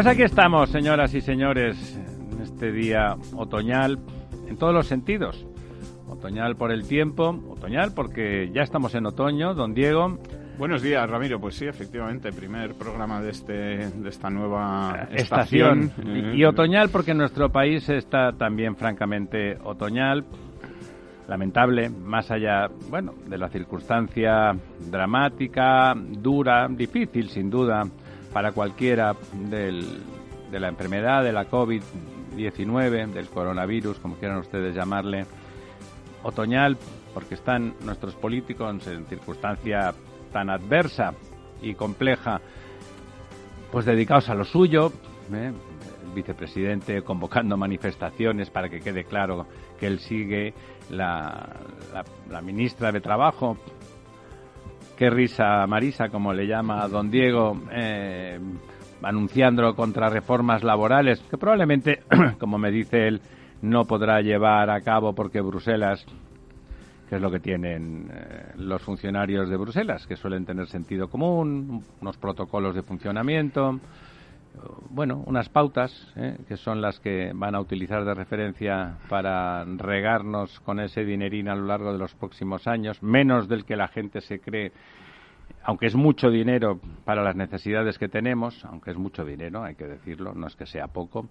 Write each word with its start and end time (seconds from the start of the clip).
Pues 0.00 0.14
aquí 0.14 0.22
estamos, 0.22 0.70
señoras 0.70 1.12
y 1.12 1.20
señores, 1.20 2.00
en 2.32 2.40
este 2.40 2.72
día 2.72 3.16
otoñal, 3.36 3.98
en 4.48 4.56
todos 4.56 4.72
los 4.72 4.86
sentidos. 4.86 5.46
Otoñal 6.08 6.56
por 6.56 6.72
el 6.72 6.88
tiempo, 6.88 7.38
otoñal 7.50 7.92
porque 7.92 8.50
ya 8.50 8.62
estamos 8.62 8.94
en 8.94 9.04
otoño, 9.04 9.52
don 9.52 9.74
Diego. 9.74 10.18
Buenos 10.56 10.80
días, 10.80 11.06
Ramiro. 11.06 11.38
Pues 11.38 11.56
sí, 11.56 11.66
efectivamente, 11.66 12.32
primer 12.32 12.72
programa 12.76 13.20
de, 13.20 13.28
este, 13.28 13.52
de 13.52 14.08
esta 14.08 14.30
nueva 14.30 15.08
estación. 15.12 15.92
Y, 16.02 16.38
y 16.40 16.44
otoñal 16.46 16.88
porque 16.88 17.12
nuestro 17.12 17.50
país 17.52 17.86
está 17.90 18.32
también 18.32 18.76
francamente 18.76 19.58
otoñal. 19.62 20.24
Lamentable, 21.28 21.90
más 21.90 22.30
allá, 22.30 22.68
bueno, 22.88 23.12
de 23.26 23.36
la 23.36 23.50
circunstancia 23.50 24.56
dramática, 24.90 25.92
dura, 25.94 26.68
difícil 26.70 27.28
sin 27.28 27.50
duda, 27.50 27.82
para 28.32 28.52
cualquiera 28.52 29.16
del, 29.32 30.02
de 30.50 30.60
la 30.60 30.68
enfermedad, 30.68 31.24
de 31.24 31.32
la 31.32 31.48
COVID-19, 31.48 33.12
del 33.12 33.28
coronavirus, 33.28 33.98
como 33.98 34.16
quieran 34.16 34.38
ustedes 34.38 34.74
llamarle, 34.74 35.26
otoñal, 36.22 36.76
porque 37.14 37.34
están 37.34 37.74
nuestros 37.84 38.14
políticos 38.14 38.86
en 38.86 39.06
circunstancia 39.06 39.94
tan 40.32 40.50
adversa 40.50 41.14
y 41.62 41.74
compleja, 41.74 42.40
pues 43.72 43.84
dedicados 43.84 44.28
a 44.28 44.34
lo 44.34 44.44
suyo, 44.44 44.92
¿eh? 45.32 45.52
el 46.04 46.12
vicepresidente 46.14 47.02
convocando 47.02 47.56
manifestaciones 47.56 48.50
para 48.50 48.68
que 48.68 48.80
quede 48.80 49.04
claro 49.04 49.46
que 49.78 49.86
él 49.86 49.98
sigue, 49.98 50.54
la, 50.90 51.56
la 52.28 52.40
ministra 52.42 52.90
de 52.90 53.00
Trabajo 53.00 53.56
qué 55.00 55.08
risa 55.08 55.66
Marisa, 55.66 56.10
como 56.10 56.34
le 56.34 56.46
llama 56.46 56.86
don 56.86 57.10
Diego, 57.10 57.58
eh, 57.72 58.38
anunciando 59.00 59.74
contra 59.74 60.10
reformas 60.10 60.62
laborales, 60.62 61.18
que 61.20 61.38
probablemente, 61.38 62.02
como 62.38 62.58
me 62.58 62.70
dice 62.70 63.08
él, 63.08 63.22
no 63.62 63.86
podrá 63.86 64.20
llevar 64.20 64.68
a 64.68 64.82
cabo 64.82 65.14
porque 65.14 65.40
Bruselas, 65.40 66.04
que 67.08 67.16
es 67.16 67.22
lo 67.22 67.30
que 67.30 67.40
tienen 67.40 68.10
eh, 68.12 68.52
los 68.56 68.82
funcionarios 68.82 69.48
de 69.48 69.56
Bruselas, 69.56 70.06
que 70.06 70.16
suelen 70.16 70.44
tener 70.44 70.66
sentido 70.66 71.08
común, 71.08 71.82
unos 72.02 72.18
protocolos 72.18 72.74
de 72.74 72.82
funcionamiento, 72.82 73.80
bueno, 74.90 75.22
unas 75.26 75.48
pautas 75.48 76.12
eh, 76.16 76.36
que 76.48 76.56
son 76.56 76.80
las 76.80 76.98
que 77.00 77.32
van 77.34 77.54
a 77.54 77.60
utilizar 77.60 78.04
de 78.04 78.14
referencia 78.14 78.96
para 79.08 79.64
regarnos 79.64 80.58
con 80.60 80.80
ese 80.80 81.04
dinerín 81.04 81.48
a 81.48 81.54
lo 81.54 81.66
largo 81.66 81.92
de 81.92 81.98
los 81.98 82.14
próximos 82.14 82.66
años, 82.66 83.02
menos 83.02 83.48
del 83.48 83.64
que 83.64 83.76
la 83.76 83.88
gente 83.88 84.20
se 84.20 84.40
cree, 84.40 84.72
aunque 85.62 85.86
es 85.86 85.94
mucho 85.94 86.30
dinero 86.30 86.80
para 87.04 87.22
las 87.22 87.36
necesidades 87.36 87.98
que 87.98 88.08
tenemos, 88.08 88.64
aunque 88.64 88.90
es 88.90 88.96
mucho 88.96 89.24
dinero, 89.24 89.62
hay 89.62 89.74
que 89.74 89.86
decirlo, 89.86 90.34
no 90.34 90.46
es 90.46 90.56
que 90.56 90.66
sea 90.66 90.88
poco. 90.88 91.28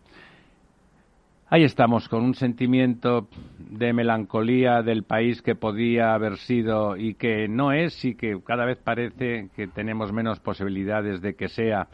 Ahí 1.52 1.64
estamos 1.64 2.08
con 2.08 2.23
un 2.23 2.36
sentimiento 2.36 3.27
de 3.58 3.92
melancolía 3.92 4.83
del 4.83 5.04
país 5.04 5.42
que 5.42 5.55
podía 5.55 6.14
haber 6.14 6.38
sido 6.38 6.95
y 6.95 7.16
que 7.16 7.48
no 7.48 7.72
es 7.72 8.05
y 8.05 8.14
que 8.14 8.39
cada 8.45 8.66
vez 8.66 8.77
parece 8.77 9.49
que 9.55 9.67
tenemos 9.67 10.14
menos 10.14 10.39
posibilidades 10.39 11.22
de 11.22 11.33
que 11.33 11.48
sea 11.48 11.88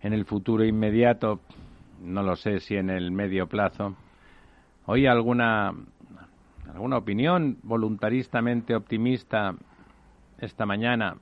en 0.00 0.12
el 0.12 0.24
futuro 0.24 0.64
inmediato, 0.64 1.40
no 2.02 2.22
lo 2.22 2.36
sé 2.36 2.60
si 2.60 2.76
en 2.76 2.90
el 2.90 3.10
medio 3.10 3.46
plazo. 3.46 3.96
¿Hoy 4.86 5.06
alguna, 5.06 5.72
alguna 6.72 6.98
opinión 6.98 7.58
voluntaristamente 7.62 8.74
optimista 8.74 9.54
esta 10.38 10.66
mañana? 10.66 11.16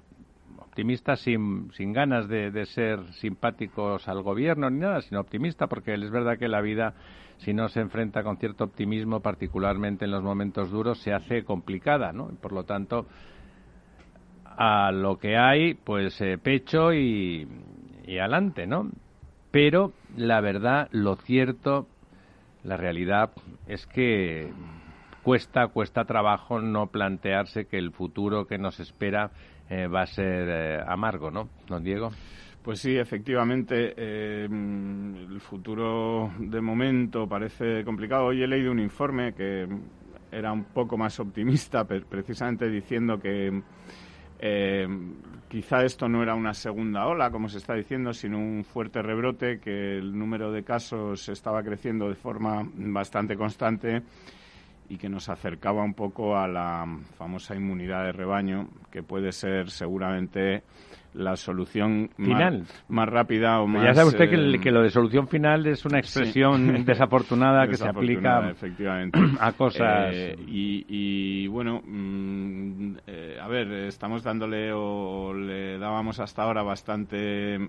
Optimista 0.59 1.17
sin, 1.17 1.71
sin 1.73 1.93
ganas 1.93 2.29
de, 2.29 2.51
de 2.51 2.67
ser 2.67 3.05
simpáticos 3.15 4.09
al 4.09 4.23
gobierno 4.23 4.69
ni 4.71 4.81
nada, 4.81 5.01
sino 5.03 5.21
optimista 5.21 5.69
porque 5.69 5.95
es 5.95 6.11
verdad 6.11 6.37
que 6.37 6.49
la 6.49 6.61
vida, 6.61 6.95
si 7.39 7.55
no 7.55 7.69
se 7.69 7.81
enfrenta 7.81 8.23
con 8.25 8.39
cierto 8.39 8.65
optimismo, 8.65 9.21
particularmente 9.21 10.05
en 10.05 10.11
los 10.11 10.23
momentos 10.23 10.71
duros, 10.71 10.99
se 10.99 11.13
hace 11.13 11.45
complicada, 11.45 12.13
¿no? 12.13 12.29
Y 12.33 12.37
por 12.37 12.53
lo 12.53 12.65
tanto, 12.65 13.07
a 14.45 14.91
lo 14.93 15.17
que 15.17 15.37
hay, 15.37 15.75
pues 15.75 16.21
eh, 16.21 16.39
pecho 16.39 16.93
y, 16.93 17.47
y 18.07 18.19
adelante, 18.19 18.67
¿no? 18.67 18.91
Pero 19.51 19.93
la 20.17 20.41
verdad, 20.41 20.89
lo 20.93 21.17
cierto, 21.17 21.87
la 22.65 22.77
realidad 22.77 23.31
es 23.67 23.87
que 23.87 24.51
cuesta, 25.23 25.69
cuesta 25.69 26.05
trabajo 26.05 26.61
no 26.61 26.89
plantearse 26.89 27.67
que 27.67 27.79
el 27.79 27.93
futuro 27.93 28.47
que 28.47 28.59
nos 28.59 28.81
espera 28.81 29.31
eh, 29.71 29.87
va 29.87 30.03
a 30.03 30.07
ser 30.07 30.49
eh, 30.49 30.81
amargo, 30.87 31.31
¿no, 31.31 31.49
don 31.67 31.83
Diego? 31.83 32.11
Pues 32.63 32.81
sí, 32.81 32.97
efectivamente, 32.97 33.93
eh, 33.97 34.45
el 34.45 35.41
futuro 35.41 36.33
de 36.39 36.61
momento 36.63 37.29
parece 37.29 37.85
complicado. 37.85 38.27
Hoy 38.27 38.43
he 38.43 38.47
leído 38.47 38.73
un 38.73 38.81
informe 38.81 39.35
que 39.35 39.69
era 40.33 40.51
un 40.51 40.65
poco 40.65 40.97
más 40.97 41.21
optimista, 41.21 41.85
precisamente 41.85 42.69
diciendo 42.69 43.21
que 43.21 43.63
eh, 44.47 44.87
quizá 45.49 45.87
esto 45.87 46.07
no 46.07 46.23
era 46.23 46.35
una 46.35 46.53
segunda 46.53 47.07
ola, 47.07 47.31
como 47.31 47.49
se 47.49 47.57
está 47.57 47.73
diciendo, 47.73 48.13
sino 48.13 48.39
un 48.39 48.63
fuerte 48.63 49.01
rebrote, 49.01 49.59
que 49.59 49.97
el 49.97 50.19
número 50.19 50.53
de 50.53 50.63
casos 50.63 51.31
estaba 51.31 51.63
creciendo 51.63 52.11
de 52.11 52.15
forma 52.15 52.63
bastante 52.75 53.39
constante 53.39 54.03
y 54.95 54.97
que 54.97 55.09
nos 55.09 55.29
acercaba 55.29 55.83
un 55.83 55.95
poco 55.95 56.37
a 56.37 56.47
la 56.47 56.87
famosa 57.19 57.57
inmunidad 57.57 58.05
de 58.05 58.13
rebaño, 58.13 58.69
que 58.93 59.03
puede 59.03 59.33
ser 59.33 59.71
seguramente 59.71 60.63
la 61.15 61.37
solución 61.37 62.11
final 62.17 62.65
más, 62.89 63.09
rápida 63.09 63.61
o 63.61 63.69
más 63.69 63.85
ya 63.85 63.95
sabe 63.95 64.09
usted 64.09 64.29
que, 64.29 64.59
que, 64.61 64.71
lo 64.73 64.83
de 64.83 64.91
solución 64.91 65.29
final 65.29 65.65
es 65.67 65.85
una 65.85 66.01
expresión 66.01 66.85
desafortunada 66.85 67.69
que 67.69 67.77
se 67.77 67.89
aplica 67.89 68.51
efectivamente. 68.51 69.21
a 69.39 69.53
cosas 69.53 70.13
eh, 70.13 70.37
y, 70.49 70.85
y, 70.89 71.47
bueno 71.47 71.81
mm, 71.85 72.97
eh, 73.07 73.39
a 73.41 73.47
ver 73.47 73.71
estamos 73.87 74.25
dándole 74.25 74.73
o 74.73 75.33
le 75.33 75.79
dábamos 75.79 76.19
hasta 76.19 76.43
ahora 76.43 76.65
bastante 76.65 77.55
eh, 77.55 77.69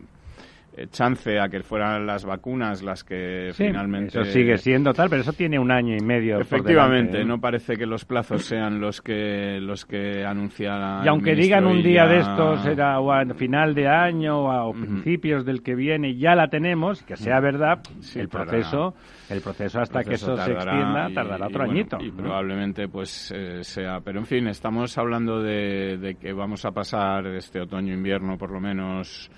chance 0.91 1.39
a 1.39 1.49
que 1.49 1.61
fueran 1.61 2.05
las 2.05 2.25
vacunas 2.25 2.83
las 2.83 3.03
que 3.03 3.51
finalmente. 3.53 4.19
Eso 4.19 4.31
sigue 4.31 4.57
siendo 4.57 4.93
tal, 4.93 5.09
pero 5.09 5.21
eso 5.21 5.33
tiene 5.33 5.57
un 5.57 5.71
año 5.71 5.95
y 5.95 6.01
medio. 6.01 6.39
Efectivamente, 6.39 7.21
¿eh? 7.21 7.25
no 7.25 7.39
parece 7.39 7.75
que 7.75 7.85
los 7.85 8.05
plazos 8.05 8.43
sean 8.45 8.79
los 8.79 9.01
que 9.01 9.59
los 9.61 9.85
que 9.85 10.25
anuncia. 10.25 11.01
Y 11.03 11.07
aunque 11.07 11.35
digan 11.35 11.65
un 11.65 11.81
día 11.81 12.05
de 12.05 12.19
estos, 12.19 12.61
será 12.63 12.99
o 12.99 13.11
a 13.11 13.25
final 13.35 13.73
de 13.73 13.87
año 13.87 14.43
o 14.43 14.51
a 14.51 14.73
principios 14.73 15.45
del 15.45 15.61
que 15.63 15.75
viene, 15.75 16.15
ya 16.15 16.35
la 16.35 16.47
tenemos, 16.47 17.03
que 17.03 17.15
sea 17.15 17.39
verdad, 17.39 17.79
el 18.15 18.29
proceso. 18.29 18.93
El 19.27 19.41
proceso 19.41 19.79
hasta 19.79 20.03
que 20.03 20.15
eso 20.15 20.37
se 20.37 20.51
extienda 20.51 21.09
tardará 21.11 21.47
otro 21.47 21.63
añito. 21.63 21.97
Y 21.99 22.11
probablemente 22.11 22.87
pues 22.87 23.33
eh, 23.35 23.63
sea. 23.63 23.99
Pero 24.01 24.19
en 24.19 24.25
fin, 24.27 24.47
estamos 24.47 24.95
hablando 24.99 25.41
de, 25.41 25.97
de 25.97 26.15
que 26.15 26.31
vamos 26.31 26.63
a 26.65 26.71
pasar 26.71 27.25
este 27.27 27.59
otoño-invierno 27.59 28.37
por 28.37 28.51
lo 28.51 28.59
menos 28.59 29.31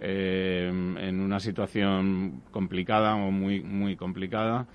eh, 0.00 0.68
en 0.68 1.20
una 1.20 1.40
situación 1.40 2.42
complicada 2.50 3.14
o 3.16 3.30
muy, 3.30 3.62
muy 3.62 3.96
complicada. 3.96 4.66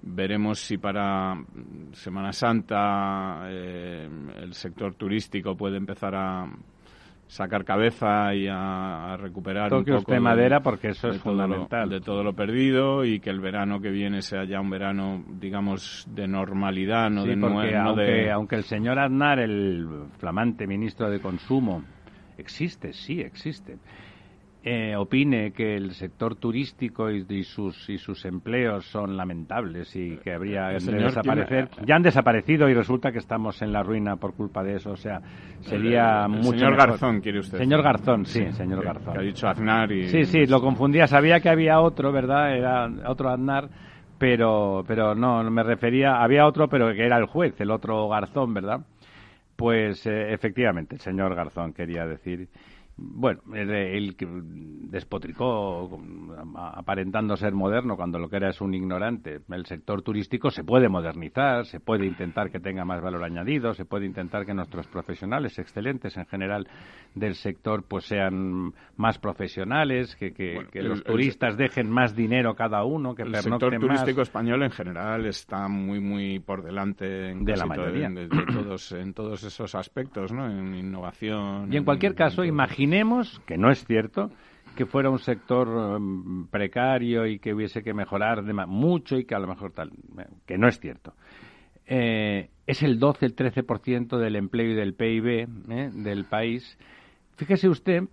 Veremos 0.00 0.60
si 0.60 0.78
para 0.78 1.34
Semana 1.92 2.32
Santa 2.32 3.46
eh, 3.48 4.08
el 4.40 4.54
sector 4.54 4.94
turístico 4.94 5.56
puede 5.56 5.76
empezar 5.76 6.14
a 6.14 6.46
sacar 7.28 7.64
cabeza 7.64 8.34
y 8.34 8.48
a, 8.48 9.12
a 9.12 9.16
recuperar 9.18 9.68
Toque 9.68 9.92
un 9.92 9.98
poco 9.98 10.12
de 10.12 10.20
madera 10.20 10.60
porque 10.60 10.88
eso 10.88 11.08
es 11.08 11.18
fundamental 11.20 11.90
lo, 11.90 11.94
de 11.96 12.00
todo 12.00 12.24
lo 12.24 12.32
perdido 12.32 13.04
y 13.04 13.20
que 13.20 13.28
el 13.28 13.38
verano 13.38 13.80
que 13.80 13.90
viene 13.90 14.22
sea 14.22 14.44
ya 14.44 14.60
un 14.60 14.70
verano 14.70 15.22
digamos 15.38 16.06
de 16.10 16.26
normalidad 16.26 17.10
no 17.10 17.24
sí, 17.24 17.28
de 17.28 17.36
porque 17.36 17.72
no 17.72 17.80
aunque, 17.80 18.02
de... 18.02 18.30
aunque 18.30 18.56
el 18.56 18.64
señor 18.64 18.98
Aznar 18.98 19.40
el 19.40 20.06
flamante 20.18 20.66
ministro 20.66 21.10
de 21.10 21.20
consumo 21.20 21.84
existe 22.38 22.94
sí 22.94 23.20
existe 23.20 23.76
eh, 24.64 24.96
opine 24.96 25.52
que 25.52 25.76
el 25.76 25.92
sector 25.92 26.34
turístico 26.34 27.08
y, 27.10 27.44
sus 27.44 27.88
y 27.88 27.96
sus 27.96 28.24
empleos 28.24 28.84
son 28.86 29.16
lamentables 29.16 29.94
y 29.94 30.16
que 30.16 30.32
habría 30.32 30.76
que 30.76 30.92
desaparecer. 30.92 31.68
ya 31.86 31.94
han 31.94 32.02
desaparecido 32.02 32.68
y 32.68 32.74
resulta 32.74 33.12
que 33.12 33.18
estamos 33.18 33.62
en 33.62 33.72
la 33.72 33.84
ruina 33.84 34.16
por 34.16 34.34
culpa 34.34 34.64
de 34.64 34.76
eso. 34.76 34.90
O 34.90 34.96
sea 34.96 35.20
sería 35.60 36.26
mucho 36.26 36.58
señor 36.58 36.76
Garzón 36.76 37.20
quiere 37.20 37.38
usted. 37.38 37.58
Señor 37.58 37.82
Garzón 37.82 38.26
sí, 38.26 38.50
señor 38.52 38.84
Garzón 38.84 39.12
que 39.12 39.18
ha 39.20 39.22
dicho 39.22 39.46
Aznar 39.46 39.92
y 39.92 40.08
sí 40.08 40.24
sí 40.24 40.46
lo 40.46 40.60
confundía. 40.60 41.06
Sabía 41.06 41.38
que 41.38 41.48
había 41.48 41.80
otro 41.80 42.10
verdad 42.10 42.56
era 42.56 42.90
otro 43.06 43.30
Aznar 43.30 43.68
pero 44.18 44.82
pero 44.88 45.14
no 45.14 45.48
me 45.50 45.62
refería 45.62 46.20
había 46.20 46.46
otro 46.46 46.68
pero 46.68 46.92
que 46.92 47.06
era 47.06 47.16
el 47.16 47.26
juez 47.26 47.60
el 47.60 47.70
otro 47.70 48.08
Garzón 48.08 48.52
verdad 48.54 48.80
pues 49.54 50.04
eh, 50.06 50.32
efectivamente 50.32 50.96
el 50.96 51.00
señor 51.00 51.34
Garzón 51.36 51.72
quería 51.72 52.04
decir 52.06 52.48
bueno, 52.98 53.40
el 53.54 54.16
que 54.16 54.26
despotricó 54.26 56.00
aparentando 56.56 57.36
ser 57.36 57.52
moderno 57.52 57.96
cuando 57.96 58.18
lo 58.18 58.28
que 58.28 58.36
era 58.36 58.50
es 58.50 58.60
un 58.60 58.74
ignorante. 58.74 59.40
El 59.50 59.66
sector 59.66 60.02
turístico 60.02 60.50
se 60.50 60.64
puede 60.64 60.88
modernizar, 60.88 61.64
se 61.66 61.78
puede 61.78 62.06
intentar 62.06 62.50
que 62.50 62.58
tenga 62.58 62.84
más 62.84 63.00
valor 63.00 63.22
añadido, 63.22 63.72
se 63.72 63.84
puede 63.84 64.06
intentar 64.06 64.44
que 64.44 64.52
nuestros 64.52 64.88
profesionales 64.88 65.58
excelentes 65.60 66.16
en 66.16 66.26
general 66.26 66.66
del 67.14 67.34
sector 67.34 67.84
pues 67.86 68.04
sean 68.04 68.72
más 68.96 69.18
profesionales, 69.18 70.16
que, 70.16 70.32
que, 70.32 70.82
los 70.82 71.04
turistas 71.04 71.56
dejen 71.56 71.88
más 71.88 72.16
dinero 72.16 72.54
cada 72.56 72.84
uno, 72.84 73.14
que 73.14 73.22
el 73.22 73.34
sector 73.36 73.78
turístico 73.78 74.22
español 74.22 74.64
en 74.64 74.70
general 74.70 75.26
está 75.26 75.68
muy 75.68 76.00
muy 76.00 76.40
por 76.40 76.64
delante 76.64 77.06
de 77.34 77.56
la 77.56 77.66
mayoría 77.66 78.08
de, 78.08 78.28
todos 78.28 78.90
en 78.92 79.14
todos 79.14 79.44
esos 79.44 79.74
aspectos, 79.76 80.32
¿no? 80.32 80.50
En 80.50 80.74
innovación. 80.74 81.72
Y 81.72 81.76
en 81.76 81.84
cualquier 81.84 82.14
caso, 82.14 82.44
imagínate 82.44 82.87
imaginemos, 82.88 83.40
que 83.40 83.58
no 83.58 83.70
es 83.70 83.84
cierto, 83.84 84.30
que 84.74 84.86
fuera 84.86 85.10
un 85.10 85.18
sector 85.18 85.68
um, 85.68 86.46
precario 86.46 87.26
y 87.26 87.38
que 87.38 87.52
hubiese 87.52 87.82
que 87.82 87.92
mejorar 87.92 88.42
mucho 88.66 89.18
y 89.18 89.24
que 89.24 89.34
a 89.34 89.38
lo 89.38 89.46
mejor 89.46 89.72
tal, 89.72 89.90
que 90.46 90.56
no 90.56 90.68
es 90.68 90.80
cierto. 90.80 91.12
Eh, 91.86 92.48
es 92.66 92.82
el 92.82 92.98
12, 92.98 93.26
el 93.26 93.36
13% 93.36 94.18
del 94.18 94.36
empleo 94.36 94.70
y 94.70 94.74
del 94.74 94.94
PIB 94.94 95.26
eh, 95.68 95.90
del 95.92 96.24
país. 96.24 96.78
Fíjese 97.36 97.68
usted 97.68 98.04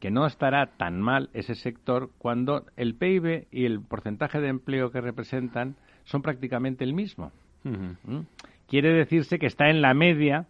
que 0.00 0.10
no 0.10 0.26
estará 0.26 0.66
tan 0.76 1.00
mal 1.00 1.30
ese 1.32 1.54
sector 1.54 2.10
cuando 2.18 2.64
el 2.76 2.94
PIB 2.94 3.46
y 3.52 3.64
el 3.64 3.80
porcentaje 3.80 4.40
de 4.40 4.48
empleo 4.48 4.90
que 4.90 5.00
representan 5.00 5.76
son 6.04 6.22
prácticamente 6.22 6.82
el 6.82 6.94
mismo. 6.94 7.30
¿Mm? 7.62 8.20
Quiere 8.68 8.92
decirse 8.92 9.38
que 9.38 9.46
está 9.46 9.70
en 9.70 9.82
la 9.82 9.94
media 9.94 10.46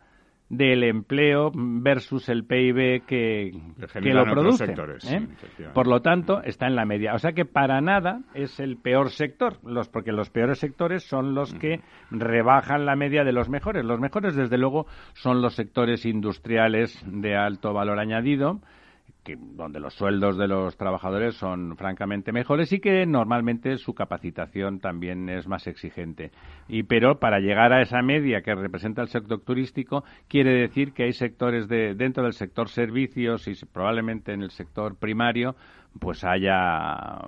del 0.49 0.85
empleo 0.85 1.51
versus 1.55 2.29
el 2.29 2.45
PIB 2.45 3.05
que, 3.05 3.51
que 4.01 4.15
lo 4.15 4.25
produce. 4.25 4.65
¿eh? 4.65 5.27
Por 5.75 5.89
lo 5.89 6.03
tanto, 6.03 6.43
está 6.43 6.67
en 6.67 6.77
la 6.77 6.85
media. 6.85 7.15
O 7.15 7.19
sea 7.19 7.33
que 7.33 7.45
para 7.45 7.81
nada 7.81 8.21
es 8.35 8.61
el 8.61 8.77
peor 8.77 9.11
sector, 9.11 9.59
los, 9.65 9.89
porque 9.89 10.13
los 10.13 10.31
peores 10.31 10.59
sectores 10.59 11.03
son 11.03 11.35
los 11.35 11.53
que 11.55 11.81
rebajan 12.11 12.87
la 12.87 12.95
media 12.95 13.25
de 13.25 13.33
los 13.33 13.49
mejores. 13.49 13.85
Los 13.85 13.99
mejores, 13.99 14.37
desde 14.37 14.59
luego, 14.59 14.87
son 15.15 15.43
los 15.43 15.55
sectores 15.55 16.07
industriales 16.07 17.05
de 17.07 17.37
alto 17.37 17.73
valor 17.73 17.99
añadido, 17.99 18.61
donde 19.35 19.81
los 19.81 19.95
sueldos 19.95 20.37
de 20.37 20.49
los 20.49 20.77
trabajadores 20.77 21.35
son 21.35 21.77
francamente 21.77 22.33
mejores 22.33 22.73
y 22.73 22.81
que 22.81 23.05
normalmente 23.07 23.77
su 23.79 23.95
capacitación 23.95 24.81
también 24.81 25.29
es 25.29 25.47
más 25.49 25.67
exigente. 25.67 26.31
Y 26.69 26.85
pero 26.85 27.19
para 27.19 27.41
llegar 27.41 27.73
a 27.73 27.83
esa 27.83 28.03
media 28.03 28.43
que 28.43 28.55
representa 28.55 29.03
el 29.03 29.09
sector 29.09 29.41
turístico 29.41 30.05
quiere 30.29 30.53
decir 30.53 30.93
que 30.93 31.05
hay 31.05 31.13
sectores 31.13 31.69
de 31.69 31.95
dentro 31.95 32.25
del 32.25 32.33
sector 32.33 32.69
servicios 32.69 33.49
y 33.49 33.55
probablemente 33.73 34.33
en 34.33 34.43
el 34.43 34.51
sector 34.51 34.97
primario 34.97 35.57
pues 36.01 36.25
haya 36.25 37.19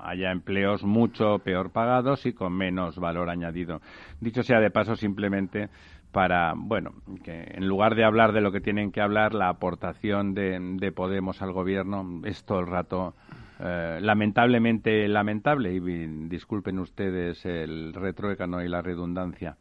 haya 0.00 0.30
empleos 0.30 0.84
mucho 0.84 1.38
peor 1.38 1.70
pagados 1.70 2.26
y 2.26 2.32
con 2.32 2.52
menos 2.52 2.98
valor 2.98 3.30
añadido. 3.30 3.80
Dicho 4.20 4.42
sea 4.42 4.60
de 4.60 4.70
paso 4.70 4.96
simplemente 4.96 5.68
para, 6.12 6.54
bueno, 6.56 6.92
que 7.22 7.52
en 7.54 7.68
lugar 7.68 7.94
de 7.94 8.04
hablar 8.04 8.32
de 8.32 8.40
lo 8.40 8.52
que 8.52 8.60
tienen 8.60 8.90
que 8.90 9.00
hablar, 9.00 9.34
la 9.34 9.48
aportación 9.48 10.34
de, 10.34 10.92
Podemos 10.94 11.40
al 11.40 11.52
gobierno 11.52 12.20
es 12.24 12.44
todo 12.44 12.60
el 12.60 12.66
rato 12.66 13.14
eh, 13.60 13.98
lamentablemente 14.00 15.06
lamentable, 15.06 15.72
y 15.72 15.80
disculpen 16.28 16.78
ustedes 16.78 17.44
el 17.46 17.92
retruécano 17.94 18.62
y 18.62 18.68
la 18.68 18.82
redundancia. 18.82 19.56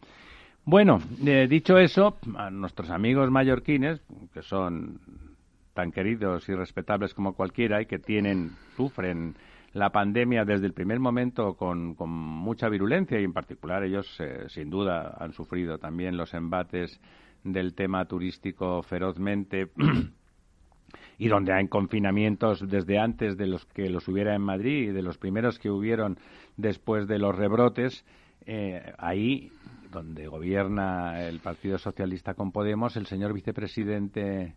Bueno, 0.66 1.00
eh, 1.26 1.48
dicho 1.50 1.78
eso, 1.78 2.18
a 2.36 2.50
nuestros 2.50 2.90
amigos 2.90 3.30
mallorquines, 3.32 4.02
que 4.34 4.42
son 4.42 5.00
tan 5.80 5.94
queridos 5.94 6.50
y 6.50 6.54
respetables 6.54 7.14
como 7.14 7.36
cualquiera 7.36 7.82
y 7.82 7.86
que 7.86 8.00
tienen, 8.00 8.52
sufren 8.76 9.36
la 9.72 9.92
pandemia 9.94 10.44
desde 10.44 10.66
el 10.66 10.74
primer 10.74 11.00
momento 11.00 11.54
con, 11.54 11.96
con 11.96 12.10
mucha 12.10 12.68
virulencia 12.68 13.18
y 13.18 13.24
en 13.24 13.32
particular 13.32 13.86
ellos 13.86 14.14
eh, 14.20 14.44
sin 14.50 14.70
duda 14.70 15.16
han 15.18 15.32
sufrido 15.32 15.78
también 15.78 16.18
los 16.18 16.34
embates 16.34 17.00
del 17.46 17.76
tema 17.76 18.04
turístico 18.10 18.84
ferozmente 18.84 19.70
y 21.18 21.30
donde 21.30 21.54
hay 21.54 21.66
confinamientos 21.70 22.68
desde 22.68 23.00
antes 23.00 23.38
de 23.38 23.48
los 23.48 23.64
que 23.68 23.90
los 23.90 24.06
hubiera 24.10 24.36
en 24.36 24.42
Madrid 24.42 24.90
y 24.90 24.92
de 24.92 25.02
los 25.02 25.18
primeros 25.18 25.60
que 25.60 25.70
hubieron 25.70 26.18
después 26.58 27.08
de 27.08 27.20
los 27.20 27.34
rebrotes, 27.34 28.04
eh, 28.46 28.92
ahí 28.98 29.50
donde 29.94 30.28
gobierna 30.28 31.22
el 31.22 31.40
Partido 31.40 31.78
Socialista 31.78 32.34
con 32.34 32.52
Podemos, 32.52 32.98
el 32.98 33.06
señor 33.06 33.32
vicepresidente 33.32 34.56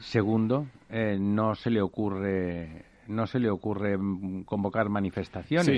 segundo 0.00 0.66
eh, 0.88 1.16
no 1.18 1.54
se 1.54 1.70
le 1.70 1.80
ocurre 1.80 2.84
no 3.08 3.26
se 3.26 3.38
le 3.38 3.50
ocurre 3.50 3.96
mm, 3.96 4.44
convocar 4.44 4.88
manifestaciones. 4.88 5.68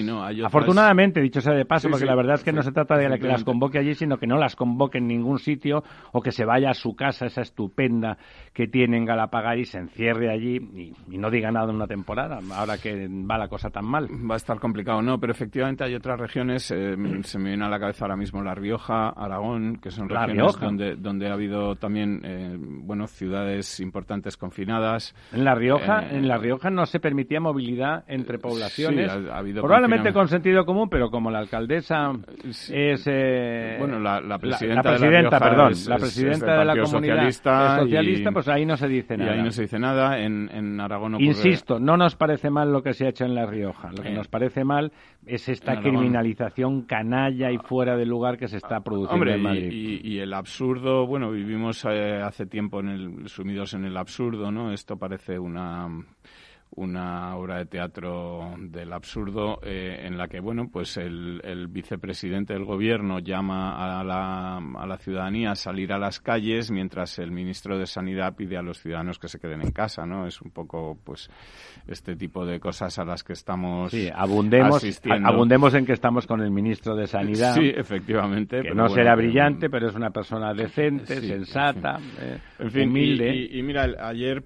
Afortunadamente, 0.44 1.20
dicho 1.20 1.40
sea 1.40 1.54
de 1.54 1.64
paso, 1.64 1.88
porque 1.88 2.06
la 2.06 2.14
verdad 2.14 2.36
es 2.36 2.44
que 2.44 2.52
no 2.52 2.62
se 2.62 2.72
trata 2.72 2.96
de 2.96 3.18
que 3.18 3.26
las 3.26 3.44
convoque 3.44 3.78
allí, 3.78 3.94
sino 3.94 4.18
que 4.18 4.26
no 4.26 4.36
las 4.36 4.56
convoque 4.56 4.98
en 4.98 5.06
ningún 5.06 5.38
sitio 5.38 5.82
o 6.12 6.20
que 6.20 6.32
se 6.32 6.44
vaya 6.44 6.70
a 6.70 6.74
su 6.74 6.94
casa, 6.94 7.26
esa 7.26 7.42
estupenda 7.42 8.18
que 8.52 8.66
tiene 8.66 8.96
en 8.96 9.04
Galapagar 9.04 9.58
y 9.58 9.64
se 9.64 9.78
encierre 9.78 10.30
allí 10.30 10.56
y, 10.56 11.18
no 11.18 11.30
diga 11.30 11.50
nada 11.50 11.70
en 11.70 11.76
una 11.76 11.86
temporada, 11.86 12.40
ahora 12.54 12.78
que 12.78 13.08
va 13.08 13.38
la 13.38 13.48
cosa 13.48 13.70
tan 13.70 13.86
mal. 13.86 14.08
Va 14.30 14.34
a 14.34 14.36
estar 14.36 14.58
complicado, 14.58 15.00
no, 15.02 15.18
pero 15.18 15.32
efectivamente 15.32 15.84
hay 15.84 15.94
otras 15.94 16.20
regiones, 16.20 16.70
eh, 16.70 16.96
se 17.22 17.38
me 17.38 17.50
viene 17.50 17.64
a 17.64 17.68
la 17.68 17.78
cabeza 17.78 18.04
ahora 18.04 18.16
mismo 18.16 18.42
La 18.42 18.54
Rioja, 18.54 19.08
Aragón, 19.10 19.76
que 19.76 19.90
son 19.90 20.08
regiones 20.08 20.58
donde, 20.60 20.96
donde 20.96 21.28
ha 21.28 21.32
habido 21.32 21.76
también, 21.76 22.20
eh, 22.24 22.56
bueno, 22.58 23.06
ciudades 23.06 23.80
importantes 23.80 24.36
confinadas. 24.36 25.14
En 25.32 25.44
La 25.44 25.54
Rioja, 25.54 26.02
eh, 26.02 26.18
en 26.18 26.28
La 26.28 26.36
Rioja 26.36 26.70
no 26.70 26.86
se 26.86 27.00
permite 27.00 27.15
permitía 27.16 27.40
movilidad 27.40 28.04
entre 28.08 28.38
poblaciones. 28.38 29.10
probablemente 29.54 30.12
con 30.12 30.28
sentido 30.28 30.66
común, 30.66 30.88
pero 30.90 31.10
como 31.10 31.30
la 31.30 31.38
alcaldesa 31.38 32.12
es. 32.44 33.06
Eh, 33.06 33.76
bueno, 33.78 33.98
la, 33.98 34.38
presidenta, 34.38 35.38
perdón, 35.38 35.72
la 35.88 35.96
presidenta 35.96 36.58
de 36.58 36.64
la 36.64 36.76
comunidad 36.76 37.14
socialista, 37.14 37.78
socialista 37.80 38.32
pues 38.32 38.48
ahí 38.48 38.66
no 38.66 38.76
se 38.76 38.88
dice 38.88 39.16
nada. 39.16 39.34
Y 39.34 39.38
ahí 39.38 39.44
no 39.44 39.50
se 39.50 39.62
dice 39.62 39.78
nada. 39.78 40.18
En, 40.18 40.50
en 40.52 40.78
Aragón 40.78 41.14
ocurre... 41.14 41.26
Insisto, 41.26 41.80
no 41.80 41.96
nos 41.96 42.16
parece 42.16 42.50
mal 42.50 42.70
lo 42.70 42.82
que 42.82 42.92
se 42.92 43.06
ha 43.06 43.08
hecho 43.08 43.24
en 43.24 43.34
La 43.34 43.46
Rioja. 43.46 43.90
Lo 43.92 44.02
que 44.02 44.10
nos 44.10 44.28
parece 44.28 44.64
mal 44.64 44.92
es 45.24 45.48
esta 45.48 45.80
criminalización 45.80 46.82
canalla 46.82 47.50
y 47.50 47.56
fuera 47.58 47.96
de 47.96 48.04
lugar 48.04 48.36
que 48.36 48.48
se 48.48 48.58
está 48.58 48.80
produciendo 48.80 49.30
en 49.30 49.42
Madrid. 49.42 50.00
Y, 50.04 50.18
el 50.18 50.34
absurdo, 50.34 51.06
bueno, 51.06 51.30
vivimos 51.30 51.84
eh, 51.86 52.20
hace 52.22 52.46
tiempo 52.46 52.80
en 52.80 52.88
el, 52.88 53.28
sumidos 53.28 53.72
en 53.74 53.84
el 53.84 53.96
absurdo, 53.96 54.50
¿no? 54.50 54.72
Esto 54.72 54.96
parece 54.96 55.38
una 55.38 55.88
una 56.76 57.36
obra 57.36 57.58
de 57.58 57.66
teatro 57.66 58.54
del 58.58 58.92
absurdo 58.92 59.60
eh, 59.62 60.02
en 60.04 60.18
la 60.18 60.28
que 60.28 60.40
bueno 60.40 60.68
pues 60.70 60.96
el, 60.98 61.40
el, 61.42 61.68
vicepresidente 61.68 62.52
del 62.52 62.64
gobierno 62.64 63.18
llama 63.18 64.00
a 64.00 64.04
la, 64.04 64.56
a 64.58 64.86
la 64.86 64.98
ciudadanía 64.98 65.52
a 65.52 65.54
salir 65.54 65.92
a 65.92 65.98
las 65.98 66.20
calles 66.20 66.70
mientras 66.70 67.18
el 67.18 67.30
ministro 67.30 67.78
de 67.78 67.86
sanidad 67.86 68.34
pide 68.36 68.58
a 68.58 68.62
los 68.62 68.78
ciudadanos 68.80 69.18
que 69.18 69.28
se 69.28 69.38
queden 69.38 69.62
en 69.62 69.70
casa 69.70 70.04
no 70.04 70.26
es 70.26 70.42
un 70.42 70.50
poco 70.50 70.98
pues 71.02 71.30
este 71.86 72.14
tipo 72.14 72.44
de 72.44 72.60
cosas 72.60 72.98
a 72.98 73.04
las 73.04 73.24
que 73.24 73.32
estamos 73.32 73.92
sí, 73.92 74.10
abundemos 74.14 74.84
abundemos 75.24 75.72
en 75.74 75.86
que 75.86 75.92
estamos 75.92 76.26
con 76.26 76.42
el 76.42 76.50
ministro 76.50 76.94
de 76.94 77.06
sanidad 77.06 77.54
sí 77.54 77.72
efectivamente 77.74 78.60
que 78.60 78.74
no 78.74 78.88
será 78.90 79.14
brillante 79.14 79.70
pero 79.70 79.88
es 79.88 79.94
una 79.94 80.10
persona 80.10 80.52
decente 80.52 81.20
sensata 81.20 81.98
en 82.58 82.70
fin, 82.70 82.88
humilde. 82.90 83.48
y 83.50 83.62
mira 83.62 83.86
ayer 84.00 84.42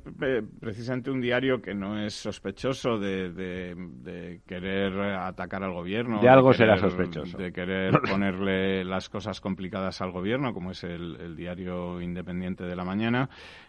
precisamente 0.61 1.11
un 1.11 1.21
diario 1.21 1.61
que 1.61 1.75
no 1.75 1.99
es 1.99 2.10
sospechoso 2.14 2.99
de, 2.99 4.40
querer 4.47 4.99
atacar 5.00 5.62
al 5.62 5.73
gobierno. 5.73 6.21
De 6.21 6.29
algo 6.29 6.52
será 6.52 6.76
sospechoso. 6.76 7.38
De 7.38 7.52
querer 7.52 7.93
ponerle 8.11 8.85
las 8.85 9.09
cosas 9.09 9.40
complicadas 9.40 10.00
al 10.00 10.11
gobierno, 10.11 10.52
como 10.52 10.73
es 10.73 10.85
el, 10.85 11.37
diario 11.37 12.00
independiente 12.00 12.64
de 12.64 12.76
la 12.76 12.85
mañana. 12.85 13.29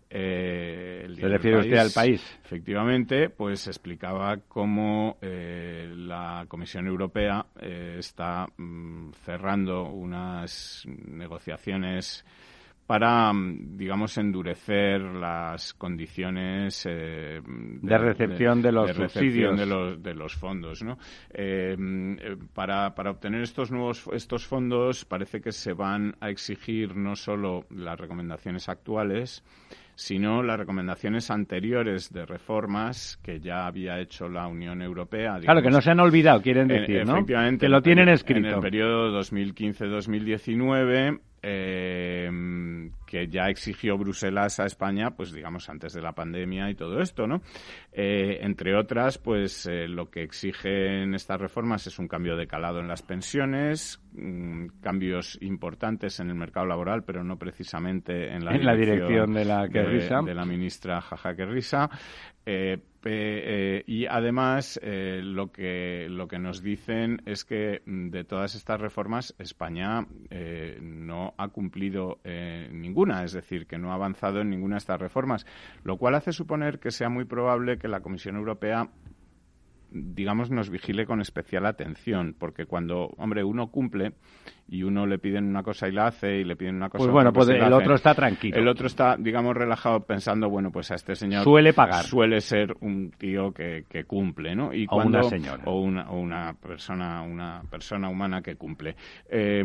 Eh, 0.10 1.08
¿Se 1.16 1.28
refiere 1.28 1.60
usted 1.60 1.78
al 1.78 1.92
país? 1.92 2.40
Efectivamente, 2.44 3.30
pues 3.30 3.68
explicaba 3.68 4.38
cómo 4.48 5.18
eh, 5.22 5.90
la 5.96 6.46
Comisión 6.50 6.88
Europea 6.88 7.46
eh, 7.60 7.96
está 8.00 8.46
mm, 8.58 9.12
cerrando 9.14 9.84
unas 9.84 10.86
negociaciones 10.86 12.26
para, 12.92 13.32
mm, 13.32 13.78
digamos, 13.78 14.18
endurecer 14.18 15.00
las 15.00 15.74
condiciones 15.76 16.86
eh, 16.86 17.40
de, 17.46 17.98
recepción 17.98 18.62
de, 18.62 18.74
los 18.74 18.92
subsidios 18.92 19.58
de 19.58 19.66
los, 19.66 20.04
de 20.04 20.14
los 20.14 20.36
fondos, 20.36 20.84
¿no? 20.84 20.98
Eh, 21.34 21.78
eh, 21.80 22.36
para, 22.54 22.94
para 22.94 23.12
obtener 23.12 23.44
estos 23.44 23.72
nuevos 23.72 24.10
estos 24.12 24.46
fondos 24.46 25.06
parece 25.06 25.40
que 25.40 25.54
se 25.54 25.72
van 25.72 26.18
a 26.20 26.30
exigir 26.30 26.98
no 26.98 27.16
solo 27.16 27.64
las 27.70 27.98
recomendaciones 27.98 28.68
actuales, 28.68 29.42
sino 29.96 30.44
las 30.44 30.60
recomendaciones 30.60 31.32
anteriores 31.32 32.12
de 32.12 32.26
reformas 32.26 33.22
que 33.24 33.40
ya 33.40 33.68
había 33.68 34.02
hecho 34.02 34.28
la 34.28 34.48
Unión 34.48 34.82
Europea. 34.82 35.40
claro, 35.40 35.62
que 35.62 35.70
no 35.70 35.80
se 35.80 35.92
han 35.92 36.02
olvidado, 36.02 36.42
quieren 36.42 36.68
decir, 36.68 37.06
¿no? 37.06 37.14
Efectivamente. 37.14 37.68
Que 37.68 37.70
lo 37.70 37.82
tienen 37.82 38.10
escrito. 38.10 38.50
En 38.50 38.56
el 38.56 38.60
periodo 38.60 39.18
2015-2019 39.22 41.22
eh, 41.44 42.30
que 43.06 43.28
ya 43.28 43.50
exigió 43.50 43.98
Bruselas 43.98 44.60
a 44.60 44.66
España, 44.66 45.12
pues 45.12 45.34
digamos 45.34 45.70
antes 45.70 45.92
de 45.94 46.02
la 46.02 46.14
pandemia 46.14 46.70
y 46.70 46.76
todo 46.76 47.02
esto, 47.02 47.28
¿no? 47.28 47.42
Eh, 47.92 48.40
entre 48.42 48.76
otras, 48.76 49.18
pues 49.18 49.66
eh, 49.66 49.88
lo 49.88 50.10
que 50.10 50.24
exigen 50.24 51.14
estas 51.14 51.42
reformas 51.42 51.86
es 51.88 52.00
un 52.00 52.08
cambio 52.08 52.38
de 52.38 52.48
calado 52.48 52.80
en 52.80 52.88
las 52.88 53.02
pensiones, 53.02 54.02
mm, 54.14 54.68
cambios 54.82 55.38
importantes 55.42 56.20
en 56.20 56.30
el 56.30 56.36
mercado 56.36 56.66
laboral, 56.68 57.04
pero 57.04 57.24
no 57.24 57.38
precisamente 57.38 58.34
en 58.34 58.46
la, 58.46 58.54
dirección, 58.76 59.34
de 59.34 59.46
la 59.46 59.68
de, 59.68 60.34
la 60.34 60.46
ministra 60.46 61.02
Jaja 61.02 61.36
Querrisa, 61.36 61.90
eh, 62.46 62.78
eh, 63.10 63.84
y 63.88 64.06
además 64.06 64.80
eh, 64.84 65.22
lo 65.24 65.52
que 65.52 66.08
lo 66.10 66.28
que 66.28 66.40
nos 66.40 66.62
dicen 66.62 67.22
es 67.26 67.46
que 67.46 67.82
mm, 67.86 68.10
de 68.10 68.24
todas 68.24 68.56
estas 68.56 68.80
reformas 68.80 69.36
España 69.40 70.06
no 70.82 71.34
ha 71.38 71.48
cumplido 71.50 72.20
ninguna, 72.72 73.24
es 73.24 73.34
decir, 73.34 73.68
que 73.68 73.78
no 73.78 73.92
ha 73.92 73.96
avanzado 73.96 74.42
en 74.42 74.50
ninguna 74.50 74.76
de 74.76 74.80
estas 74.80 75.00
reformas, 75.00 75.46
lo 75.84 75.98
cual 75.98 76.16
hace 76.16 76.32
suponer 76.32 76.80
que 76.80 76.92
sea 76.92 77.10
muy 77.10 77.26
probable 77.26 77.78
que 77.78 77.88
la 77.88 78.02
Comisión 78.02 78.36
Europea 78.38 78.90
digamos, 79.92 80.52
nos 80.52 80.70
vigile 80.70 81.06
con 81.06 81.22
especial 81.22 81.66
atención, 81.66 82.36
porque 82.38 82.66
cuando, 82.66 83.12
hombre, 83.18 83.44
uno 83.44 83.68
cumple 83.68 84.14
y 84.72 84.84
uno 84.84 85.06
le 85.06 85.20
piden 85.20 85.50
una 85.50 85.64
cosa 85.64 85.90
y 85.90 85.92
la 85.92 86.08
hace 86.08 86.38
y 86.38 86.44
le 86.46 86.56
piden 86.56 86.76
una 86.76 86.88
cosa 86.88 87.04
pues 87.04 87.12
bueno 87.12 87.34
pues 87.34 87.50
el 87.50 87.74
otro 87.74 87.96
está 87.96 88.16
tranquilo. 88.16 88.58
el 88.58 88.68
otro 88.70 88.88
está 88.88 89.18
digamos 89.20 89.54
relajado 89.54 90.00
pensando 90.00 90.50
bueno 90.50 90.72
pues 90.72 90.90
a 90.92 90.96
este 90.96 91.14
señor 91.14 91.44
suele 91.44 91.74
pagar. 91.74 92.06
suele 92.06 92.40
ser 92.40 92.74
un 92.80 93.12
tío 93.12 93.52
que, 93.52 93.84
que 93.90 94.06
cumple 94.06 94.56
no 94.56 94.74
y 94.74 94.88
o 94.90 94.96
una 94.96 95.24
señora. 95.24 95.64
o 95.66 95.82
una, 95.82 96.10
o 96.10 96.18
una 96.18 96.54
persona 96.54 97.22
una 97.22 97.62
persona 97.70 98.10
humana 98.10 98.42
que 98.42 98.56
cumple. 98.56 98.96
Eh, 99.30 99.62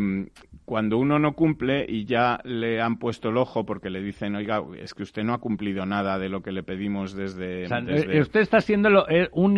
cuando 0.64 0.98
uno 0.98 1.20
no 1.20 1.34
cumple 1.34 1.86
y 1.88 2.04
ya 2.04 2.40
le 2.42 2.80
han 2.80 2.98
puesto 2.98 3.28
el 3.28 3.36
ojo 3.36 3.64
porque 3.64 3.90
le 3.90 4.02
dicen 4.02 4.34
oiga 4.34 4.60
es 4.76 4.92
que 4.92 5.04
usted 5.04 5.22
no 5.22 5.34
ha 5.34 5.38
cumplido 5.38 5.86
nada 5.86 6.18
de 6.18 6.28
lo 6.28 6.42
que 6.42 6.50
le 6.50 6.64
pedimos 6.64 7.14
desde, 7.14 7.64
eh, 7.64 8.20
usted 8.20 8.40
está 8.40 8.60
siendo 8.60 9.08
eh, 9.08 9.28
un 9.32 9.56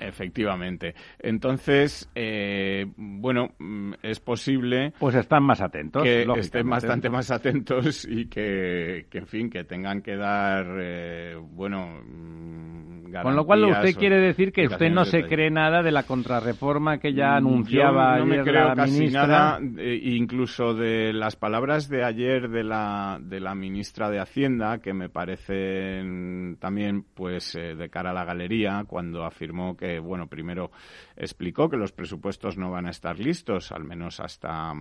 efectivamente 0.00 0.94
entonces 1.18 2.10
eh, 2.14 2.86
bueno 2.96 3.50
mm, 3.58 3.94
es 4.02 4.20
posible 4.20 4.92
pues 4.98 5.14
están 5.14 5.42
más 5.44 5.60
atentos. 5.60 6.02
Que 6.02 6.22
estén 6.22 6.68
bastante 6.68 7.10
más 7.10 7.30
atentos 7.30 8.06
y 8.08 8.26
que, 8.26 9.06
en 9.12 9.26
fin, 9.26 9.50
que 9.50 9.64
tengan 9.64 10.02
que 10.02 10.16
dar, 10.16 10.66
eh, 10.80 11.36
bueno, 11.36 12.00
mm, 12.04 13.12
Con 13.22 13.36
lo 13.36 13.44
cual 13.44 13.64
usted 13.64 13.94
quiere 13.96 14.18
decir 14.18 14.52
que 14.52 14.66
usted 14.66 14.90
no 14.90 15.04
se 15.04 15.24
cree 15.24 15.50
nada 15.50 15.82
de 15.82 15.92
la 15.92 16.04
contrarreforma 16.04 16.98
que 16.98 17.12
ya 17.12 17.32
mm, 17.32 17.36
anunciaba 17.36 18.18
no 18.18 18.26
me 18.26 18.42
creo 18.42 18.74
casi 18.74 18.98
ministra. 18.98 19.26
nada, 19.26 19.60
eh, 19.78 20.00
incluso 20.02 20.74
de 20.74 21.12
las 21.12 21.36
palabras 21.36 21.88
de 21.88 22.04
ayer 22.04 22.48
de 22.48 22.64
la, 22.64 23.18
de 23.20 23.40
la 23.40 23.54
ministra 23.54 24.10
de 24.10 24.20
Hacienda, 24.20 24.78
que 24.78 24.94
me 24.94 25.08
parecen 25.08 26.56
también, 26.58 27.04
pues, 27.14 27.54
eh, 27.54 27.74
de 27.74 27.88
cara 27.90 28.10
a 28.10 28.14
la 28.14 28.24
galería, 28.24 28.84
cuando 28.86 29.24
afirmó 29.24 29.76
que, 29.76 29.81
bueno, 30.02 30.26
primero 30.26 30.70
explicó 31.16 31.68
que 31.68 31.76
los 31.76 31.92
presupuestos 31.92 32.56
no 32.56 32.70
van 32.70 32.86
a 32.86 32.90
estar 32.90 33.18
listos, 33.18 33.72
al 33.72 33.84
menos 33.84 34.20
hasta 34.20 34.72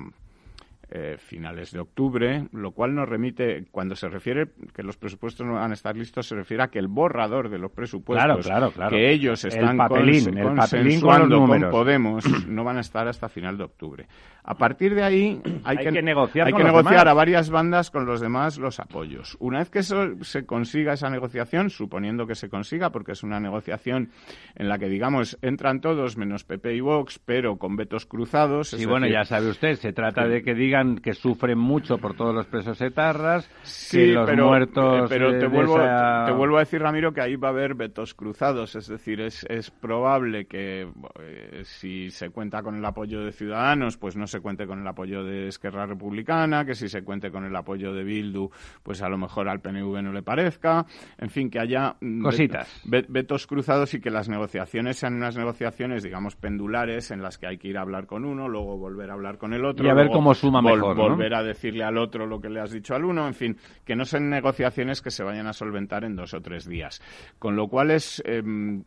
eh, 0.94 1.16
finales 1.18 1.72
de 1.72 1.80
octubre, 1.80 2.48
lo 2.52 2.72
cual 2.72 2.94
nos 2.94 3.08
remite, 3.08 3.64
cuando 3.72 3.96
se 3.96 4.10
refiere 4.10 4.48
que 4.76 4.84
los 4.84 4.98
presupuestos 4.98 5.48
no 5.48 5.54
van 5.54 5.72
a 5.72 5.74
estar 5.74 5.96
listos, 5.96 6.28
se 6.28 6.36
refiere 6.36 6.64
a 6.64 6.68
que 6.68 6.80
el 6.80 6.90
borrador 6.90 7.50
de 7.50 7.58
los 7.58 7.72
presupuestos 7.72 8.50
que 8.90 9.10
ellos 9.10 9.46
están 9.46 9.78
consensuando 9.78 11.46
con 11.46 11.70
Podemos 11.70 12.26
no 12.46 12.66
van 12.66 12.78
a 12.78 12.82
estar 12.82 13.08
hasta 13.08 13.30
final 13.30 13.58
de 13.58 13.64
octubre. 13.64 14.06
A 14.44 14.56
partir 14.56 14.94
de 14.96 15.04
ahí 15.04 15.42
hay, 15.64 15.78
que, 15.78 16.02
negociar, 16.02 16.48
hay 16.48 16.54
que 16.54 16.64
negociar 16.64 17.08
a 17.08 17.14
varias 17.14 17.50
bandas 17.50 17.90
con 17.90 18.06
los 18.06 18.20
demás 18.20 18.58
los 18.58 18.80
apoyos. 18.80 19.38
Una 19.40 19.60
vez 19.60 19.70
que 19.70 19.80
eso 19.80 20.22
se 20.24 20.46
consiga 20.46 20.94
esa 20.94 21.10
negociación, 21.10 21.70
suponiendo 21.70 22.28
que 22.28 22.36
se 22.36 22.50
consiga, 22.50 22.90
porque 22.90 23.14
es 23.14 23.24
una 23.24 23.40
negociación 23.40 24.10
en 24.56 24.68
la 24.68 24.78
que 24.78 24.90
digamos 24.90 25.38
entran 25.42 25.80
todos 25.80 26.18
menos 26.18 26.44
PP 26.44 26.76
y 26.76 26.82
Vox, 26.82 27.20
pero 27.20 27.58
con 27.58 27.78
vetos 27.78 28.06
cruzados. 28.06 28.74
Y 28.74 28.86
bueno, 28.86 29.08
ya 29.08 29.24
sabe 29.24 29.50
usted, 29.50 29.76
se 29.76 29.94
trata 29.94 30.28
de 30.28 30.42
que 30.42 30.54
digan 30.54 30.81
que 31.02 31.14
sufren 31.14 31.58
mucho 31.58 31.98
por 31.98 32.16
todos 32.16 32.34
los 32.34 32.46
presos 32.48 32.80
etarras, 32.82 33.50
que 33.90 34.08
los 34.08 34.30
pero, 34.30 34.48
muertos. 34.48 35.04
Eh, 35.04 35.06
pero 35.10 35.38
te 35.38 35.48
vuelvo, 35.48 35.78
te 35.78 36.32
vuelvo 36.32 36.58
a 36.58 36.60
decir, 36.60 36.82
Ramiro, 36.82 37.14
que 37.14 37.22
ahí 37.22 37.36
va 37.36 37.50
a 37.50 37.52
haber 37.52 37.76
vetos 37.76 38.14
cruzados, 38.14 38.76
es 38.76 38.88
decir, 38.88 39.22
es, 39.22 39.46
es 39.50 39.72
probable 39.72 40.46
que 40.46 40.88
eh, 41.20 41.62
si 41.64 42.10
se 42.10 42.30
cuenta 42.30 42.62
con 42.62 42.76
el 42.76 42.86
apoyo 42.86 43.24
de 43.24 43.32
Ciudadanos, 43.32 43.98
pues 43.98 44.16
no 44.16 44.28
se 44.28 44.40
cuente 44.40 44.66
con 44.66 44.82
el 44.82 44.88
apoyo 44.88 45.24
de 45.24 45.48
Esquerra 45.48 45.86
Republicana, 45.86 46.66
que 46.66 46.76
si 46.76 46.88
se 46.88 47.04
cuente 47.04 47.32
con 47.32 47.46
el 47.46 47.56
apoyo 47.56 47.94
de 47.94 48.04
Bildu, 48.04 48.50
pues 48.84 49.02
a 49.02 49.10
lo 49.10 49.18
mejor 49.18 49.50
al 49.50 49.62
PNV 49.62 50.02
no 50.02 50.12
le 50.12 50.24
parezca, 50.24 50.86
en 51.18 51.30
fin, 51.30 51.50
que 51.50 51.60
haya 51.60 51.96
mm, 52.00 52.22
cositas, 52.22 52.82
vetos 52.86 53.48
cruzados 53.48 53.94
y 53.94 54.02
que 54.02 54.10
las 54.10 54.30
negociaciones 54.30 54.98
sean 54.98 55.16
unas 55.16 55.38
negociaciones, 55.38 56.04
digamos, 56.04 56.36
pendulares 56.36 57.12
en 57.12 57.22
las 57.22 57.38
que 57.38 57.48
hay 57.48 57.58
que 57.58 57.68
ir 57.68 57.78
a 57.78 57.82
hablar 57.82 58.06
con 58.06 58.26
uno, 58.26 58.48
luego 58.48 58.78
volver 58.78 59.10
a 59.10 59.14
hablar 59.14 59.38
con 59.38 59.54
el 59.54 59.66
otro, 59.66 59.86
y 59.86 59.90
a 59.90 59.94
ver 59.94 60.10
cómo 60.10 60.34
suma 60.34 60.62
mejor, 60.76 60.96
volver 60.96 61.34
a 61.34 61.44
decirle 61.44 61.84
al 61.84 61.98
otro 61.98 62.26
lo 62.26 62.40
que 62.40 62.50
le 62.50 62.60
has 62.60 62.72
dicho 62.72 62.96
al 62.96 63.06
uno, 63.06 63.28
en 63.28 63.34
fin, 63.34 63.58
que 63.86 63.96
no 63.96 64.06
sean 64.06 64.30
negociaciones 64.30 65.02
que 65.02 65.12
se 65.12 65.24
vayan 65.24 65.48
a 65.48 65.54
solventar 65.54 66.04
en 66.04 66.16
dos 66.16 66.34
o 66.34 66.42
tres 66.42 66.68
días, 66.68 67.02
con 67.40 67.56
lo 67.56 67.68
cual 67.68 67.92
es 67.92 68.22
em, 68.26 68.84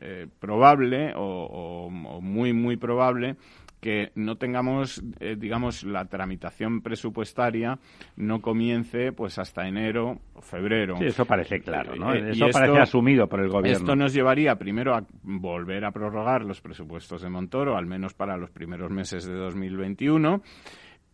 eh, 0.00 0.26
probable 0.38 1.12
o 1.16 1.88
muy 1.90 2.52
muy 2.52 2.76
probable 2.76 3.36
que 3.80 4.10
no 4.14 4.36
tengamos, 4.36 5.02
eh, 5.20 5.36
digamos, 5.38 5.84
la 5.84 6.06
tramitación 6.06 6.80
presupuestaria 6.80 7.78
no 8.16 8.40
comience 8.40 9.12
pues 9.12 9.38
hasta 9.38 9.68
enero 9.68 10.18
o 10.34 10.40
febrero. 10.40 10.96
Sí, 10.96 11.06
eso 11.06 11.24
parece 11.24 11.60
claro, 11.60 11.94
¿no? 11.94 12.12
Eh, 12.14 12.30
eso 12.30 12.48
parece 12.52 12.78
asumido 12.78 13.28
por 13.28 13.40
el 13.40 13.48
gobierno. 13.48 13.78
Esto 13.78 13.94
nos 13.94 14.12
llevaría 14.12 14.56
primero 14.56 14.94
a 14.94 15.04
volver 15.22 15.84
a 15.84 15.92
prorrogar 15.92 16.44
los 16.44 16.60
presupuestos 16.60 17.22
de 17.22 17.28
Montoro, 17.28 17.76
al 17.76 17.86
menos 17.86 18.14
para 18.14 18.36
los 18.36 18.50
primeros 18.50 18.90
meses 18.90 19.26
de 19.26 19.34
2021 19.34 20.42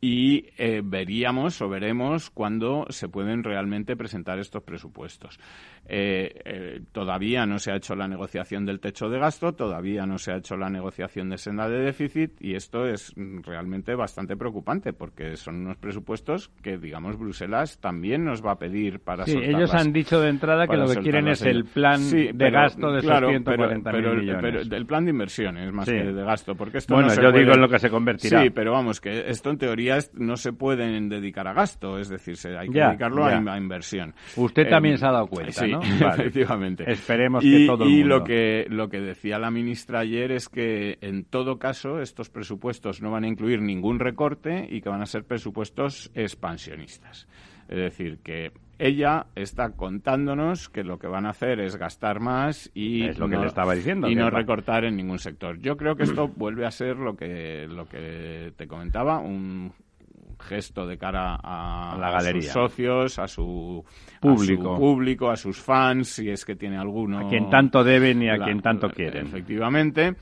y 0.04 0.46
eh, 0.58 0.82
veríamos 0.84 1.62
o 1.62 1.68
veremos 1.68 2.28
cuándo 2.28 2.86
se 2.88 3.08
pueden 3.08 3.44
realmente 3.44 3.94
presentar 3.94 4.40
estos 4.40 4.64
presupuestos. 4.64 5.38
Eh, 5.86 6.40
eh, 6.44 6.80
todavía 6.90 7.46
no 7.46 7.60
se 7.60 7.70
ha 7.70 7.76
hecho 7.76 7.94
la 7.94 8.08
negociación 8.08 8.66
del 8.66 8.80
techo 8.80 9.08
de 9.08 9.20
gasto, 9.20 9.52
todavía 9.52 10.04
no 10.04 10.18
se 10.18 10.32
ha 10.32 10.38
hecho 10.38 10.56
la 10.56 10.68
negociación 10.70 11.30
de 11.30 11.38
senda 11.38 11.68
de 11.68 11.78
déficit 11.78 12.32
y 12.40 12.56
esto 12.56 12.84
es 12.84 13.14
realmente 13.16 13.94
bastante 13.94 14.36
preocupante 14.36 14.92
porque 14.92 15.36
son 15.36 15.60
unos 15.66 15.76
presupuestos 15.76 16.48
que, 16.62 16.78
digamos, 16.78 17.16
Bruselas 17.16 17.78
también 17.78 18.24
nos 18.24 18.44
va 18.44 18.52
a 18.52 18.58
pedir 18.58 18.98
para 18.98 19.24
sí, 19.24 19.38
ellos 19.40 19.72
han 19.72 19.92
dicho 19.92 20.20
de 20.20 20.30
entrada 20.30 20.66
que 20.66 20.78
lo 20.78 20.88
que 20.88 20.98
quieren 20.98 21.28
es 21.28 21.42
el 21.42 21.64
plan 21.66 22.00
de 22.10 22.50
gasto 22.50 22.90
de 22.90 22.98
esos 22.98 23.20
140 23.20 23.92
millones. 23.92 24.68
el 24.68 24.86
plan 24.86 25.04
de 25.04 25.10
inversiones 25.12 25.72
más 25.72 25.88
que 25.88 26.02
de 26.02 26.24
gasto, 26.24 26.56
porque 26.56 26.78
esto 26.78 26.94
bueno, 26.94 27.08
no 27.08 27.14
se 27.14 27.22
yo 27.22 27.30
digo 27.30 27.52
en 27.52 27.60
lo 27.60 27.68
que 27.68 27.78
se 27.78 27.88
convertirá. 27.88 28.42
Sí, 28.42 28.50
pero 28.50 28.72
vamos, 28.72 29.00
que 29.00 29.30
esto 29.30 29.50
en 29.50 29.58
teoría 29.58 29.91
no 30.14 30.36
se 30.36 30.52
pueden 30.52 31.08
dedicar 31.08 31.46
a 31.48 31.52
gasto, 31.52 31.98
es 31.98 32.08
decir, 32.08 32.36
hay 32.56 32.68
que 32.68 32.80
dedicarlo 32.80 33.24
A, 33.24 33.58
inversión. 33.58 34.14
Usted 34.36 34.68
también 34.68 34.98
se 34.98 35.06
ha 35.06 35.12
dado 35.12 35.26
cuenta, 35.26 35.52
sí, 35.52 35.72
efectivamente. 36.00 36.90
Esperemos 36.90 37.42
que 37.42 37.66
todo 37.66 37.84
el 37.84 37.90
mundo. 37.90 38.04
Y 38.04 38.04
lo 38.04 38.24
que, 38.24 38.66
lo 38.68 38.88
que 38.88 39.00
decía 39.00 39.38
la 39.38 39.50
ministra 39.50 40.00
ayer 40.00 40.32
es 40.32 40.48
que, 40.48 40.98
en 41.00 41.24
todo 41.24 41.58
caso, 41.58 42.00
estos 42.00 42.30
presupuestos 42.30 43.02
no 43.02 43.10
van 43.10 43.24
a 43.24 43.28
incluir 43.28 43.60
ningún 43.60 43.98
recorte 43.98 44.66
y 44.70 44.80
que 44.80 44.88
van 44.88 45.02
a 45.02 45.06
ser 45.06 45.24
presupuestos 45.24 46.10
expansionistas. 46.14 47.28
Es 47.68 47.78
decir, 47.78 48.18
que 48.22 48.52
ella 48.78 49.26
está 49.34 49.70
contándonos 49.70 50.68
que 50.68 50.84
lo 50.84 50.98
que 50.98 51.06
van 51.06 51.26
a 51.26 51.30
hacer 51.30 51.60
es 51.60 51.76
gastar 51.76 52.20
más 52.20 52.70
y 52.74 53.12
lo 53.12 53.26
no, 53.26 53.28
que 53.28 53.36
le 53.42 53.46
estaba 53.46 53.74
diciendo 53.74 54.08
y 54.08 54.14
no 54.14 54.30
recortar 54.30 54.84
en 54.84 54.96
ningún 54.96 55.18
sector. 55.18 55.58
Yo 55.58 55.76
creo 55.76 55.96
que 55.96 56.04
esto 56.04 56.28
vuelve 56.28 56.66
a 56.66 56.70
ser 56.70 56.96
lo 56.96 57.16
que 57.16 57.66
lo 57.68 57.86
que 57.86 58.52
te 58.56 58.66
comentaba, 58.66 59.18
un 59.18 59.72
gesto 60.42 60.86
de 60.86 60.98
cara 60.98 61.38
a, 61.42 61.96
la 61.98 62.10
galería. 62.10 62.42
sus 62.42 62.52
socios, 62.52 63.18
a 63.18 63.28
su 63.28 63.84
público. 64.20 64.72
a 64.72 64.76
su 64.76 64.80
público, 64.80 65.30
a 65.30 65.36
sus 65.36 65.60
fans, 65.60 66.08
si 66.08 66.28
es 66.28 66.44
que 66.44 66.56
tiene 66.56 66.76
alguno. 66.76 67.20
A 67.20 67.28
quien 67.28 67.48
tanto 67.48 67.84
deben 67.84 68.22
y 68.22 68.28
a 68.28 68.38
quien 68.38 68.60
tanto 68.60 68.90
quieren. 68.90 69.26
Efectivamente, 69.26 70.16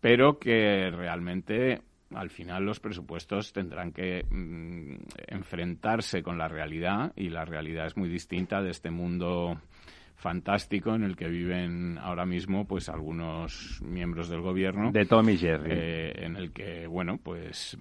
pero 0.00 0.38
que 0.38 0.90
realmente 0.90 1.82
al 2.14 2.30
final 2.30 2.64
los 2.64 2.80
presupuestos 2.80 3.52
tendrán 3.52 3.92
que 3.92 4.24
mm, 4.28 4.94
enfrentarse 5.28 6.22
con 6.22 6.38
la 6.38 6.48
realidad 6.48 7.12
y 7.16 7.28
la 7.28 7.44
realidad 7.44 7.86
es 7.86 7.96
muy 7.96 8.08
distinta 8.08 8.62
de 8.62 8.70
este 8.70 8.90
mundo 8.90 9.60
fantástico 10.16 10.94
en 10.94 11.02
el 11.02 11.16
que 11.16 11.28
viven 11.28 11.98
ahora 11.98 12.26
mismo 12.26 12.66
pues 12.66 12.88
algunos 12.88 13.80
miembros 13.82 14.28
del 14.28 14.42
gobierno 14.42 14.92
de 14.92 15.06
Tommy 15.06 15.38
Jerry. 15.38 15.70
eh, 15.72 16.12
en 16.26 16.36
el 16.36 16.52
que 16.52 16.86
bueno 16.86 17.18
pues 17.22 17.78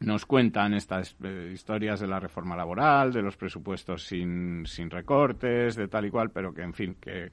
nos 0.00 0.26
cuentan 0.26 0.74
estas 0.74 1.16
eh, 1.22 1.50
historias 1.52 2.00
de 2.00 2.06
la 2.06 2.20
reforma 2.20 2.56
laboral, 2.56 3.12
de 3.12 3.22
los 3.22 3.36
presupuestos 3.36 4.04
sin, 4.04 4.66
sin 4.66 4.90
recortes, 4.90 5.74
de 5.74 5.88
tal 5.88 6.04
y 6.04 6.10
cual, 6.10 6.30
pero 6.30 6.52
que, 6.52 6.62
en 6.62 6.74
fin, 6.74 6.96
que 7.00 7.30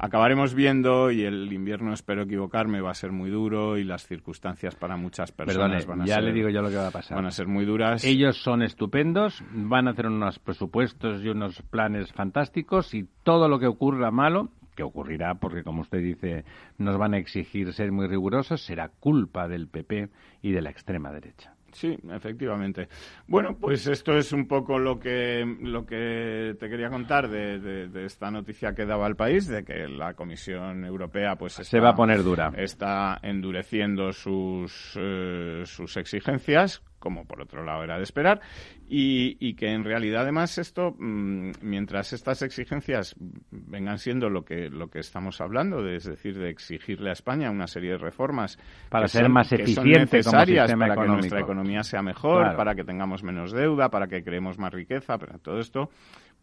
acabaremos 0.00 0.54
viendo 0.54 1.10
y 1.10 1.24
el 1.24 1.52
invierno, 1.52 1.92
espero 1.92 2.22
equivocarme, 2.22 2.80
va 2.80 2.90
a 2.90 2.94
ser 2.94 3.12
muy 3.12 3.30
duro 3.30 3.76
y 3.76 3.84
las 3.84 4.06
circunstancias 4.06 4.74
para 4.74 4.96
muchas 4.96 5.30
personas 5.30 5.86
van 5.86 6.02
a 6.02 6.06
ya 6.06 6.14
ser... 6.16 6.24
le 6.24 6.32
digo 6.32 6.48
yo 6.48 6.62
lo 6.62 6.70
que 6.70 6.76
va 6.76 6.88
a 6.88 6.90
pasar. 6.90 7.16
Van 7.16 7.26
a 7.26 7.30
ser 7.30 7.46
muy 7.46 7.66
duras. 7.66 8.02
Ellos 8.04 8.38
son 8.42 8.62
estupendos, 8.62 9.44
van 9.52 9.88
a 9.88 9.90
hacer 9.90 10.06
unos 10.06 10.38
presupuestos 10.38 11.22
y 11.22 11.28
unos 11.28 11.60
planes 11.62 12.12
fantásticos 12.12 12.94
y 12.94 13.06
todo 13.22 13.48
lo 13.48 13.58
que 13.58 13.66
ocurra 13.66 14.10
malo 14.10 14.50
que 14.74 14.82
ocurrirá 14.84 15.34
porque, 15.34 15.62
como 15.62 15.82
usted 15.82 15.98
dice, 15.98 16.44
nos 16.78 16.96
van 16.96 17.12
a 17.12 17.18
exigir 17.18 17.72
ser 17.74 17.92
muy 17.92 18.06
rigurosos, 18.06 18.62
será 18.62 18.88
culpa 18.88 19.48
del 19.48 19.68
PP 19.68 20.08
y 20.40 20.52
de 20.52 20.62
la 20.62 20.70
extrema 20.70 21.12
derecha. 21.12 21.54
Sí, 21.72 21.96
efectivamente. 22.10 22.88
Bueno, 23.26 23.56
pues 23.58 23.86
esto 23.86 24.16
es 24.16 24.32
un 24.32 24.46
poco 24.46 24.78
lo 24.78 24.98
que, 24.98 25.44
lo 25.62 25.86
que 25.86 26.56
te 26.58 26.68
quería 26.68 26.90
contar 26.90 27.28
de, 27.28 27.88
esta 28.04 28.30
noticia 28.30 28.74
que 28.74 28.86
daba 28.86 29.06
el 29.06 29.16
país, 29.16 29.46
de 29.46 29.64
que 29.64 29.88
la 29.88 30.14
Comisión 30.14 30.84
Europea 30.84 31.36
pues 31.36 31.54
se 31.54 31.80
va 31.80 31.90
a 31.90 31.94
poner 31.94 32.22
dura. 32.22 32.52
Está 32.56 33.18
endureciendo 33.22 34.12
sus, 34.12 34.94
eh, 34.96 35.62
sus 35.64 35.96
exigencias 35.96 36.82
como 37.00 37.24
por 37.24 37.42
otro 37.42 37.64
lado 37.64 37.82
era 37.82 37.96
de 37.96 38.04
esperar, 38.04 38.40
y, 38.88 39.54
que 39.54 39.72
en 39.72 39.84
realidad 39.84 40.22
además 40.22 40.58
esto, 40.58 40.94
mm, 40.98 41.50
mientras 41.62 42.12
estas 42.12 42.42
exigencias 42.42 43.16
vengan 43.50 43.98
siendo 43.98 44.30
lo 44.30 44.44
que, 44.44 44.68
lo 44.68 44.88
que 44.88 45.00
estamos 45.00 45.40
hablando, 45.40 45.82
de, 45.82 45.96
es 45.96 46.04
decir, 46.04 46.38
de 46.38 46.50
exigirle 46.50 47.10
a 47.10 47.14
España 47.14 47.50
una 47.50 47.66
serie 47.66 47.92
de 47.92 47.98
reformas 47.98 48.58
para 48.88 49.08
ser 49.08 49.28
más 49.28 49.50
eficiente 49.52 50.18
necesarias 50.18 50.72
para 50.72 50.94
que 50.94 51.08
nuestra 51.08 51.40
economía 51.40 51.82
sea 51.82 52.02
mejor, 52.02 52.54
para 52.54 52.74
que 52.74 52.84
tengamos 52.84 53.22
menos 53.24 53.52
deuda, 53.52 53.88
para 53.88 54.06
que 54.06 54.22
creemos 54.22 54.58
más 54.58 54.72
riqueza, 54.72 55.18
pero 55.18 55.38
todo 55.38 55.58
esto, 55.58 55.90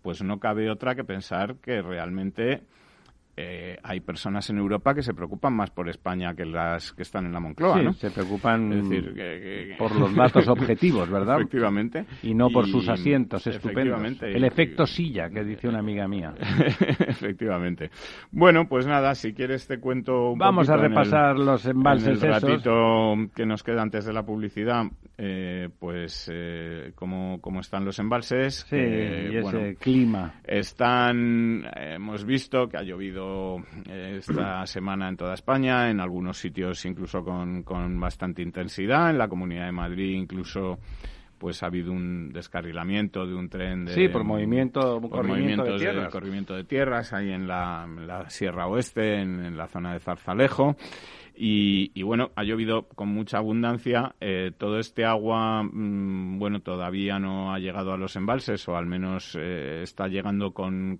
pues 0.02 0.22
no 0.24 0.40
cabe 0.40 0.70
otra 0.70 0.96
que 0.96 1.04
pensar 1.04 1.58
que 1.58 1.82
realmente 1.82 2.64
eh, 3.40 3.78
hay 3.84 4.00
personas 4.00 4.50
en 4.50 4.58
Europa 4.58 4.96
que 4.96 5.04
se 5.04 5.14
preocupan 5.14 5.54
más 5.56 5.70
por 5.70 5.88
España 5.90 6.34
que 6.34 6.44
las 6.44 6.92
que 6.94 7.04
están 7.04 7.28
en 7.28 7.34
la 7.34 7.40
Moncloa, 7.40 7.80
sí, 7.80 8.00
se 8.00 8.10
preocupan 8.10 8.90
decir, 8.90 9.76
por 9.78 9.96
los 9.96 10.16
datos 10.16 10.48
objetivos, 10.48 11.08
¿verdad? 11.08 11.36
Efectivamente. 11.36 12.04
Y 12.24 12.34
no 12.34 12.50
por 12.50 12.66
sus 12.66 12.90
asientos 12.90 13.46
estupendos. 13.46 14.02
El 14.24 14.44
efecto 14.44 14.88
silla, 14.88 15.30
que 15.30 15.44
dice 15.44 15.68
una 15.68 15.80
amiga 15.80 16.08
mía. 16.08 16.34
Efectivamente. 17.08 17.92
Bueno, 18.32 18.68
pues 18.68 18.88
nada, 18.88 19.14
si 19.14 19.34
quieres 19.34 19.68
te 19.68 19.80
cuento 19.80 20.32
un 20.32 20.40
Vamos 20.40 20.68
a 20.70 20.78
repasar 20.78 21.38
los 21.38 21.64
embalses 21.68 22.24
en 22.24 22.30
el 22.30 22.42
ratito 22.42 23.14
que 23.36 23.46
nos 23.46 23.62
queda 23.62 23.84
antes 23.84 24.06
de 24.06 24.14
la 24.14 24.24
publicidad, 24.24 24.86
eh, 25.16 25.70
pues 25.78 26.28
eh, 26.34 26.92
cómo, 26.96 27.40
están 27.60 27.86
los 27.86 28.00
embalses. 28.00 28.66
Sí, 28.68 28.78
y 28.78 29.38
ese 29.38 29.76
clima. 29.76 30.42
Están, 30.44 31.66
hemos 31.76 32.26
visto 32.26 32.68
que 32.68 32.78
ha 32.78 32.82
llovido 32.82 33.27
esta 33.88 34.66
semana 34.66 35.10
en 35.10 35.18
toda 35.18 35.34
España, 35.34 35.90
en 35.90 36.00
algunos 36.00 36.38
sitios 36.38 36.86
incluso 36.86 37.24
con, 37.24 37.64
con 37.64 38.00
bastante 38.00 38.42
intensidad, 38.42 39.10
en 39.10 39.18
la 39.18 39.28
Comunidad 39.28 39.66
de 39.66 39.72
Madrid 39.72 40.16
incluso 40.16 40.80
pues 41.38 41.62
ha 41.64 41.68
habido 41.68 41.92
un 41.92 42.32
descarrilamiento 42.32 43.26
de 43.26 43.36
un 43.36 43.50
tren 43.50 43.86
de 43.86 43.94
sí 43.94 44.08
por 44.08 44.24
movimiento 44.24 45.00
por 45.00 45.26
de, 45.26 46.10
corrimiento 46.10 46.56
de 46.56 46.64
tierras 46.64 47.14
ahí 47.14 47.32
en 47.32 47.48
la, 47.48 48.26
Sierra 48.30 48.68
Oeste 48.68 49.22
en, 49.22 49.56
la 49.56 49.68
zona 49.68 49.94
de 49.94 50.00
Zarzalejo 50.00 50.76
y, 51.40 52.02
bueno, 52.02 52.32
ha 52.36 52.44
llovido 52.44 52.88
con 52.96 53.10
mucha 53.10 53.38
abundancia. 53.38 54.16
Eh, 54.20 54.52
todo 54.58 54.80
este 54.80 55.06
agua, 55.06 55.64
mm, 55.64 56.40
bueno, 56.40 56.62
todavía 56.62 57.20
no 57.20 57.54
ha 57.54 57.60
llegado 57.60 57.94
a 57.94 57.98
los 57.98 58.16
embalses, 58.16 58.68
o 58.68 58.76
al 58.76 58.88
menos 58.88 59.38
eh, 59.40 59.82
está 59.84 60.08
llegando 60.08 60.52
con, 60.52 60.98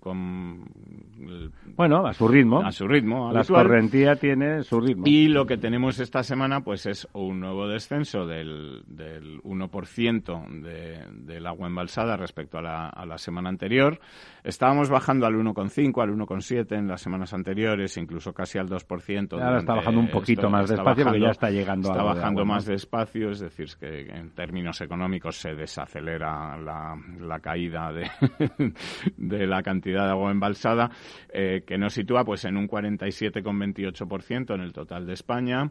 Bueno, 1.76 2.06
a 2.06 2.12
su 2.12 2.28
ritmo. 2.28 2.60
A 2.60 2.70
su 2.70 2.86
ritmo. 2.86 3.32
La 3.32 3.40
escorrentía 3.40 4.16
tiene 4.16 4.62
su 4.62 4.80
ritmo. 4.80 5.04
Y 5.06 5.28
lo 5.28 5.46
que 5.46 5.56
tenemos 5.56 5.98
esta 5.98 6.22
semana, 6.22 6.60
pues 6.60 6.86
es 6.86 7.08
un 7.12 7.40
nuevo 7.40 7.66
descenso 7.66 8.24
del, 8.24 8.82
del 8.86 9.42
1% 9.42 10.62
de, 10.62 11.04
del 11.12 11.46
agua 11.46 11.66
embalsada 11.66 12.16
respecto 12.16 12.58
a 12.58 12.62
la, 12.62 12.88
a 12.88 13.06
la 13.06 13.18
semana 13.18 13.48
anterior. 13.48 13.98
Estábamos 14.44 14.88
bajando 14.88 15.26
al 15.26 15.34
1,5, 15.34 16.02
al 16.02 16.10
1,7 16.10 16.78
en 16.78 16.88
las 16.88 17.02
semanas 17.02 17.34
anteriores, 17.34 17.96
incluso 17.96 18.32
casi 18.32 18.58
al 18.58 18.68
2%. 18.68 19.32
Ahora 19.32 19.58
está 19.58 19.74
bajando 19.74 20.00
un 20.00 20.08
poquito 20.36 20.50
más 20.50 20.68
despacio 20.68 21.04
porque 21.04 21.20
ya 21.20 21.30
está 21.30 21.50
llegando 21.50 21.90
Está 21.90 22.02
bajando 22.02 22.44
más 22.44 22.66
despacio, 22.66 23.30
es 23.30 23.40
decir, 23.40 23.68
que 23.78 24.00
en 24.08 24.30
términos 24.30 24.80
económicos 24.80 25.36
se 25.36 25.54
desacelera 25.54 26.56
la, 26.56 26.96
la 27.20 27.40
caída 27.40 27.92
de, 27.92 28.10
de, 29.16 29.46
la 29.46 29.62
cantidad 29.62 30.04
de 30.04 30.10
agua 30.10 30.30
embalsada, 30.30 30.90
eh, 31.32 31.62
que 31.66 31.78
nos 31.78 31.94
sitúa 31.94 32.24
pues 32.24 32.44
en 32.44 32.56
un 32.56 32.68
47,28% 32.68 34.54
en 34.54 34.60
el 34.60 34.72
total 34.72 35.06
de 35.06 35.14
España. 35.14 35.70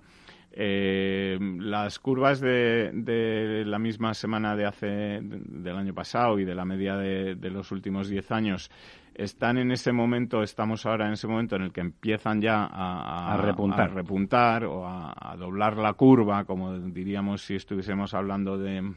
Eh, 0.60 1.38
las 1.60 2.00
curvas 2.00 2.40
de, 2.40 2.90
de, 2.92 3.64
la 3.64 3.78
misma 3.78 4.16
semana 4.16 4.56
de 4.56 4.66
hace 4.66 5.20
del 5.22 5.76
año 5.76 5.94
pasado 5.94 6.40
y 6.40 6.46
de 6.46 6.56
la 6.56 6.66
media 6.66 6.96
de, 6.96 7.36
de 7.36 7.52
los 7.52 7.72
últimos 7.72 8.10
10 8.10 8.32
años 8.32 8.72
están 9.18 9.58
en 9.58 9.72
ese 9.72 9.92
momento, 9.92 10.44
estamos 10.44 10.86
ahora 10.86 11.08
en 11.08 11.14
ese 11.14 11.28
momento 11.28 11.56
en 11.56 11.64
el 11.64 11.72
que 11.72 11.82
empiezan 11.82 12.40
ya 12.40 12.68
a, 12.72 13.36
repuntar. 13.38 13.94
repuntar. 13.94 14.66
o 14.66 14.88
a, 14.88 15.36
doblar 15.38 15.78
la 15.78 15.94
curva, 15.94 16.46
como 16.46 16.78
diríamos 16.80 17.42
si 17.42 17.56
estuviésemos 17.56 18.14
hablando 18.14 18.58
de, 18.58 18.94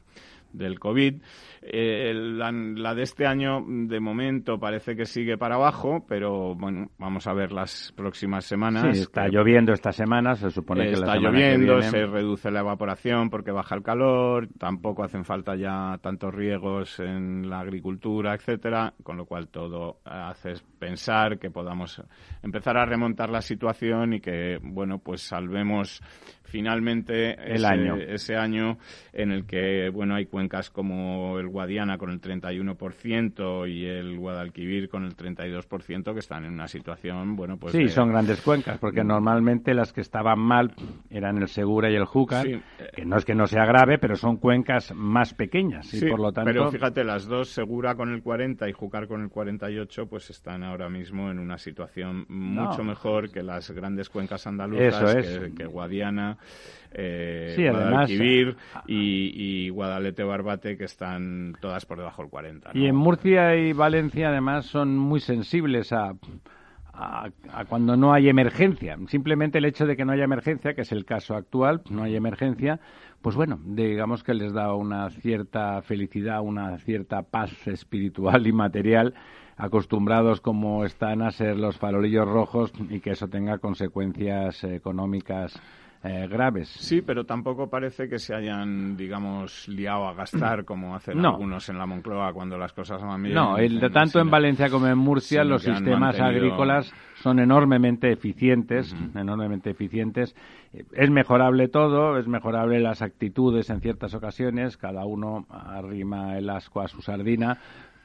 del 0.53 0.79
COVID. 0.79 1.23
Eh, 1.63 2.13
la, 2.15 2.95
de 2.95 3.03
este 3.03 3.27
año, 3.27 3.65
de 3.67 4.01
momento, 4.01 4.59
parece 4.59 4.97
que 4.97 5.05
sigue 5.05 5.37
para 5.37 5.57
abajo, 5.57 6.05
pero 6.09 6.55
bueno, 6.55 6.91
vamos 6.99 7.27
a 7.27 7.35
ver 7.35 7.53
las 7.53 7.93
próximas 7.97 8.45
semanas. 8.45 8.97
Sí, 8.97 9.03
está 9.03 9.29
lloviendo 9.29 9.73
esta 9.73 9.93
semana, 9.93 10.35
se 10.35 10.51
supone 10.51 10.87
que 10.87 10.95
está 10.95 11.17
lloviendo, 11.17 11.81
se 11.83 12.07
reduce 12.07 12.51
la 12.51 12.61
evaporación 12.61 13.31
porque 13.31 13.51
baja 13.51 13.75
el 13.75 13.83
calor, 13.83 14.49
tampoco 14.59 15.05
hacen 15.05 15.25
falta 15.25 15.55
ya 15.57 15.99
tantos 16.03 16.35
riegos 16.35 16.99
en 17.01 17.49
la 17.49 17.61
agricultura, 17.61 18.35
etcétera, 18.35 18.95
con 19.03 19.17
lo 19.17 19.27
cual 19.27 19.49
todo 19.49 19.99
hace 20.05 20.55
pensar 20.79 21.39
que 21.39 21.51
podamos 21.51 22.03
empezar 22.43 22.77
a 22.77 22.87
remontar 22.87 23.31
la 23.31 23.43
situación 23.43 24.15
y 24.15 24.21
que, 24.21 24.59
bueno, 24.63 24.99
pues 24.99 25.23
salvemos 25.23 26.03
finalmente 26.51 27.35
el 27.35 27.57
ese, 27.57 27.67
año. 27.67 27.97
ese 27.97 28.37
año 28.37 28.79
en 29.13 29.31
el 29.31 29.47
que, 29.47 29.89
bueno, 29.91 30.17
hay 30.17 30.27
cuencas 30.27 30.71
como 30.71 31.39
el 31.39 31.49
Guadiana 31.49 31.97
con 31.97 32.11
el 32.11 32.21
31% 32.21 33.71
y 33.71 33.87
el 33.87 34.19
Guadalquivir 34.19 34.89
con 34.89 35.05
el 35.05 35.17
32% 35.17 36.13
que 36.13 36.19
están 36.19 36.45
en 36.45 36.53
una 36.53 36.69
situación, 36.69 37.37
bueno, 37.37 37.57
pues... 37.57 37.73
Sí, 37.73 37.89
son 37.89 38.11
grandes 38.11 38.41
cuencas, 38.43 38.79
porque 38.79 39.05
normalmente 39.05 39.73
las 39.75 39.93
que 39.93 40.01
estaban 40.01 40.41
mal 40.41 40.75
eran 41.09 41.39
el 41.39 41.49
Segura 41.49 41.91
y 41.91 41.95
el 41.95 42.05
Júcar, 42.05 42.47
que 42.95 43.05
no 43.05 43.17
es 43.17 43.25
que 43.25 43.35
no 43.35 43.47
sea 43.47 43.65
grave, 43.65 43.99
pero 43.99 44.17
son 44.17 44.37
cuencas 44.37 44.93
más 44.95 45.35
pequeñas 45.35 45.93
y 45.95 46.09
por 46.09 46.21
lo 46.21 46.33
tanto... 46.33 46.51
pero 46.51 46.71
fíjate, 46.71 47.05
las 47.05 47.27
dos, 47.27 47.51
Segura 47.51 47.95
con 47.95 48.13
el 48.13 48.23
40 48.23 48.69
y 48.69 48.73
Júcar 48.73 49.07
con 49.07 49.23
el 49.23 49.31
48, 49.31 50.07
pues 50.07 50.31
están 50.31 50.65
ahora 50.65 50.89
mismo 50.89 51.31
en 51.31 51.39
una 51.39 51.59
situación 51.59 52.27
mucho 52.29 52.83
mejor 52.83 53.31
que 53.31 53.43
las 53.43 53.71
grandes 53.71 54.09
cuencas 54.09 54.47
andaluzas, 54.47 55.17
que 55.57 55.67
Guadiana 55.67 56.39
eh, 56.92 57.68
Guadalquivir 57.70 58.57
y, 58.87 59.68
Guadalete 59.70 60.24
Barbate, 60.24 60.76
que 60.76 60.85
están 60.85 61.55
todas 61.61 61.87
por 61.87 61.98
debajo 61.98 62.22
del 62.22 62.31
40. 62.31 62.70
Y 62.74 62.87
en 62.87 62.96
Murcia 62.96 63.57
y 63.57 63.72
Valencia, 63.72 64.29
además, 64.29 64.66
son 64.66 64.98
muy 64.98 65.20
sensibles 65.20 65.92
a, 65.92 66.14
a, 66.92 67.31
cuando 67.68 67.96
no 67.96 68.12
hay 68.12 68.29
emergencia. 68.29 68.98
Simplemente 69.09 69.59
el 69.59 69.64
hecho 69.64 69.87
de 69.87 69.96
que 69.96 70.05
no 70.05 70.12
haya 70.12 70.24
emergencia, 70.24 70.74
que 70.74 70.83
es 70.83 70.92
el 70.92 71.05
caso 71.05 71.35
actual, 71.35 71.83
no 71.90 72.03
hay 72.03 72.16
emergencia, 72.16 72.81
pues 73.22 73.37
bueno, 73.37 73.61
digamos 73.64 74.22
que 74.22 74.35
les 74.35 74.53
da 74.53 74.74
una 74.74 75.11
cierta 75.11 75.83
felicidad, 75.83 76.40
una 76.42 76.79
cierta 76.79 77.22
paz 77.22 77.66
espiritual 77.66 78.46
y 78.46 78.53
material, 78.53 79.14
acostumbrados 79.57 80.40
como 80.40 80.85
están 80.85 81.22
a 81.22 81.31
ser 81.31 81.59
los 81.59 81.76
farolillos 81.76 82.26
rojos 82.26 82.72
y 82.88 83.00
que 83.00 83.11
eso 83.11 83.29
tenga 83.29 83.59
consecuencias 83.59 84.64
económicas 84.64 85.61
eh, 86.03 86.27
graves. 86.29 86.69
Sí, 86.69 87.03
pero 87.03 87.25
tampoco 87.25 87.69
parece 87.69 88.09
que 88.09 88.19
se 88.19 88.35
hayan, 88.35 88.97
digamos, 88.97 89.69
liado 89.69 90.09
a 90.09 90.15
gastar 90.15 90.65
como 90.65 90.95
hacen 90.95 91.23
algunos 91.25 91.69
en 91.69 91.77
la 91.77 91.85
Moncloa 91.85 92.33
cuando 92.33 92.57
las 92.57 92.73
cosas 92.73 93.03
van 93.03 93.23
bien. 93.23 93.35
No, 93.35 93.59
el, 93.59 93.81
tanto 93.93 94.19
en 94.19 94.31
Valencia 94.31 94.71
como 94.71 94.87
en 94.87 94.97
Murcia 94.97 95.45
los 95.45 95.63
sistemas 95.63 96.19
agrícolas 96.19 96.91
son 97.17 97.39
enormemente 97.39 98.11
eficientes, 98.11 98.97
enormemente 99.15 99.71
eficientes. 99.71 100.35
Es 100.73 101.11
mejorable 101.11 101.69
todo, 101.69 102.17
es 102.17 102.27
mejorable 102.27 102.81
las 102.81 103.03
actitudes 103.03 103.69
en 103.69 103.81
ciertas 103.83 104.15
ocasiones, 104.15 104.79
cada 104.79 105.05
uno 105.05 105.47
arrima 105.51 106.39
el 106.39 106.49
asco 106.49 106.81
a 106.81 106.89
su 106.89 107.03
sardina, 107.03 107.59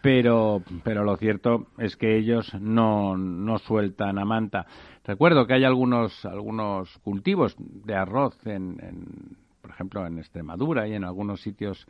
pero, 0.06 0.62
pero 0.84 1.04
lo 1.04 1.18
cierto 1.18 1.66
es 1.80 1.96
que 1.96 2.16
ellos 2.16 2.54
no, 2.62 3.18
no 3.18 3.58
sueltan 3.58 4.20
a 4.20 4.26
manta. 4.26 4.68
Recuerdo 5.04 5.48
que 5.48 5.56
hay 5.56 5.64
algunos, 5.64 6.24
algunos 6.26 6.96
cultivos 7.00 7.56
de 7.58 7.96
arroz, 7.96 8.38
en, 8.46 8.78
por 9.62 9.72
ejemplo, 9.72 10.06
en 10.06 10.20
Extremadura 10.20 10.88
y 10.88 10.94
en 10.94 11.04
algunos 11.04 11.42
sitios 11.42 11.88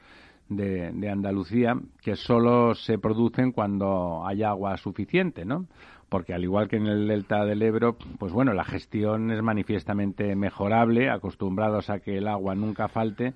de, 0.48 0.92
de, 0.94 1.10
Andalucía, 1.10 1.76
que 2.02 2.16
solo 2.16 2.74
se 2.76 2.98
producen 2.98 3.52
cuando 3.52 4.26
hay 4.26 4.44
agua 4.44 4.78
suficiente, 4.78 5.44
¿no? 5.44 5.68
Porque 6.08 6.34
al 6.34 6.44
igual 6.44 6.70
que 6.70 6.78
en 6.78 6.86
el 6.86 7.10
delta 7.10 7.44
del 7.44 7.64
Ebro, 7.64 7.98
pues 8.18 8.32
bueno, 8.32 8.54
la 8.54 8.64
gestión 8.64 9.30
es 9.32 9.42
manifiestamente 9.42 10.36
mejorable, 10.36 11.10
acostumbrados 11.10 11.90
a 11.90 12.00
que 12.00 12.20
el 12.20 12.28
agua 12.30 12.56
nunca 12.56 12.88
falte. 12.88 13.34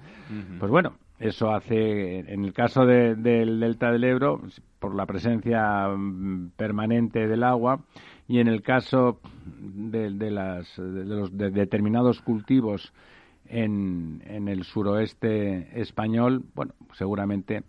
Pues 0.59 0.71
bueno, 0.71 0.93
eso 1.19 1.51
hace, 1.53 2.19
en 2.19 2.45
el 2.45 2.53
caso 2.53 2.86
del 2.86 3.21
delta 3.60 3.91
del 3.91 4.05
Ebro, 4.05 4.41
por 4.79 4.95
la 4.95 5.05
presencia 5.05 5.89
mm, 5.89 6.51
permanente 6.55 7.27
del 7.27 7.43
agua, 7.43 7.82
y 8.27 8.39
en 8.39 8.47
el 8.47 8.62
caso 8.62 9.19
de, 9.45 10.10
las, 10.32 10.77
de 10.77 11.05
los 11.05 11.36
determinados 11.36 12.21
cultivos 12.21 12.93
en, 13.47 14.21
el 14.47 14.63
suroeste 14.63 15.82
español, 15.82 16.43
bueno, 16.55 16.73
seguramente 16.93 17.63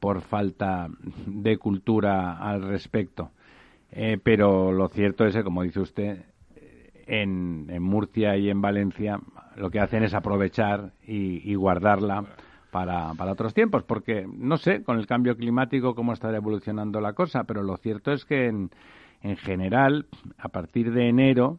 por 0.00 0.22
falta 0.22 0.88
de 1.26 1.58
cultura 1.58 2.38
al 2.38 2.62
respecto. 2.62 3.30
Eh, 3.92 4.18
pero 4.22 4.72
lo 4.72 4.88
cierto 4.88 5.26
es 5.26 5.34
que, 5.34 5.44
como 5.44 5.62
dice 5.62 5.80
usted, 5.80 6.24
en, 7.06 7.82
Murcia 7.82 8.36
y 8.36 8.48
en 8.50 8.62
Valencia 8.62 9.20
lo 9.56 9.70
que 9.70 9.80
hacen 9.80 10.02
es 10.02 10.14
aprovechar 10.14 10.92
y 11.04 11.54
guardarla 11.54 12.24
para, 12.70 13.14
para 13.14 13.32
otros 13.32 13.54
tiempos, 13.54 13.84
porque 13.84 14.26
no 14.26 14.56
sé 14.56 14.82
con 14.82 14.98
el 14.98 15.06
cambio 15.06 15.36
climático 15.36 15.94
cómo 15.94 16.12
estará 16.12 16.36
evolucionando 16.36 17.00
la 17.00 17.12
cosa, 17.12 17.44
pero 17.44 17.62
lo 17.62 17.76
cierto 17.76 18.12
es 18.12 18.24
que 18.24 18.46
en, 18.46 18.70
en 19.22 19.36
general, 19.36 20.06
a 20.38 20.48
partir 20.48 20.92
de 20.92 21.08
enero, 21.08 21.58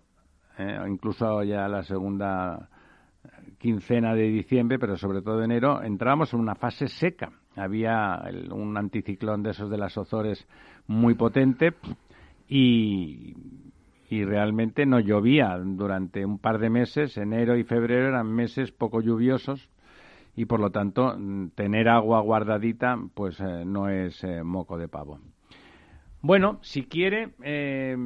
eh, 0.57 0.79
incluso 0.87 1.43
ya 1.43 1.67
la 1.67 1.83
segunda 1.83 2.69
quincena 3.57 4.15
de 4.15 4.23
diciembre, 4.23 4.79
pero 4.79 4.97
sobre 4.97 5.21
todo 5.21 5.37
de 5.37 5.45
enero, 5.45 5.83
entramos 5.83 6.33
en 6.33 6.39
una 6.39 6.55
fase 6.55 6.87
seca. 6.87 7.31
Había 7.55 8.21
un 8.51 8.77
anticiclón 8.77 9.43
de 9.43 9.51
esos 9.51 9.69
de 9.69 9.77
las 9.77 9.97
Ozores 9.97 10.47
muy 10.87 11.15
potente 11.15 11.73
y, 12.47 13.35
y 14.09 14.23
realmente 14.23 14.85
no 14.85 14.99
llovía 14.99 15.57
durante 15.63 16.25
un 16.25 16.39
par 16.39 16.59
de 16.59 16.69
meses. 16.69 17.17
Enero 17.17 17.57
y 17.57 17.63
febrero 17.63 18.07
eran 18.07 18.33
meses 18.33 18.71
poco 18.71 19.01
lluviosos 19.01 19.69
y 20.35 20.45
por 20.45 20.59
lo 20.59 20.71
tanto 20.71 21.17
tener 21.55 21.89
agua 21.89 22.21
guardadita 22.21 22.97
pues 23.13 23.39
eh, 23.39 23.63
no 23.65 23.89
es 23.89 24.23
eh, 24.23 24.43
moco 24.43 24.77
de 24.77 24.87
pavo. 24.87 25.19
Bueno, 26.21 26.59
si 26.61 26.83
quiere, 26.83 27.31
eh, 27.41 27.97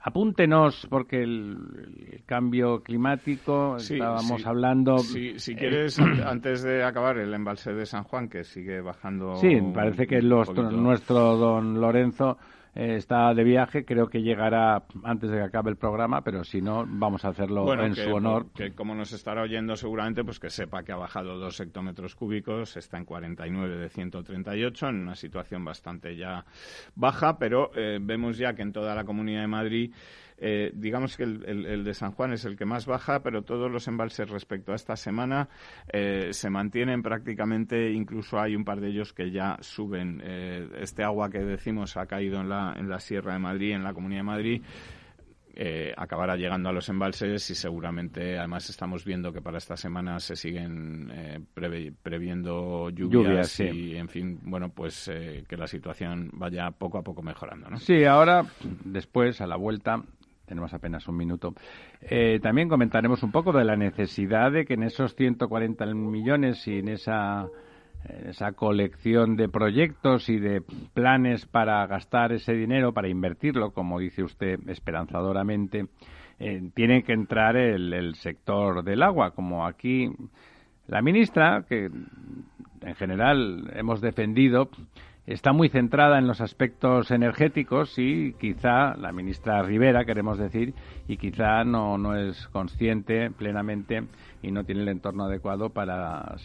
apúntenos 0.00 0.86
porque 0.88 1.22
el, 1.22 2.22
cambio 2.24 2.82
climático 2.82 3.76
estábamos 3.76 4.46
hablando. 4.46 4.98
si 4.98 5.56
quieres, 5.56 5.98
antes 5.98 6.62
de 6.62 6.84
acabar 6.84 7.18
el 7.18 7.34
embalse 7.34 7.72
de 7.72 7.84
San 7.84 8.04
Juan 8.04 8.28
que 8.28 8.44
sigue 8.44 8.80
bajando. 8.80 9.36
Sí, 9.36 9.58
parece 9.74 10.06
que 10.06 10.22
nuestro 10.22 11.36
don 11.36 11.80
Lorenzo 11.80 12.38
eh, 12.74 12.96
está 12.96 13.34
de 13.34 13.44
viaje, 13.44 13.84
creo 13.84 14.08
que 14.08 14.22
llegará 14.22 14.84
antes 15.04 15.30
de 15.30 15.36
que 15.36 15.42
acabe 15.42 15.70
el 15.70 15.76
programa, 15.76 16.22
pero 16.22 16.42
si 16.42 16.62
no, 16.62 16.86
vamos 16.88 17.24
a 17.24 17.28
hacerlo 17.28 17.70
en 17.74 17.94
su 17.94 18.14
honor. 18.14 18.46
Que 18.54 18.72
como 18.72 18.94
nos 18.94 19.12
estará 19.12 19.42
oyendo 19.42 19.76
seguramente, 19.76 20.24
pues 20.24 20.40
que 20.40 20.48
sepa 20.48 20.82
que 20.82 20.92
ha 20.92 20.96
bajado 20.96 21.38
dos 21.38 21.60
hectómetros 21.60 22.14
cúbicos, 22.14 22.76
está 22.78 22.96
en 22.96 23.04
49 23.04 23.76
de 23.76 23.88
138, 23.90 24.88
en 24.88 24.96
una 25.02 25.14
situación 25.14 25.64
bastante 25.64 26.16
ya 26.16 26.46
baja, 26.94 27.38
pero 27.38 27.70
eh, 27.74 27.98
vemos 28.00 28.38
ya 28.38 28.54
que 28.54 28.62
en 28.62 28.72
toda 28.72 28.94
la 28.94 29.04
Comunidad 29.04 29.42
de 29.42 29.48
Madrid 29.48 29.92
eh, 30.44 30.72
digamos 30.74 31.16
que 31.16 31.22
el, 31.22 31.84
de 31.84 31.94
San 31.94 32.12
Juan 32.12 32.32
es 32.32 32.44
el 32.44 32.56
que 32.56 32.64
más 32.64 32.86
baja, 32.86 33.22
pero 33.22 33.42
todos 33.42 33.70
los 33.70 33.86
embalses 33.86 34.28
respecto 34.28 34.72
a 34.72 34.74
esta 34.74 34.96
semana 34.96 35.48
eh, 35.92 36.30
se 36.32 36.50
mantienen 36.50 37.02
prácticamente, 37.02 37.92
incluso 37.92 38.40
hay 38.40 38.56
un 38.56 38.64
par 38.64 38.80
de 38.80 38.88
ellos 38.88 39.12
que 39.12 39.30
ya 39.30 39.56
suben. 39.60 40.20
Eh, 40.24 40.68
este 40.80 41.04
agua 41.04 41.30
que 41.30 41.38
decimos 41.38 41.96
ha 41.96 42.06
caído 42.06 42.40
en 42.40 42.48
la, 42.48 42.74
en 42.76 42.88
la 42.88 42.98
Sierra 42.98 43.34
de 43.34 43.38
Madrid, 43.38 43.72
en 43.72 43.84
la 43.84 43.94
Comunidad 43.94 44.20
de 44.20 44.24
Madrid. 44.24 44.62
acabará 45.96 46.34
llegando 46.34 46.70
a 46.70 46.72
los 46.72 46.88
embalses 46.88 47.48
y 47.50 47.54
seguramente 47.54 48.38
además 48.38 48.68
estamos 48.70 49.04
viendo 49.04 49.32
que 49.32 49.42
para 49.42 49.58
esta 49.58 49.76
semana 49.76 50.18
se 50.18 50.34
siguen 50.34 51.12
previendo 52.02 52.88
lluvias, 52.88 53.60
y 53.60 53.94
en 53.96 54.08
fin 54.08 54.40
bueno 54.42 54.70
pues 54.70 55.10
que 55.46 55.56
la 55.56 55.66
situación 55.66 56.30
vaya 56.32 56.70
poco 56.70 56.96
a 56.96 57.02
poco 57.02 57.22
mejorando 57.22 57.68
¿no? 57.68 57.76
sí 57.76 58.02
ahora 58.04 58.46
después 58.84 59.42
a 59.42 59.46
la 59.46 59.56
vuelta 59.56 60.02
tenemos 60.52 60.74
apenas 60.74 61.08
un 61.08 61.16
minuto. 61.16 61.54
Eh, 62.02 62.38
también 62.42 62.68
comentaremos 62.68 63.22
un 63.22 63.32
poco 63.32 63.52
de 63.52 63.64
la 63.64 63.74
necesidad 63.74 64.52
de 64.52 64.66
que 64.66 64.74
en 64.74 64.82
esos 64.82 65.14
140 65.14 65.86
millones 65.94 66.68
y 66.68 66.80
en 66.80 66.88
esa, 66.88 67.48
colección 68.54 69.36
de 69.36 69.48
proyectos 69.48 70.28
y 70.28 70.38
de 70.38 70.60
planes 70.92 71.46
para 71.46 71.86
gastar 71.86 72.32
ese 72.32 72.52
dinero, 72.52 72.92
para 72.92 73.08
invertirlo, 73.08 73.70
como 73.70 73.98
dice 73.98 74.22
usted 74.22 74.58
esperanzadoramente, 74.68 75.86
eh, 76.38 76.70
tiene 76.74 77.02
que 77.02 77.14
entrar 77.14 77.56
el, 77.56 77.90
el 77.94 78.14
sector 78.16 78.84
del 78.84 79.02
agua, 79.02 79.30
como 79.30 79.64
aquí 79.64 80.10
la 80.86 81.00
ministra, 81.00 81.64
que 81.66 81.84
en 82.82 82.94
general 82.96 83.72
hemos 83.74 84.02
defendido, 84.02 84.68
está 85.26 85.52
muy 85.52 85.68
centrada 85.68 86.18
en 86.18 86.26
los 86.26 86.40
aspectos 86.40 87.10
energéticos 87.10 87.98
y 87.98 88.32
quizá 88.34 88.96
la 88.96 89.12
ministra 89.12 89.62
Rivera, 89.62 90.04
queremos 90.04 90.38
decir, 90.38 90.74
y 91.06 91.16
quizá 91.16 91.64
no, 91.64 91.98
no 91.98 92.16
es 92.16 92.48
consciente 92.48 93.30
plenamente 93.30 94.04
y 94.42 94.50
no 94.50 94.64
tiene 94.64 94.82
el 94.82 94.88
entorno 94.88 95.24
adecuado 95.24 95.70
para, 95.70 96.36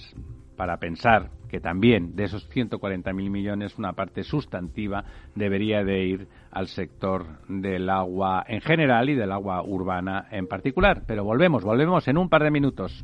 para 0.55 0.77
pensar 0.77 1.29
que 1.49 1.59
también 1.59 2.15
de 2.15 2.25
esos 2.25 2.49
140.000 2.51 3.13
millones 3.13 3.77
una 3.77 3.93
parte 3.93 4.23
sustantiva 4.23 5.05
debería 5.33 5.83
de 5.83 6.03
ir 6.03 6.27
al 6.51 6.67
sector 6.67 7.25
del 7.47 7.89
agua 7.89 8.43
en 8.47 8.61
general 8.61 9.09
y 9.09 9.15
del 9.15 9.31
agua 9.31 9.63
urbana 9.63 10.27
en 10.31 10.47
particular. 10.47 11.03
Pero 11.07 11.23
volvemos, 11.23 11.63
volvemos 11.63 12.07
en 12.07 12.17
un 12.17 12.29
par 12.29 12.43
de 12.43 12.51
minutos. 12.51 13.03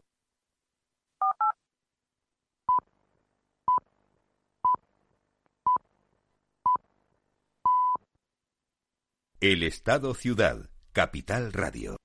El 9.41 9.63
Estado 9.63 10.13
Ciudad, 10.13 10.69
Capital 10.93 11.51
Radio. 11.51 11.95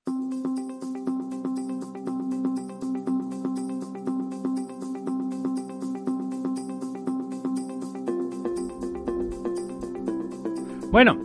Bueno, 10.89 11.15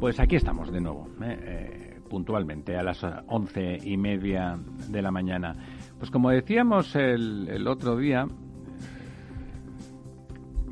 pues 0.00 0.18
aquí 0.18 0.36
estamos 0.36 0.72
de 0.72 0.80
nuevo, 0.80 1.06
¿eh? 1.20 1.38
Eh, 1.42 2.00
puntualmente, 2.08 2.78
a 2.78 2.82
las 2.82 3.04
once 3.26 3.76
y 3.82 3.98
media 3.98 4.58
de 4.88 5.02
la 5.02 5.10
mañana. 5.10 5.54
Pues 5.98 6.10
como 6.10 6.30
decíamos 6.30 6.96
el, 6.96 7.66
otro 7.68 7.98
día, 7.98 8.26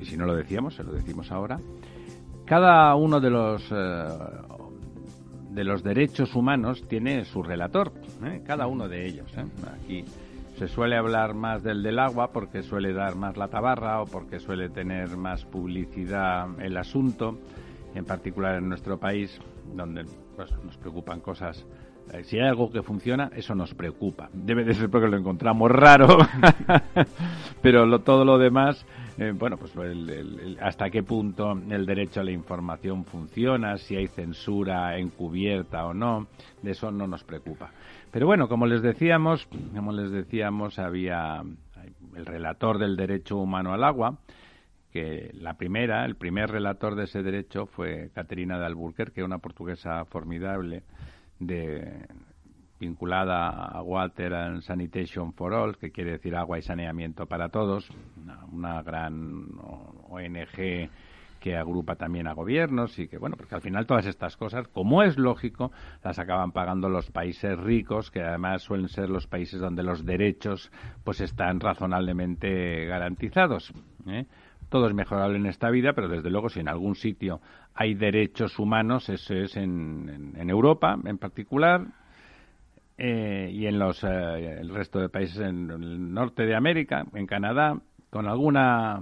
y 0.00 0.06
si 0.06 0.16
no 0.16 0.24
lo 0.24 0.34
decíamos, 0.34 0.76
se 0.76 0.82
lo 0.82 0.92
decimos 0.92 1.30
ahora, 1.30 1.60
cada 2.46 2.94
uno 2.94 3.20
de 3.20 3.28
los 3.28 3.70
eh, 3.70 4.48
de 5.58 5.64
los 5.64 5.82
derechos 5.82 6.36
humanos 6.36 6.84
tiene 6.86 7.24
su 7.24 7.42
relator, 7.42 7.92
¿eh? 8.24 8.42
cada 8.46 8.68
uno 8.68 8.86
de 8.88 9.08
ellos. 9.08 9.26
¿eh? 9.36 9.44
Aquí 9.82 10.04
se 10.56 10.68
suele 10.68 10.96
hablar 10.96 11.34
más 11.34 11.64
del 11.64 11.82
del 11.82 11.98
agua 11.98 12.30
porque 12.30 12.62
suele 12.62 12.92
dar 12.92 13.16
más 13.16 13.36
la 13.36 13.48
tabarra 13.48 14.00
o 14.00 14.06
porque 14.06 14.38
suele 14.38 14.68
tener 14.68 15.16
más 15.16 15.44
publicidad 15.44 16.46
el 16.60 16.76
asunto, 16.76 17.40
en 17.96 18.04
particular 18.04 18.54
en 18.54 18.68
nuestro 18.68 19.00
país, 19.00 19.36
donde 19.74 20.04
pues, 20.36 20.52
nos 20.64 20.76
preocupan 20.76 21.18
cosas 21.18 21.66
eh, 22.12 22.22
si 22.22 22.38
hay 22.38 22.46
algo 22.46 22.70
que 22.70 22.84
funciona, 22.84 23.28
eso 23.34 23.56
nos 23.56 23.74
preocupa. 23.74 24.30
Debe 24.32 24.62
de 24.62 24.74
ser 24.74 24.88
porque 24.88 25.08
lo 25.08 25.16
encontramos 25.16 25.72
raro, 25.72 26.18
pero 27.62 27.98
todo 28.02 28.24
lo 28.24 28.38
demás 28.38 28.86
eh, 29.18 29.32
bueno, 29.34 29.56
pues 29.56 29.72
hasta 30.60 30.90
qué 30.90 31.02
punto 31.02 31.52
el 31.52 31.86
derecho 31.86 32.20
a 32.20 32.24
la 32.24 32.30
información 32.30 33.04
funciona, 33.04 33.76
si 33.76 33.96
hay 33.96 34.06
censura 34.08 34.96
encubierta 34.98 35.86
o 35.86 35.94
no, 35.94 36.28
de 36.62 36.70
eso 36.70 36.90
no 36.90 37.06
nos 37.06 37.24
preocupa. 37.24 37.70
Pero 38.10 38.26
bueno, 38.26 38.48
como 38.48 38.66
les 38.66 38.80
decíamos, 38.80 39.48
como 39.74 39.92
les 39.92 40.10
decíamos, 40.10 40.78
había 40.78 41.42
el 42.16 42.26
relator 42.26 42.78
del 42.78 42.96
derecho 42.96 43.36
humano 43.36 43.72
al 43.72 43.84
agua, 43.84 44.18
que 44.92 45.30
la 45.34 45.54
primera, 45.54 46.04
el 46.04 46.16
primer 46.16 46.50
relator 46.50 46.94
de 46.94 47.04
ese 47.04 47.22
derecho 47.22 47.66
fue 47.66 48.10
Caterina 48.14 48.58
de 48.58 48.66
Alburquerque, 48.66 49.22
una 49.22 49.38
portuguesa 49.38 50.04
formidable 50.06 50.82
de, 51.38 52.06
vinculada 52.78 53.50
a 53.50 53.82
Water 53.82 54.34
and 54.34 54.62
Sanitation 54.62 55.32
for 55.32 55.52
All, 55.52 55.76
que 55.76 55.90
quiere 55.90 56.12
decir 56.12 56.36
agua 56.36 56.58
y 56.58 56.62
saneamiento 56.62 57.26
para 57.26 57.48
todos, 57.48 57.88
una, 58.52 58.82
gran 58.82 59.48
ONG 60.08 60.90
que 61.40 61.56
agrupa 61.56 61.94
también 61.94 62.26
a 62.26 62.32
gobiernos 62.32 62.98
y 62.98 63.06
que, 63.06 63.16
bueno, 63.16 63.36
porque 63.36 63.54
al 63.54 63.60
final 63.60 63.86
todas 63.86 64.06
estas 64.06 64.36
cosas, 64.36 64.66
como 64.68 65.04
es 65.04 65.16
lógico, 65.18 65.70
las 66.02 66.18
acaban 66.18 66.50
pagando 66.50 66.88
los 66.88 67.10
países 67.10 67.56
ricos, 67.56 68.10
que 68.10 68.20
además 68.20 68.62
suelen 68.62 68.88
ser 68.88 69.08
los 69.08 69.28
países 69.28 69.60
donde 69.60 69.84
los 69.84 70.04
derechos 70.04 70.72
pues 71.04 71.20
están 71.20 71.60
razonablemente 71.60 72.86
garantizados. 72.86 73.72
¿eh? 74.08 74.26
Todo 74.68 74.88
es 74.88 74.94
mejorable 74.94 75.36
en 75.36 75.46
esta 75.46 75.70
vida, 75.70 75.92
pero 75.92 76.08
desde 76.08 76.28
luego 76.28 76.48
si 76.48 76.58
en 76.58 76.68
algún 76.68 76.96
sitio 76.96 77.40
hay 77.72 77.94
derechos 77.94 78.58
humanos, 78.58 79.08
eso 79.08 79.34
es 79.34 79.56
en 79.56 80.50
Europa 80.50 80.98
en 81.04 81.18
particular, 81.18 81.86
eh, 82.98 83.48
y 83.52 83.66
en 83.66 83.78
los 83.78 84.02
eh, 84.02 84.58
el 84.60 84.70
resto 84.70 84.98
de 84.98 85.08
países 85.08 85.38
en 85.38 85.70
el 85.70 86.12
norte 86.12 86.44
de 86.44 86.56
América, 86.56 87.06
en 87.14 87.26
Canadá, 87.26 87.80
con 88.10 88.26
alguna 88.26 89.00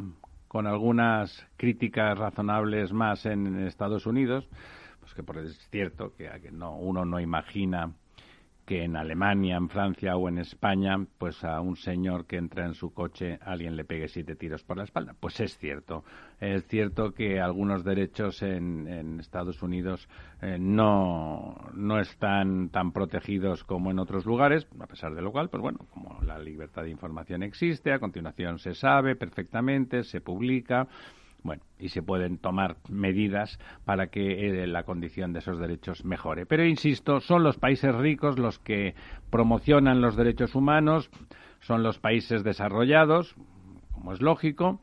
con 0.49 0.67
algunas 0.67 1.47
críticas 1.57 2.17
razonables 2.17 2.93
más 2.93 3.27
en 3.27 3.67
Estados 3.67 4.07
Unidos, 4.07 4.49
pues 5.01 5.13
que 5.15 5.23
por 5.23 5.39
es 5.39 5.59
cierto 5.71 6.15
que, 6.15 6.31
no 6.53 6.77
uno 6.77 7.05
no 7.05 7.21
imagina 7.21 7.93
que 8.67 8.83
en 8.83 8.97
Alemania, 8.97 9.57
en 9.57 9.69
Francia 9.69 10.17
o 10.17 10.29
en 10.29 10.39
España, 10.39 10.97
pues 11.19 11.43
a 11.45 11.61
un 11.61 11.77
señor 11.77 12.27
que 12.27 12.37
entra 12.37 12.67
en 12.67 12.75
su 12.75 12.93
coche 12.93 13.39
alguien 13.43 13.77
le 13.77 13.85
pegue 13.85 14.09
siete 14.09 14.35
tiros 14.35 14.65
por 14.65 14.77
la 14.77 14.85
espalda. 14.85 15.15
Pues 15.19 15.41
es 15.41 15.57
cierto. 15.57 16.05
Es 16.41 16.67
cierto 16.67 17.13
que 17.13 17.41
algunos 17.41 17.85
derechos 17.85 18.43
en, 18.43 19.21
Estados 19.21 19.63
Unidos 19.63 20.09
eh, 20.43 20.59
no, 20.59 21.57
no 21.75 22.01
están 22.01 22.69
tan 22.71 22.93
protegidos 22.93 23.65
como 23.65 23.91
en 23.91 23.99
otros 23.99 24.27
lugares, 24.27 24.67
a 24.79 24.87
pesar 24.87 25.15
de 25.15 25.23
lo 25.23 25.33
cual, 25.33 25.49
pues 25.49 25.63
bueno, 25.63 25.87
como 25.91 26.21
la 26.23 26.39
libertad 26.39 26.83
de 26.83 26.91
información 26.91 27.43
existe, 27.43 27.93
a 27.93 28.01
continuación 28.01 28.59
se 28.59 28.75
sabe 28.75 29.15
perfectamente, 29.17 30.03
se 30.03 30.21
publica 30.21 30.89
bueno, 31.47 31.63
y 31.79 31.89
se 31.89 32.03
pueden 32.03 32.39
tomar 32.39 32.77
medidas 32.89 33.59
para 33.85 34.09
que 34.09 34.63
eh, 34.63 34.67
la 34.67 34.83
condición 34.83 35.33
de 35.33 35.39
esos 35.39 35.59
derechos 35.59 36.05
mejore. 36.05 36.47
Pero 36.47 36.65
insisto, 36.65 37.21
son 37.21 37.43
los 37.43 37.57
países 37.57 37.95
ricos 37.95 38.39
los 38.39 38.59
que 38.59 38.95
promocionan 39.31 40.01
los 40.01 40.17
derechos 40.17 40.55
humanos, 40.55 41.11
son 41.61 41.83
los 41.83 41.99
países 41.99 42.45
desarrollados, 42.45 43.35
como 43.93 44.13
es 44.13 44.21
lógico, 44.21 44.81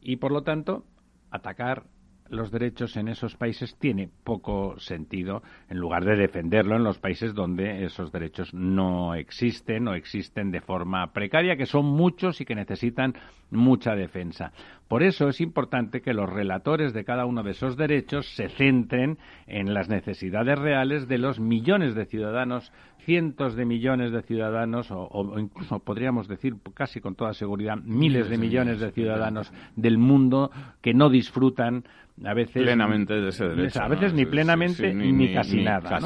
y 0.00 0.16
por 0.16 0.32
lo 0.32 0.42
tanto 0.42 0.84
atacar 1.30 1.84
los 2.30 2.50
derechos 2.50 2.96
en 2.96 3.08
esos 3.08 3.36
países 3.36 3.76
tiene 3.78 4.10
poco 4.24 4.78
sentido 4.78 5.42
en 5.68 5.78
lugar 5.78 6.04
de 6.04 6.16
defenderlo 6.16 6.76
en 6.76 6.84
los 6.84 6.98
países 6.98 7.34
donde 7.34 7.84
esos 7.84 8.12
derechos 8.12 8.52
no 8.52 9.14
existen 9.14 9.88
o 9.88 9.94
existen 9.94 10.50
de 10.50 10.60
forma 10.60 11.12
precaria, 11.12 11.56
que 11.56 11.66
son 11.66 11.86
muchos 11.86 12.40
y 12.40 12.44
que 12.44 12.54
necesitan 12.54 13.14
mucha 13.50 13.94
defensa. 13.94 14.52
Por 14.88 15.02
eso 15.02 15.28
es 15.28 15.40
importante 15.42 16.00
que 16.00 16.14
los 16.14 16.28
relatores 16.28 16.94
de 16.94 17.04
cada 17.04 17.26
uno 17.26 17.42
de 17.42 17.50
esos 17.50 17.76
derechos 17.76 18.26
se 18.34 18.48
centren 18.48 19.18
en 19.46 19.74
las 19.74 19.90
necesidades 19.90 20.58
reales 20.58 21.08
de 21.08 21.18
los 21.18 21.38
millones 21.38 21.94
de 21.94 22.06
ciudadanos, 22.06 22.72
cientos 23.04 23.54
de 23.54 23.66
millones 23.66 24.12
de 24.12 24.22
ciudadanos, 24.22 24.88
o, 24.90 25.38
incluso 25.38 25.78
podríamos 25.80 26.26
decir 26.26 26.54
casi 26.72 27.00
con 27.00 27.16
toda 27.16 27.34
seguridad 27.34 27.76
miles 27.76 28.30
de 28.30 28.38
millones 28.38 28.80
de 28.80 28.90
ciudadanos 28.92 29.52
del 29.76 29.98
mundo 29.98 30.50
que 30.80 30.94
no 30.94 31.10
disfrutan 31.10 31.84
a 32.24 32.32
veces 32.32 32.62
plenamente 32.62 33.14
de 33.14 33.28
ese 33.28 33.46
derecho. 33.46 33.82
A 33.82 33.88
veces 33.88 34.14
ni 34.14 34.24
plenamente 34.24 34.94
ni, 34.94 35.34
casi 35.34 35.62
nada. 35.62 36.00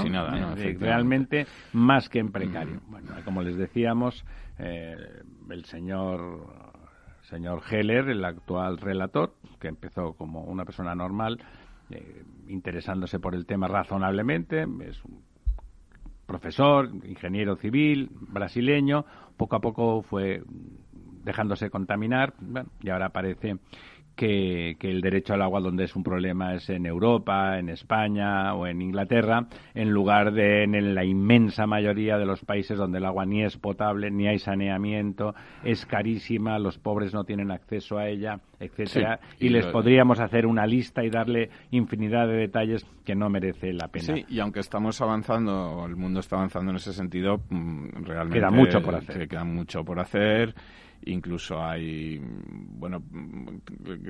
realmente 0.80 1.46
más 1.72 2.08
que 2.08 2.18
en 2.18 2.32
precario. 2.32 2.80
Bueno, 2.88 3.12
como 3.24 3.42
les 3.42 3.56
decíamos, 3.56 4.24
eh, 4.58 4.96
el 5.50 5.64
señor 5.66 6.71
señor 7.32 7.62
Heller, 7.70 8.10
el 8.10 8.24
actual 8.26 8.76
relator, 8.76 9.34
que 9.58 9.68
empezó 9.68 10.12
como 10.12 10.44
una 10.44 10.66
persona 10.66 10.94
normal, 10.94 11.38
eh, 11.88 12.24
interesándose 12.48 13.18
por 13.18 13.34
el 13.34 13.46
tema 13.46 13.68
razonablemente, 13.68 14.66
es 14.86 15.02
un 15.06 15.22
profesor, 16.26 16.90
ingeniero 17.04 17.56
civil, 17.56 18.10
brasileño, 18.12 19.06
poco 19.38 19.56
a 19.56 19.60
poco 19.60 20.02
fue 20.02 20.42
dejándose 21.24 21.70
contaminar 21.70 22.34
y 22.82 22.90
ahora 22.90 23.08
parece 23.08 23.56
que, 24.14 24.76
el 24.80 25.00
derecho 25.00 25.34
al 25.34 25.42
agua 25.42 25.60
donde 25.60 25.84
es 25.84 25.96
un 25.96 26.02
problema 26.02 26.54
es 26.54 26.68
en 26.70 26.86
Europa, 26.86 27.58
en 27.58 27.68
España 27.68 28.54
o 28.54 28.66
en 28.66 28.82
Inglaterra, 28.82 29.46
en 29.74 29.90
lugar 29.90 30.32
de 30.32 30.64
en 30.64 30.94
la 30.94 31.04
inmensa 31.04 31.66
mayoría 31.66 32.18
de 32.18 32.26
los 32.26 32.44
países 32.44 32.78
donde 32.78 32.98
el 32.98 33.04
agua 33.04 33.24
ni 33.24 33.42
es 33.42 33.56
potable, 33.56 34.10
ni 34.10 34.28
hay 34.28 34.38
saneamiento, 34.38 35.34
es 35.64 35.86
carísima, 35.86 36.58
los 36.58 36.78
pobres 36.78 37.14
no 37.14 37.24
tienen 37.24 37.50
acceso 37.50 37.98
a 37.98 38.08
ella, 38.08 38.40
etcétera, 38.60 39.20
y, 39.38 39.48
les 39.48 39.66
podríamos 39.66 40.20
hacer 40.20 40.46
una 40.46 40.66
lista 40.66 41.04
y 41.04 41.10
darle 41.10 41.50
infinidad 41.70 42.26
de 42.28 42.34
detalles 42.34 42.86
que 43.04 43.14
no 43.14 43.28
merece 43.28 43.72
la 43.72 43.88
pena. 43.88 44.14
Sí, 44.14 44.24
y 44.28 44.40
aunque 44.40 44.60
estamos 44.60 45.00
avanzando, 45.00 45.84
el 45.86 45.96
mundo 45.96 46.20
está 46.20 46.36
avanzando 46.36 46.70
en 46.70 46.76
ese 46.76 46.92
sentido, 46.92 47.38
mm, 47.48 48.04
realmente 48.04 48.38
queda 48.38 48.50
mucho 48.50 48.80
por 48.80 48.94
hacer. 48.94 49.28
Queda 49.28 49.44
mucho 49.44 49.84
por 49.84 50.00
hacer 50.00 50.54
Incluso 51.06 51.62
hay, 51.62 52.20
bueno, 52.20 53.02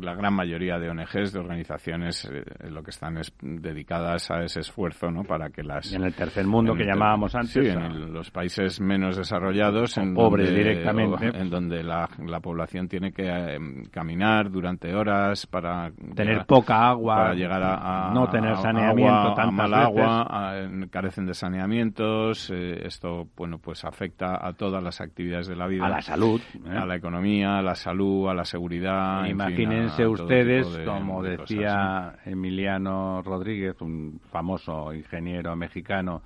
la 0.00 0.14
gran 0.14 0.35
mayoría 0.35 0.78
de 0.78 0.90
ONGs, 0.90 1.33
de 1.33 1.38
organizaciones, 1.38 2.24
eh, 2.24 2.44
lo 2.70 2.83
que 2.83 2.90
están 2.90 3.18
es 3.18 3.33
dedicadas 3.40 4.31
a 4.31 4.42
ese 4.42 4.61
esfuerzo, 4.61 5.11
¿no? 5.11 5.24
Para 5.24 5.50
que 5.50 5.62
las... 5.62 5.92
En 5.92 6.05
el 6.05 6.14
tercer 6.14 6.46
mundo 6.46 6.74
que 6.74 6.85
llamábamos 6.85 7.35
antes. 7.35 7.52
Sí, 7.52 7.61
en 7.61 8.12
los 8.12 8.31
países 8.31 8.81
menos 8.81 9.16
desarrollados. 9.16 9.96
En 9.98 10.14
pobres 10.14 10.55
directamente. 10.55 11.31
En 11.35 11.50
donde 11.50 11.83
la, 11.83 12.09
la 12.26 12.40
población 12.40 12.88
tiene 12.88 13.12
que 13.12 13.26
em, 13.28 13.85
caminar 13.87 14.50
durante 14.50 14.94
horas 14.94 15.46
para... 15.46 15.90
Tener 16.14 16.44
poca 16.46 16.88
agua. 16.88 17.16
Para 17.16 17.35
llegar 17.35 17.62
a... 17.62 18.11
no 18.12 18.28
tener 18.28 18.57
saneamiento, 18.57 19.38
a 19.38 19.50
mal 19.50 19.74
agua, 19.74 20.68
carecen 20.90 21.26
de 21.26 21.35
saneamientos. 21.35 22.50
Eh, 22.50 22.87
esto, 22.87 23.28
bueno, 23.37 23.59
pues 23.59 23.85
afecta 23.85 24.46
a 24.46 24.52
todas 24.52 24.83
las 24.83 25.00
actividades 25.00 25.46
de 25.46 25.57
la 25.57 25.66
vida. 25.66 25.87
A 25.87 25.90
la 25.90 26.02
salud. 26.02 26.40
¿eh? 26.55 26.82
A 26.83 26.87
la 26.87 26.97
economía, 26.97 27.59
a 27.59 27.62
la 27.62 27.75
salud, 27.75 28.29
a 28.29 28.35
la 28.35 28.45
seguridad. 28.45 29.25
Imagínense 29.27 30.07
ustedes, 30.07 30.66
como 30.85 31.23
decía 31.23 32.16
Emiliano 32.25 33.23
Rodríguez, 33.23 33.81
un 33.81 34.21
famoso 34.31 34.92
ingeniero 34.92 35.55
mexicano, 35.57 36.23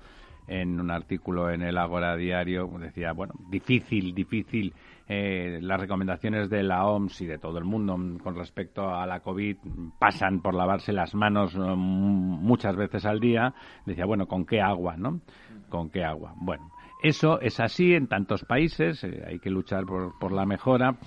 en 0.47 0.79
un 0.79 0.91
artículo 0.91 1.51
en 1.51 1.61
el 1.61 1.77
Ágora 1.77 2.15
Diario, 2.15 2.69
decía, 2.79 3.11
bueno, 3.11 3.33
difícil, 3.49 4.15
difícil 4.15 4.73
eh, 5.09 5.59
las 5.61 5.79
recomendaciones 5.79 6.49
de 6.49 6.63
la 6.63 6.85
OMS 6.85 7.21
y 7.21 7.25
de 7.25 7.37
todo 7.37 7.57
el 7.57 7.65
mundo 7.65 7.97
con 8.23 8.35
respecto 8.35 8.93
a 8.93 9.05
la 9.05 9.19
COVID 9.21 9.57
pasan 9.99 10.41
por 10.41 10.53
lavarse 10.53 10.91
las 10.91 11.15
manos 11.15 11.55
mm, 11.55 11.77
muchas 11.77 12.75
veces 12.75 13.05
al 13.05 13.19
día. 13.19 13.53
Decía, 13.85 14.05
bueno, 14.05 14.25
¿con 14.25 14.45
qué 14.45 14.61
agua, 14.61 14.95
no? 14.97 15.21
¿Con 15.69 15.89
qué 15.89 16.03
agua? 16.03 16.33
Bueno, 16.37 16.71
eso 17.03 17.39
es 17.41 17.59
así 17.59 17.93
en 17.93 18.07
tantos 18.07 18.43
países, 18.43 19.03
eh, 19.03 19.23
hay 19.27 19.39
que 19.39 19.49
luchar 19.49 19.85
por, 19.85 20.17
por 20.19 20.31
la 20.31 20.45
mejora. 20.45 20.97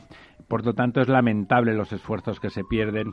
Por 0.48 0.64
lo 0.64 0.74
tanto, 0.74 1.00
es 1.00 1.09
lamentable 1.09 1.74
los 1.74 1.92
esfuerzos 1.92 2.40
que 2.40 2.50
se 2.50 2.64
pierden 2.64 3.12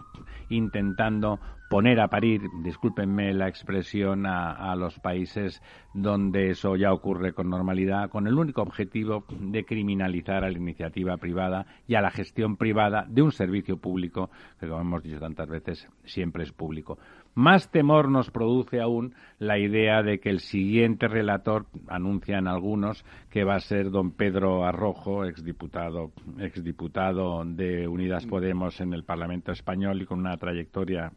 intentando 0.50 1.40
poner 1.70 2.00
a 2.00 2.08
parir, 2.08 2.42
discúlpenme 2.64 3.34
la 3.34 3.48
expresión, 3.48 4.26
a, 4.26 4.76
los 4.76 5.00
países 5.00 5.62
donde 5.94 6.52
eso 6.52 6.76
ya 6.76 6.94
ocurre 6.94 7.34
con 7.34 7.50
normalidad, 7.50 8.10
con 8.10 8.28
el 8.28 8.36
único 8.36 8.62
objetivo 8.62 9.26
de 9.40 9.66
criminalizar 9.66 10.44
a 10.44 10.50
la 10.50 10.58
iniciativa 10.58 11.18
privada 11.18 11.66
y 11.88 11.96
a 11.96 12.02
la 12.02 12.12
gestión 12.12 12.58
privada 12.58 13.06
de 13.10 13.22
un 13.22 13.32
servicio 13.32 13.78
público 13.78 14.30
que, 14.60 14.68
como 14.68 14.82
hemos 14.82 15.04
dicho 15.04 15.20
tantas 15.20 15.50
veces, 15.50 15.88
siempre 16.06 16.44
es 16.44 16.52
público. 16.52 16.98
Más 17.38 17.70
temor 17.70 18.10
nos 18.10 18.32
produce 18.32 18.82
aún 18.82 19.14
la 19.38 19.60
idea 19.60 20.02
de 20.02 20.20
que 20.20 20.32
el 20.32 20.40
siguiente 20.40 21.08
relator, 21.08 21.68
anuncian 21.88 22.48
algunos, 22.48 23.06
que 23.30 23.44
va 23.44 23.54
a 23.54 23.60
ser 23.60 23.92
don 23.92 24.10
Pedro 24.10 24.66
Arrojo, 24.66 25.24
exdiputado, 25.24 26.14
exdiputado 26.40 27.46
de 27.46 27.88
Unidas 27.88 28.26
Podemos 28.26 28.82
en 28.82 28.92
el 28.92 29.04
Parlamento 29.04 29.52
Español 29.52 30.02
y 30.02 30.08
con 30.08 30.18
una 30.18 30.36
trayectoria 30.38 31.12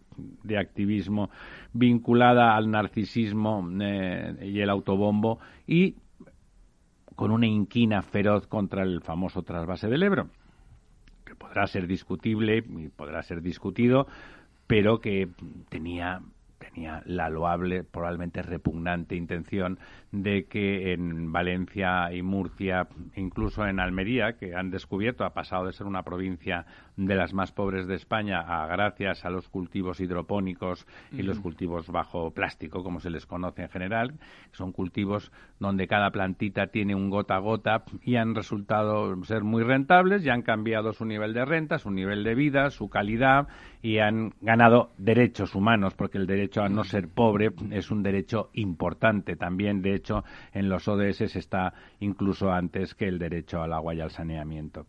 de 0.45 0.59
activismo 0.59 1.31
vinculada 1.73 2.55
al 2.55 2.71
narcisismo 2.71 3.67
eh, 3.81 4.35
y 4.43 4.61
el 4.61 4.69
autobombo 4.69 5.39
y 5.67 5.97
con 7.17 7.31
una 7.31 7.47
inquina 7.47 8.03
feroz 8.03 8.47
contra 8.47 8.83
el 8.83 9.01
famoso 9.01 9.43
trasvase 9.43 9.89
del 9.89 10.03
Ebro, 10.03 10.29
que 11.25 11.35
podrá 11.35 11.67
ser 11.67 11.87
discutible 11.87 12.59
y 12.59 12.89
podrá 12.89 13.23
ser 13.23 13.41
discutido, 13.41 14.07
pero 14.71 15.01
que 15.01 15.29
tenía 15.69 16.23
tenía 16.73 17.03
la 17.07 17.29
loable, 17.29 17.85
probablemente 17.85 18.43
repugnante 18.43 19.17
intención 19.17 19.79
de 20.13 20.47
que 20.47 20.93
en 20.93 21.33
Valencia 21.33 22.13
y 22.13 22.23
Murcia, 22.23 22.89
incluso 23.17 23.67
en 23.67 23.81
Almería, 23.81 24.35
que 24.35 24.55
han 24.55 24.71
descubierto, 24.71 25.25
ha 25.25 25.35
pasado 25.35 25.67
de 25.67 25.73
ser 25.73 25.87
una 25.87 26.03
provincia 26.03 26.67
de 26.97 27.15
las 27.15 27.33
más 27.33 27.53
pobres 27.53 27.87
de 27.87 27.95
España 27.95 28.41
a 28.41 28.67
gracias 28.67 29.25
a 29.25 29.31
los 29.31 29.49
cultivos 29.49 30.01
hidropónicos 30.01 30.87
y 31.13 31.23
los 31.23 31.41
cultivos 31.41 31.89
bajo 31.89 32.31
plástico, 32.33 32.83
como 32.83 33.01
se 33.01 33.11
les 33.11 33.27
conoce 33.27 33.63
en 33.63 33.69
general. 33.69 34.15
Son 34.53 34.73
cultivos 34.73 35.33
donde 35.59 35.87
cada 35.87 36.11
plantita 36.11 36.67
tiene 36.67 36.95
un 36.95 37.09
gota 37.09 37.37
a 37.37 37.39
gota 37.39 37.85
y 38.03 38.17
han 38.17 38.35
resultado 38.35 39.23
ser 39.25 39.45
muy 39.45 39.63
rentables 39.63 40.25
y 40.25 40.29
han 40.29 40.43
cambiado 40.43 40.93
su 40.93 41.05
nivel 41.05 41.33
de 41.33 41.45
renta, 41.45 41.79
su 41.79 41.91
nivel 41.91 42.25
de 42.25 42.35
vida, 42.35 42.71
su 42.71 42.89
calidad 42.91 43.49
y 43.83 43.99
han 43.99 44.35
ganado 44.41 44.91
derechos 44.99 45.55
humanos, 45.55 45.95
porque 45.95 46.19
el 46.19 46.27
derecho 46.27 46.60
a 46.63 46.69
no 46.69 46.85
ser 46.85 47.09
pobre 47.09 47.51
es 47.71 47.91
un 47.91 48.03
derecho 48.03 48.51
importante. 48.55 49.37
También, 49.37 49.83
de 49.83 49.95
hecho, 49.95 50.25
en 50.53 50.69
los 50.69 50.89
ODS 50.89 51.37
está 51.37 51.73
incluso 52.01 52.53
antes 52.53 52.95
que 52.95 53.09
el 53.09 53.19
derecho 53.19 53.63
al 53.63 53.73
agua 53.73 53.95
y 53.95 54.01
al 54.01 54.11
saneamiento. 54.11 54.87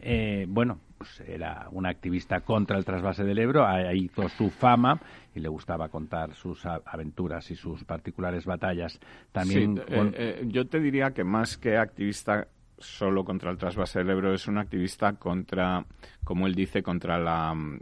Eh, 0.00 0.46
bueno, 0.48 0.78
pues 0.98 1.20
era 1.26 1.68
un 1.72 1.86
activista 1.86 2.40
contra 2.40 2.76
el 2.76 2.84
trasvase 2.84 3.24
del 3.24 3.38
Ebro, 3.38 3.66
ahí 3.66 4.04
hizo 4.04 4.28
su 4.28 4.50
fama 4.50 5.00
y 5.34 5.40
le 5.40 5.48
gustaba 5.48 5.88
contar 5.88 6.34
sus 6.34 6.64
aventuras 6.66 7.50
y 7.50 7.56
sus 7.56 7.84
particulares 7.84 8.44
batallas. 8.44 8.98
También 9.32 9.78
eh, 9.88 10.12
eh, 10.14 10.44
yo 10.46 10.66
te 10.66 10.80
diría 10.80 11.12
que 11.12 11.24
más 11.24 11.56
que 11.56 11.76
activista 11.76 12.48
solo 12.78 13.24
contra 13.24 13.50
el 13.50 13.56
trasvase 13.56 14.00
del 14.00 14.10
Ebro, 14.10 14.34
es 14.34 14.46
un 14.48 14.58
activista 14.58 15.14
contra, 15.14 15.84
como 16.24 16.46
él 16.46 16.54
dice, 16.54 16.82
contra 16.82 17.18
la 17.18 17.52
em, 17.52 17.78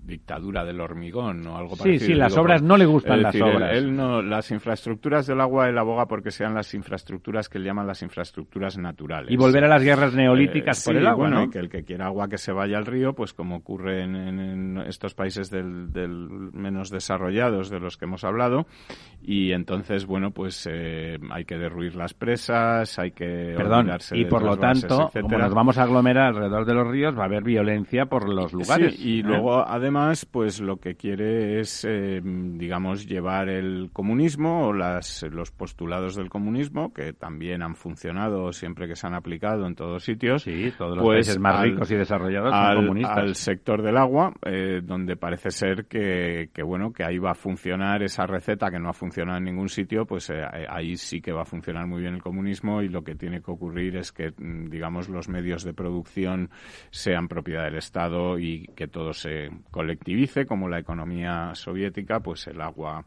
dictadura 0.00 0.64
del 0.64 0.80
hormigón 0.80 1.46
o 1.46 1.56
algo 1.56 1.76
parecido. 1.76 2.00
Sí, 2.00 2.06
sí, 2.06 2.14
las 2.14 2.36
obras 2.36 2.62
no 2.62 2.76
le 2.76 2.86
gustan 2.86 3.22
las 3.22 3.34
obras. 3.40 3.76
Él, 3.76 3.94
no, 3.94 4.22
las 4.22 4.50
infraestructuras 4.50 5.26
del 5.26 5.40
agua 5.40 5.68
él 5.68 5.78
aboga 5.78 6.06
porque 6.06 6.30
sean 6.30 6.54
las 6.54 6.74
infraestructuras 6.74 7.48
que 7.48 7.58
él 7.58 7.64
llama 7.64 7.84
las 7.84 8.02
infraestructuras 8.02 8.78
naturales. 8.78 9.30
Y 9.30 9.36
volver 9.36 9.64
a 9.64 9.68
las 9.68 9.82
guerras 9.82 10.14
neolíticas 10.14 10.84
por 10.84 10.96
el 10.96 11.06
agua, 11.06 11.28
bueno, 11.28 11.50
que 11.50 11.58
el 11.58 11.68
que 11.68 11.84
quiera 11.84 12.06
agua 12.06 12.28
que 12.28 12.38
se 12.38 12.52
vaya 12.52 12.78
al 12.78 12.86
río, 12.86 13.14
pues 13.14 13.32
como 13.32 13.56
ocurre 13.56 14.02
en, 14.02 14.78
estos 14.86 15.14
países 15.14 15.50
del, 15.50 15.88
menos 16.52 16.90
desarrollados 16.90 17.70
de 17.70 17.80
los 17.80 17.96
que 17.96 18.04
hemos 18.04 18.24
hablado. 18.24 18.66
Y 19.22 19.52
entonces, 19.52 20.06
bueno, 20.06 20.30
pues 20.30 20.68
eh, 20.70 21.18
hay 21.30 21.44
que 21.44 21.56
derruir 21.56 21.96
las 21.96 22.14
presas, 22.14 22.98
hay 22.98 23.10
que 23.10 23.54
Perdón, 23.56 23.90
y 24.16 24.24
por 24.26 24.42
lo 24.42 24.56
tanto, 24.56 25.10
como 25.20 25.38
nos 25.38 25.54
vamos 25.54 25.78
a 25.78 25.82
aglomerar 25.82 26.28
alrededor 26.28 26.64
de 26.64 26.74
los 26.74 26.88
ríos, 26.88 27.16
va 27.16 27.22
a 27.22 27.26
haber 27.26 27.42
violencia 27.42 28.06
por 28.06 28.28
los 28.28 28.52
lugares. 28.52 28.98
y 28.98 29.20
¿eh? 29.20 29.22
luego, 29.22 29.66
además, 29.66 30.26
pues 30.26 30.60
lo 30.60 30.76
que 30.76 30.94
quiere 30.94 31.60
es, 31.60 31.84
eh, 31.88 32.20
digamos, 32.22 33.06
llevar 33.06 33.48
el 33.48 33.90
comunismo 33.92 34.68
o 34.68 34.72
las, 34.72 35.24
los 35.30 35.50
postulados 35.50 36.16
del 36.16 36.28
comunismo, 36.28 36.92
que 36.92 37.12
también 37.12 37.62
han 37.62 37.76
funcionado 37.76 38.52
siempre 38.52 38.88
que 38.88 38.96
se 38.96 39.06
han 39.06 39.14
aplicado 39.14 39.66
en 39.66 39.74
todos 39.74 40.04
sitios. 40.04 40.42
Sí, 40.42 40.72
todos 40.76 40.96
los 40.96 41.04
pues 41.04 41.26
países 41.26 41.38
más 41.38 41.60
ricos 41.62 41.90
y 41.90 41.96
desarrollados 41.96 42.52
son 42.52 42.76
comunistas. 42.76 43.16
Al 43.16 43.34
sector 43.34 43.82
del 43.82 43.96
agua, 43.96 44.32
eh, 44.44 44.80
donde 44.82 45.16
parece 45.16 45.50
ser 45.50 45.86
que, 45.86 46.50
que, 46.52 46.62
bueno, 46.62 46.92
que 46.92 47.04
ahí 47.04 47.18
va 47.18 47.32
a 47.32 47.34
funcionar 47.34 48.02
esa 48.02 48.26
receta 48.26 48.70
que 48.70 48.78
no 48.78 48.88
ha 48.88 48.92
funcionado 48.92 49.38
en 49.38 49.44
ningún 49.44 49.68
sitio, 49.68 50.06
pues 50.06 50.32
ahí 50.68 50.96
sí 50.96 51.20
que 51.20 51.32
va 51.32 51.42
a 51.42 51.44
funcionar 51.44 51.86
muy 51.86 52.00
bien 52.00 52.14
el 52.14 52.22
comunismo 52.22 52.82
y 52.82 52.88
lo 52.88 53.02
que 53.02 53.14
tiene 53.14 53.40
que 53.40 53.50
ocurrir 53.50 53.96
es 53.96 54.05
que, 54.12 54.32
mm, 54.36 54.70
digamos, 54.70 55.08
los 55.08 55.28
medios 55.28 55.64
de 55.64 55.74
producción 55.74 56.50
sean 56.90 57.28
propiedad 57.28 57.64
del 57.64 57.76
Estado 57.76 58.38
y 58.38 58.66
que 58.74 58.88
todo 58.88 59.12
se 59.12 59.50
colectivice, 59.70 60.46
como 60.46 60.68
la 60.68 60.78
economía 60.78 61.54
soviética, 61.54 62.20
pues 62.20 62.46
el 62.46 62.60
agua 62.60 63.04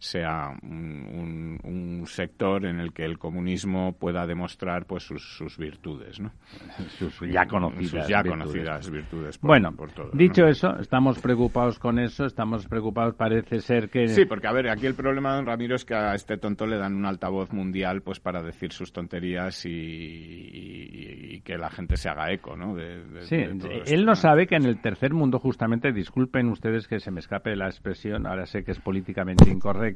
sea 0.00 0.56
un, 0.62 2.04
sector 2.06 2.64
en 2.64 2.80
el 2.80 2.92
que 2.92 3.04
el 3.04 3.18
comunismo 3.18 3.92
pueda 3.92 4.26
demostrar 4.26 4.86
pues 4.86 5.04
sus, 5.04 5.56
virtudes, 5.58 6.18
¿no? 6.18 6.32
Sus 6.98 7.20
ya 7.30 7.46
conocidas, 7.46 8.08
ya 8.08 8.22
virtudes. 8.22 8.44
conocidas 8.44 8.90
virtudes. 8.90 9.40
bueno, 9.40 9.74
dicho 10.14 10.46
eso, 10.46 10.76
estamos 10.80 11.20
preocupados 11.20 11.78
con 11.78 11.98
eso, 11.98 12.24
estamos 12.24 12.66
preocupados, 12.66 13.14
parece 13.14 13.60
ser 13.60 13.90
que... 13.90 14.08
Sí, 14.08 14.24
porque 14.24 14.48
a 14.48 14.52
ver, 14.52 14.70
aquí 14.70 14.86
el 14.86 14.94
problema, 14.94 15.34
don 15.34 15.46
Ramiro, 15.46 15.76
es 15.76 15.84
que 15.84 15.94
a 15.94 16.14
este 16.14 16.38
tonto 16.38 16.66
le 16.66 16.78
dan 16.78 16.94
un 16.94 17.04
altavoz 17.04 17.52
mundial 17.52 18.00
pues 18.00 18.18
para 18.18 18.42
decir 18.42 18.72
sus 18.72 18.92
tonterías 18.92 19.64
y, 19.66 21.42
que 21.44 21.58
la 21.58 21.70
gente 21.70 21.96
se 21.96 22.08
haga 22.08 22.32
eco, 22.32 22.56
¿no? 22.56 22.76
sí, 23.20 23.36
él 23.36 24.04
no 24.04 24.14
sabe 24.14 24.46
que 24.46 24.56
en 24.56 24.64
el 24.64 24.80
tercer 24.80 25.12
mundo, 25.12 25.38
justamente, 25.38 25.92
disculpen 25.92 26.48
ustedes 26.48 26.86
que 26.88 27.00
se 27.00 27.10
me 27.10 27.20
escape 27.20 27.56
la 27.56 27.66
expresión, 27.66 28.26
ahora 28.26 28.46
sé 28.46 28.64
que 28.64 28.72
es 28.72 28.80
políticamente 28.80 29.50
incorrecto, 29.50 29.89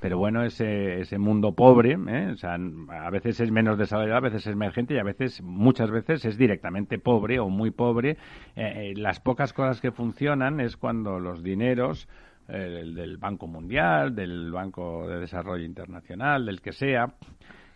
pero 0.00 0.18
bueno, 0.18 0.44
ese, 0.44 1.00
ese 1.00 1.18
mundo 1.18 1.52
pobre, 1.52 1.92
¿eh? 1.92 2.30
o 2.32 2.36
sea, 2.36 2.54
a 2.54 3.10
veces 3.10 3.40
es 3.40 3.50
menos 3.50 3.78
desarrollado, 3.78 4.18
a 4.18 4.20
veces 4.20 4.46
es 4.46 4.52
emergente 4.52 4.94
y 4.94 4.98
a 4.98 5.04
veces, 5.04 5.42
muchas 5.42 5.90
veces 5.90 6.24
es 6.24 6.36
directamente 6.36 6.98
pobre 6.98 7.38
o 7.38 7.48
muy 7.48 7.70
pobre. 7.70 8.16
Eh, 8.56 8.94
las 8.96 9.20
pocas 9.20 9.52
cosas 9.52 9.80
que 9.80 9.92
funcionan 9.92 10.60
es 10.60 10.76
cuando 10.76 11.18
los 11.18 11.42
dineros 11.42 12.08
el 12.48 12.96
del 12.96 13.16
Banco 13.16 13.46
Mundial, 13.46 14.14
del 14.16 14.50
Banco 14.50 15.06
de 15.06 15.20
Desarrollo 15.20 15.64
Internacional, 15.64 16.46
del 16.46 16.60
que 16.60 16.72
sea, 16.72 17.14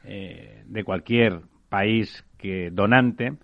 de 0.03 0.85
cualquier 0.85 1.42
país 1.68 2.24
que 2.38 2.70
donante, 2.72 3.37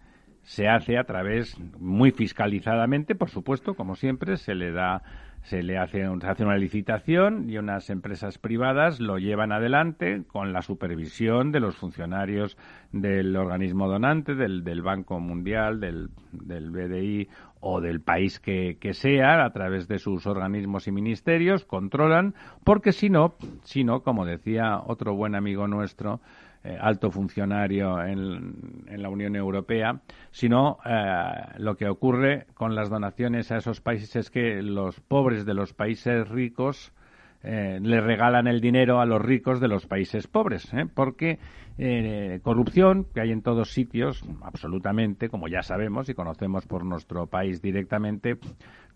se 0.42 0.68
hace 0.68 0.98
a 0.98 1.04
través, 1.04 1.58
muy 1.78 2.10
fiscalizadamente, 2.10 3.14
por 3.14 3.30
supuesto, 3.30 3.74
como 3.74 3.94
siempre, 3.94 4.36
se 4.36 4.54
le 4.54 4.72
da 4.72 5.02
se 5.42 5.62
le 5.62 5.78
hace, 5.78 6.04
hace 6.04 6.44
una 6.44 6.56
licitación 6.56 7.48
y 7.48 7.58
unas 7.58 7.90
empresas 7.90 8.38
privadas 8.38 9.00
lo 9.00 9.18
llevan 9.18 9.52
adelante 9.52 10.22
con 10.26 10.52
la 10.52 10.62
supervisión 10.62 11.50
de 11.50 11.60
los 11.60 11.76
funcionarios 11.76 12.56
del 12.92 13.36
organismo 13.36 13.88
donante, 13.88 14.34
del, 14.34 14.64
del 14.64 14.82
Banco 14.82 15.18
Mundial, 15.18 15.80
del, 15.80 16.10
del 16.32 16.70
BDI 16.70 17.28
o 17.60 17.80
del 17.80 18.00
país 18.00 18.40
que, 18.40 18.78
que, 18.80 18.94
sea, 18.94 19.44
a 19.44 19.52
través 19.52 19.88
de 19.88 19.98
sus 19.98 20.26
organismos 20.26 20.86
y 20.88 20.92
ministerios, 20.92 21.64
controlan, 21.64 22.34
porque 22.64 22.92
si 22.92 23.10
no, 23.10 23.34
si 23.64 23.84
no, 23.84 24.02
como 24.02 24.24
decía 24.24 24.80
otro 24.86 25.14
buen 25.14 25.34
amigo 25.34 25.66
nuestro, 25.68 26.20
eh, 26.62 26.76
alto 26.78 27.10
funcionario 27.10 28.02
en, 28.04 28.84
la 28.86 29.08
Unión 29.08 29.34
Europea, 29.34 30.02
sino 30.30 30.76
eh, 30.84 31.32
lo 31.56 31.74
que 31.74 31.88
ocurre 31.88 32.48
con 32.52 32.74
las 32.74 32.90
donaciones 32.90 33.50
a 33.50 33.56
esos 33.56 33.80
países 33.80 34.14
es 34.16 34.30
que 34.30 34.60
los 34.60 35.00
pobres 35.00 35.46
de 35.46 35.54
los 35.54 35.72
países 35.72 36.28
ricos 36.28 36.92
eh, 37.42 37.78
le 37.80 38.02
regalan 38.02 38.46
el 38.46 38.60
dinero 38.60 39.00
a 39.00 39.06
los 39.06 39.22
ricos 39.22 39.58
de 39.58 39.68
los 39.68 39.86
países 39.86 40.26
pobres, 40.26 40.70
porque 40.94 41.38
corrupción 42.42 43.06
que 43.14 43.22
hay 43.22 43.30
en 43.30 43.40
todos 43.40 43.72
sitios, 43.72 44.22
absolutamente, 44.42 45.30
como 45.30 45.48
ya 45.48 45.62
sabemos 45.62 46.10
y 46.10 46.14
conocemos 46.14 46.66
por 46.66 46.84
nuestro 46.84 47.26
país 47.26 47.62
directamente, 47.62 48.36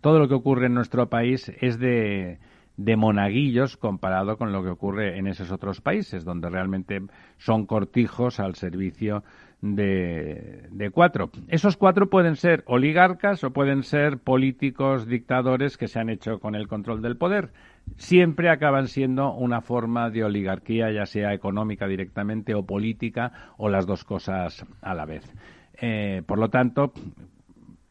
todo 0.02 0.18
lo 0.18 0.28
que 0.28 0.34
ocurre 0.34 0.66
en 0.66 0.74
nuestro 0.74 1.08
país 1.08 1.50
es 1.62 1.78
de 1.78 2.40
de 2.77 2.97
monaguillos 2.97 3.77
comparado 3.77 4.37
con 4.37 4.53
lo 4.53 4.62
que 4.62 4.70
ocurre 4.70 5.18
en 5.18 5.27
esos 5.27 5.53
otros 5.53 5.81
países, 5.81 6.25
donde 6.25 6.51
realmente 6.51 7.01
son 7.39 7.66
cortijos 7.66 8.41
al 8.41 8.55
servicio 8.55 9.22
de, 9.61 10.66
de, 10.70 10.91
cuatro. 10.91 11.31
Esos 11.49 11.77
cuatro 11.77 12.11
pueden 12.11 12.37
ser 12.37 12.64
oligarcas 12.66 13.45
o 13.45 13.53
pueden 13.53 13.83
ser 13.83 14.18
políticos 14.18 15.07
dictadores 15.07 15.79
que 15.79 15.89
se 15.89 16.01
han 16.01 16.11
hecho 16.11 16.39
con 16.39 16.55
el 16.55 16.68
control 16.68 17.01
del 17.01 17.16
poder. 17.16 17.53
Siempre 17.97 18.51
acaban 18.51 18.89
siendo 18.89 19.33
una 19.33 19.61
forma 19.61 20.11
de 20.11 20.25
oligarquía, 20.25 20.91
ya 20.91 21.07
sea 21.07 21.33
económica 21.33 21.87
directamente 21.87 22.55
o 22.55 22.66
política, 22.66 23.33
o 23.57 23.68
las 23.68 23.87
dos 23.87 24.05
cosas 24.05 24.66
a 24.83 24.95
la 24.95 25.07
vez. 25.07 25.33
Eh, 25.81 26.22
por 26.27 26.39
lo 26.39 26.51
tanto, 26.51 26.93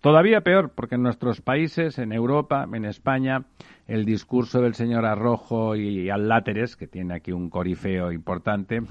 todavía 0.03 0.41
peor, 0.41 0.73
porque 0.75 0.95
en 0.95 1.01
nuestros 1.01 1.39
países, 1.39 1.97
en 1.97 2.11
Europa, 2.11 2.67
en 2.73 2.83
España, 2.83 3.45
el 3.87 4.03
discurso 4.03 4.61
del 4.61 4.75
señor 4.75 5.05
Arrojo 5.05 5.77
y 5.77 6.09
Alláteres, 6.09 6.75
que 6.75 6.87
tiene 6.87 7.15
aquí 7.15 7.31
un 7.31 7.49
corifeo 7.49 8.11
importante, 8.11 8.81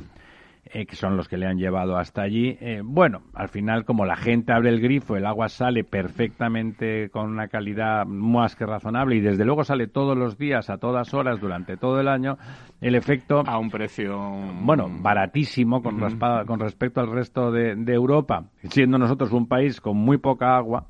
eh, 0.64 0.86
que 0.86 0.94
son 0.94 1.16
los 1.16 1.28
que 1.28 1.36
le 1.36 1.46
han 1.46 1.58
llevado 1.58 1.96
hasta 1.96 2.22
allí. 2.22 2.56
Eh, 2.60 2.82
bueno, 2.84 3.22
al 3.34 3.48
final, 3.48 3.84
como 3.84 4.04
la 4.06 4.14
gente 4.14 4.52
abre 4.52 4.70
el 4.70 4.80
grifo, 4.80 5.16
el 5.16 5.26
agua 5.26 5.48
sale 5.48 5.82
perfectamente 5.82 7.10
con 7.10 7.30
una 7.30 7.48
calidad 7.48 8.06
más 8.06 8.54
que 8.54 8.64
razonable 8.64 9.16
y 9.16 9.20
desde 9.20 9.44
luego 9.44 9.64
sale 9.64 9.88
todos 9.88 10.16
los 10.16 10.38
días, 10.38 10.70
a 10.70 10.78
todas 10.78 11.14
horas, 11.14 11.40
durante 11.40 11.76
todo 11.76 12.00
el 12.00 12.06
año, 12.06 12.38
el 12.80 12.94
efecto... 12.94 13.42
A 13.44 13.58
un 13.58 13.70
precio... 13.70 14.16
Bueno, 14.62 14.88
baratísimo 14.88 15.82
con, 15.82 15.98
con 16.46 16.60
respecto 16.60 17.00
al 17.00 17.10
resto 17.10 17.50
de, 17.50 17.72
Europa, 17.92 18.44
siendo 18.70 18.98
nosotros 18.98 19.32
un 19.32 19.48
país 19.48 19.80
con 19.80 19.96
muy 19.96 20.18
poca 20.18 20.56
agua. 20.56 20.86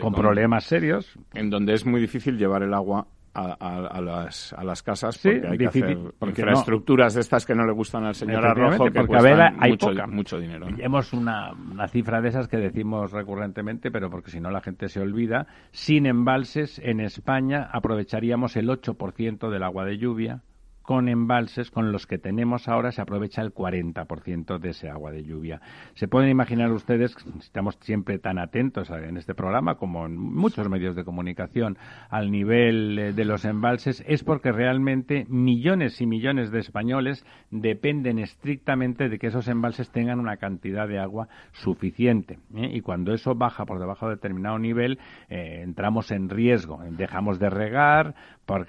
con, 0.00 0.14
problemas 0.14 0.64
serios. 0.64 1.18
En 1.34 1.50
donde 1.50 1.74
es 1.74 1.84
muy 1.84 2.00
difícil 2.00 2.38
llevar 2.38 2.62
el 2.62 2.72
agua 2.72 3.06
a, 3.34 4.00
las, 4.00 4.52
a 4.52 4.64
las 4.64 4.82
casas 4.82 5.18
porque 5.18 5.46
hay 5.48 5.58
que 5.58 5.66
hacer 5.66 5.98
infraestructuras 6.20 7.14
de 7.14 7.20
estas 7.20 7.46
que 7.46 7.54
no 7.54 7.64
le 7.64 7.72
gustan 7.72 8.04
al 8.04 8.14
señor 8.14 8.44
Arrojo 8.44 8.84
que 8.84 8.90
porque 8.90 9.16
hay 9.16 9.70
mucho, 9.70 9.90
mucho 10.08 10.38
dinero. 10.38 10.66
Hemos 10.78 11.12
una, 11.12 11.52
una, 11.52 11.88
cifra 11.88 12.20
de 12.20 12.28
esas 12.28 12.48
que 12.48 12.58
decimos 12.58 13.12
recurrentemente, 13.12 13.90
pero 13.90 14.10
porque 14.10 14.30
si 14.30 14.40
no 14.40 14.50
la 14.50 14.60
gente 14.60 14.88
se 14.88 15.00
olvida. 15.00 15.46
Sin 15.70 16.06
embalses, 16.06 16.78
en 16.78 17.00
España 17.00 17.68
aprovecharíamos 17.72 18.56
el 18.56 18.68
8% 18.68 19.50
del 19.50 19.62
agua 19.62 19.84
de 19.84 19.98
lluvia 19.98 20.42
con 20.82 21.08
embalses 21.08 21.70
con 21.70 21.92
los 21.92 22.06
que 22.06 22.18
tenemos 22.18 22.68
ahora 22.68 22.92
se 22.92 23.00
aprovecha 23.00 23.42
el 23.42 23.54
40% 23.54 24.58
de 24.58 24.70
ese 24.70 24.90
agua 24.90 25.12
de 25.12 25.24
lluvia. 25.24 25.60
Se 25.94 26.08
pueden 26.08 26.30
imaginar 26.30 26.70
ustedes, 26.72 27.14
estamos 27.38 27.78
siempre 27.80 28.18
tan 28.18 28.38
atentos 28.38 28.90
en 28.90 29.16
este 29.16 29.34
programa 29.34 29.76
como 29.76 30.06
en 30.06 30.16
muchos 30.16 30.68
medios 30.68 30.96
de 30.96 31.04
comunicación 31.04 31.78
al 32.10 32.30
nivel 32.30 32.98
eh, 32.98 33.12
de 33.12 33.24
los 33.24 33.44
embalses, 33.44 34.02
es 34.06 34.24
porque 34.24 34.52
realmente 34.52 35.26
millones 35.28 36.00
y 36.00 36.06
millones 36.06 36.50
de 36.50 36.60
españoles 36.60 37.24
dependen 37.50 38.18
estrictamente 38.18 39.08
de 39.08 39.18
que 39.18 39.28
esos 39.28 39.48
embalses 39.48 39.90
tengan 39.90 40.20
una 40.20 40.36
cantidad 40.36 40.88
de 40.88 40.98
agua 40.98 41.28
suficiente. 41.52 42.38
¿eh? 42.54 42.70
Y 42.72 42.80
cuando 42.80 43.12
eso 43.12 43.34
baja 43.34 43.64
por 43.64 43.78
debajo 43.78 44.08
de 44.08 44.16
determinado 44.16 44.58
nivel, 44.58 44.98
eh, 45.28 45.60
entramos 45.62 46.10
en 46.10 46.28
riesgo. 46.28 46.80
Dejamos 46.90 47.38
de 47.38 47.50
regar, 47.50 48.14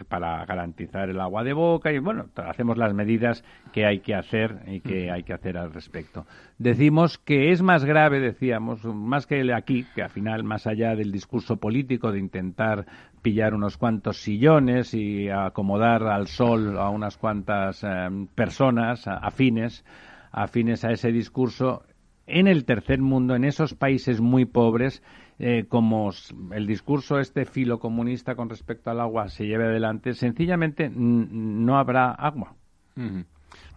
para 0.07 0.45
garantizar 0.45 1.09
el 1.09 1.20
agua 1.20 1.43
de 1.43 1.53
boca 1.53 1.91
bueno, 2.04 2.26
hacemos 2.36 2.78
las 2.78 2.93
medidas 2.93 3.43
que 3.72 3.86
hay 3.86 3.99
que 3.99 4.14
hacer 4.14 4.60
y 4.68 4.82
que 4.82 5.10
hay 5.10 5.24
que 5.24 5.34
hacer 5.34 5.58
al 5.58 5.74
respecto. 5.74 6.26
Decimos 6.58 7.18
que 7.18 7.51
es 7.51 7.62
más 7.62 7.86
grave, 7.86 8.20
decíamos, 8.20 8.84
más 8.86 9.26
que 9.26 9.54
aquí, 9.54 9.86
que 9.95 10.04
al 10.04 10.10
final, 10.10 10.43
más 10.43 10.68
allá 10.68 10.95
del 10.95 11.12
discurso 11.12 11.58
político 11.58 12.12
de 12.12 12.20
intentar 12.20 12.86
pillar 13.22 13.54
unos 13.54 13.78
cuantos 13.78 14.18
sillones 14.18 14.93
y 14.93 15.30
acomodar 15.30 16.04
al 16.04 16.28
sol 16.28 16.78
a 16.78 16.89
unas 16.89 17.18
cuantas 17.18 17.84
eh, 17.84 17.88
personas 18.36 19.08
afines, 19.08 19.86
afines 20.32 20.84
a 20.84 20.91
ese 20.91 21.12
discurso, 21.12 21.84
en 22.26 22.47
el 22.47 22.66
tercer 22.66 23.01
mundo, 23.01 23.36
en 23.36 23.43
esos 23.43 23.74
países 23.74 24.22
muy 24.22 24.45
pobres, 24.45 25.04
eh, 25.39 25.65
como 25.67 26.11
el 26.51 26.67
discurso 26.67 27.19
este 27.19 27.45
filo 27.45 27.79
comunista 27.79 28.36
con 28.36 28.49
respecto 28.49 28.89
al 28.89 28.99
agua 28.99 29.29
se 29.29 29.45
lleve 29.45 29.65
adelante, 29.65 30.13
sencillamente 30.13 30.89
no 30.89 31.77
habrá 31.77 32.11
agua. 32.11 32.55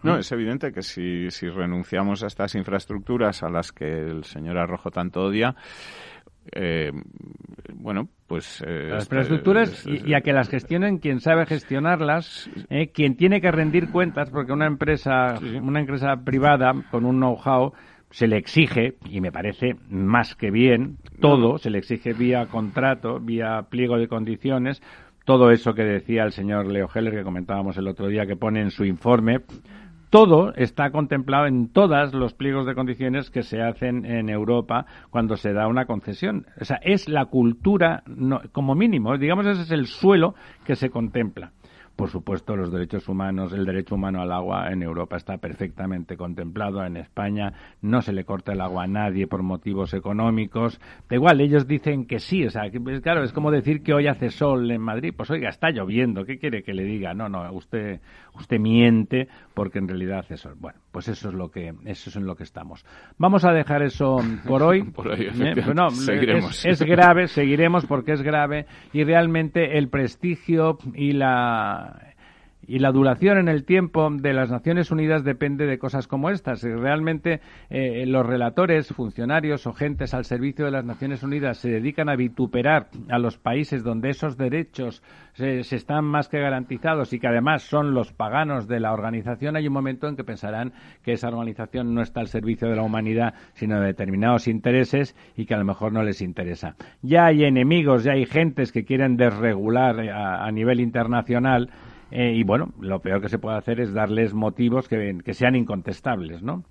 No, 0.03 0.17
es 0.17 0.31
evidente 0.31 0.71
que 0.71 0.83
si, 0.83 1.31
si 1.31 1.49
renunciamos 1.49 2.23
a 2.23 2.27
estas 2.27 2.55
infraestructuras 2.55 3.43
a 3.43 3.49
las 3.49 3.71
que 3.71 3.85
el 3.85 4.23
señor 4.23 4.57
Arrojo 4.57 4.91
tanto 4.91 5.23
odia, 5.23 5.55
eh, 6.51 6.91
bueno, 7.73 8.07
pues... 8.27 8.63
Eh, 8.65 8.89
las 8.89 9.03
infraestructuras 9.03 9.85
y, 9.85 10.13
a 10.13 10.21
que 10.21 10.33
las 10.33 10.49
gestionen 10.49 10.99
quien 10.99 11.19
sabe 11.19 11.45
gestionarlas, 11.45 12.49
eh, 12.69 12.91
quien 12.91 13.15
tiene 13.15 13.41
que 13.41 13.51
rendir 13.51 13.89
cuentas, 13.89 14.29
porque 14.29 14.53
una 14.53 14.67
empresa, 14.67 15.39
una 15.61 15.79
empresa 15.79 16.15
privada 16.23 16.73
con 16.91 17.05
un 17.05 17.17
know-how 17.17 17.73
se 18.09 18.27
le 18.27 18.37
exige, 18.37 18.95
y 19.09 19.21
me 19.21 19.31
parece 19.31 19.75
más 19.89 20.35
que 20.35 20.51
bien, 20.51 20.97
todo, 21.19 21.57
se 21.57 21.69
le 21.69 21.79
exige 21.79 22.13
vía 22.13 22.45
contrato, 22.47 23.19
vía 23.19 23.67
pliego 23.69 23.97
de 23.97 24.07
condiciones, 24.07 24.81
todo 25.25 25.51
eso 25.51 25.73
que 25.73 25.83
decía 25.83 26.23
el 26.23 26.31
señor 26.31 26.67
Leo 26.67 26.87
Heller, 26.93 27.13
que 27.13 27.23
comentábamos 27.23 27.77
el 27.77 27.87
otro 27.87 28.07
día, 28.07 28.25
que 28.25 28.37
pone 28.37 28.61
en 28.61 28.71
su 28.71 28.85
informe, 28.85 29.41
todo 30.09 30.53
está 30.55 30.91
contemplado 30.91 31.47
en 31.47 31.67
todos 31.67 32.13
los 32.13 32.33
pliegos 32.33 32.65
de 32.65 32.75
condiciones 32.75 33.29
que 33.29 33.43
se 33.43 33.61
hacen 33.61 34.05
en 34.05 34.29
Europa 34.29 34.85
cuando 35.09 35.35
se 35.35 35.51
da 35.51 35.67
una 35.67 35.85
concesión. 35.85 36.45
O 36.61 36.63
sea, 36.63 36.79
es 36.81 37.09
la 37.09 37.25
cultura, 37.25 38.03
como 38.53 38.73
mínimo, 38.73 39.17
digamos, 39.17 39.45
ese 39.45 39.63
es 39.63 39.71
el 39.71 39.85
suelo 39.87 40.33
que 40.63 40.77
se 40.77 40.89
contempla. 40.89 41.51
Por 41.97 42.11
supuesto, 42.11 42.55
los 42.55 42.71
derechos 42.71 43.09
humanos, 43.09 43.53
el 43.53 43.65
derecho 43.65 43.95
humano 43.95 44.21
al 44.21 44.31
agua 44.31 44.71
en 44.71 44.83
Europa 44.83 45.17
está 45.17 45.39
perfectamente 45.39 46.15
contemplado. 46.15 46.85
En 46.85 46.95
España 46.95 47.53
no 47.81 48.03
se 48.03 48.13
le 48.13 48.23
corta 48.23 48.53
el 48.53 48.61
agua 48.61 48.83
a 48.83 48.87
nadie 48.87 49.25
por 49.25 49.41
motivos 49.41 49.95
económicos. 49.95 50.79
Da 51.09 51.15
igual, 51.15 51.41
ellos 51.41 51.67
dicen 51.67 52.05
que 52.05 52.19
sí. 52.19 52.45
O 52.45 52.51
sea, 52.51 52.69
que, 52.69 52.79
pues, 52.79 53.01
claro, 53.01 53.23
es 53.23 53.33
como 53.33 53.49
decir 53.49 53.81
que 53.81 53.95
hoy 53.95 54.05
hace 54.05 54.29
sol 54.29 54.69
en 54.69 54.79
Madrid. 54.79 55.11
Pues 55.17 55.31
oiga, 55.31 55.49
está 55.49 55.71
lloviendo. 55.71 56.23
¿Qué 56.23 56.37
quiere 56.37 56.61
que 56.61 56.75
le 56.75 56.83
diga? 56.83 57.15
No, 57.15 57.29
no, 57.29 57.51
usted, 57.51 57.99
usted 58.37 58.59
miente 58.59 59.27
porque 59.53 59.79
en 59.79 59.87
realidad 59.87 60.25
sol. 60.35 60.55
Bueno, 60.57 60.79
pues 60.91 61.07
eso 61.07 61.29
es 61.29 61.35
lo 61.35 61.49
que, 61.49 61.73
eso 61.85 62.09
es 62.09 62.15
en 62.15 62.25
lo 62.25 62.35
que 62.35 62.43
estamos. 62.43 62.85
Vamos 63.17 63.45
a 63.45 63.51
dejar 63.51 63.83
eso 63.83 64.17
por 64.47 64.63
hoy. 64.63 64.83
por 64.91 65.09
hoy, 65.09 65.27
¿Eh? 65.27 65.55
seguiremos. 65.91 66.65
es 66.65 66.81
grave, 66.81 67.27
seguiremos 67.27 67.85
porque 67.85 68.13
es 68.13 68.21
grave 68.21 68.65
y 68.93 69.03
realmente 69.03 69.77
el 69.77 69.89
prestigio 69.89 70.77
y 70.93 71.13
la 71.13 72.15
Y 72.67 72.79
la 72.79 72.91
duración 72.91 73.37
en 73.37 73.47
el 73.47 73.63
tiempo 73.63 74.09
de 74.11 74.33
las 74.33 74.51
Naciones 74.51 74.91
Unidas 74.91 75.23
depende 75.23 75.65
de 75.65 75.79
cosas 75.79 76.07
como 76.07 76.29
estas. 76.29 76.59
Si 76.59 76.69
realmente 76.69 77.39
eh, 77.69 78.05
los 78.05 78.25
relatores, 78.25 78.93
funcionarios 78.93 79.65
o 79.67 79.73
gentes 79.73 80.13
al 80.13 80.25
servicio 80.25 80.65
de 80.65 80.71
las 80.71 80.85
Naciones 80.85 81.23
Unidas 81.23 81.57
se 81.57 81.69
dedican 81.69 82.09
a 82.09 82.15
vituperar 82.15 82.89
a 83.09 83.19
los 83.19 83.37
países 83.37 83.83
donde 83.83 84.09
esos 84.09 84.37
derechos 84.37 85.01
se, 85.37 85.59
están 85.59 86.05
más 86.05 86.27
que 86.29 86.39
garantizados 86.39 87.13
y 87.13 87.19
que 87.19 87.27
además 87.27 87.61
son 87.61 87.93
los 87.93 88.11
paganos 88.11 88.67
de 88.67 88.79
la 88.79 88.91
organización, 88.91 89.55
hay 89.55 89.67
un 89.67 89.73
momento 89.73 90.07
en 90.07 90.15
que 90.15 90.23
pensarán 90.23 90.73
que 91.03 91.13
esa 91.13 91.29
organización 91.29 91.93
no 91.93 92.01
está 92.01 92.21
al 92.21 92.27
servicio 92.27 92.67
de 92.67 92.75
la 92.75 92.81
humanidad, 92.81 93.35
sino 93.53 93.79
de 93.79 93.87
determinados 93.87 94.47
intereses 94.47 95.15
y 95.35 95.45
que 95.45 95.53
a 95.53 95.57
lo 95.57 95.65
mejor 95.65 95.93
no 95.93 96.03
les 96.03 96.21
interesa. 96.21 96.75
Ya 97.01 97.25
hay 97.27 97.43
enemigos, 97.43 98.03
ya 98.03 98.13
hay 98.13 98.25
gentes 98.25 98.71
que 98.71 98.83
quieren 98.83 99.15
desregular 99.15 99.99
eh, 99.99 100.11
a, 100.11 100.51
nivel 100.51 100.79
internacional. 100.79 101.69
Eh, 102.11 102.33
y 102.35 102.43
bueno, 102.43 102.69
lo 102.79 102.99
peor 102.99 103.21
que 103.21 103.29
se 103.29 103.37
puede 103.37 103.57
hacer 103.57 103.79
es 103.81 103.93
darles 103.93 104.33
motivos 104.33 104.87
que, 104.87 105.17
que, 105.23 105.33
sean 105.33 105.55
incontestables, 105.55 106.41
¿no? 106.41 106.63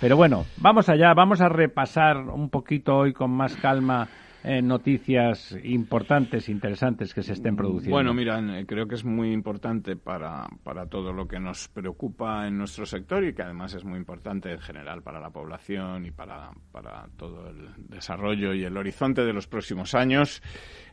Pero 0.00 0.16
bueno, 0.16 0.44
vamos 0.56 0.88
allá, 0.88 1.14
vamos 1.14 1.40
a 1.40 1.48
repasar 1.48 2.16
un 2.16 2.50
poquito 2.50 2.96
hoy 2.96 3.12
con 3.12 3.30
más 3.30 3.54
calma 3.56 4.08
eh, 4.42 4.62
noticias 4.62 5.54
importantes, 5.64 6.48
interesantes 6.48 7.12
que 7.12 7.22
se 7.22 7.34
estén 7.34 7.56
produciendo? 7.56 7.94
Bueno, 7.94 8.14
mira, 8.14 8.40
eh, 8.58 8.64
creo 8.66 8.86
que 8.88 8.94
es 8.94 9.04
muy 9.04 9.32
importante 9.32 9.96
para, 9.96 10.46
para 10.64 10.86
todo 10.86 11.12
lo 11.12 11.28
que 11.28 11.38
nos 11.38 11.68
preocupa 11.68 12.46
en 12.46 12.56
nuestro 12.56 12.86
sector 12.86 13.22
y 13.22 13.34
que 13.34 13.42
además 13.42 13.74
es 13.74 13.84
muy 13.84 13.98
importante 13.98 14.50
en 14.50 14.60
general 14.60 15.02
para 15.02 15.20
la 15.20 15.28
población 15.28 16.06
y 16.06 16.10
para, 16.10 16.52
para 16.72 17.06
todo 17.18 17.50
el 17.50 17.68
desarrollo 17.88 18.54
y 18.54 18.64
el 18.64 18.76
horizonte 18.78 19.26
de 19.26 19.32
los 19.34 19.46
próximos 19.46 19.94
años. 19.94 20.42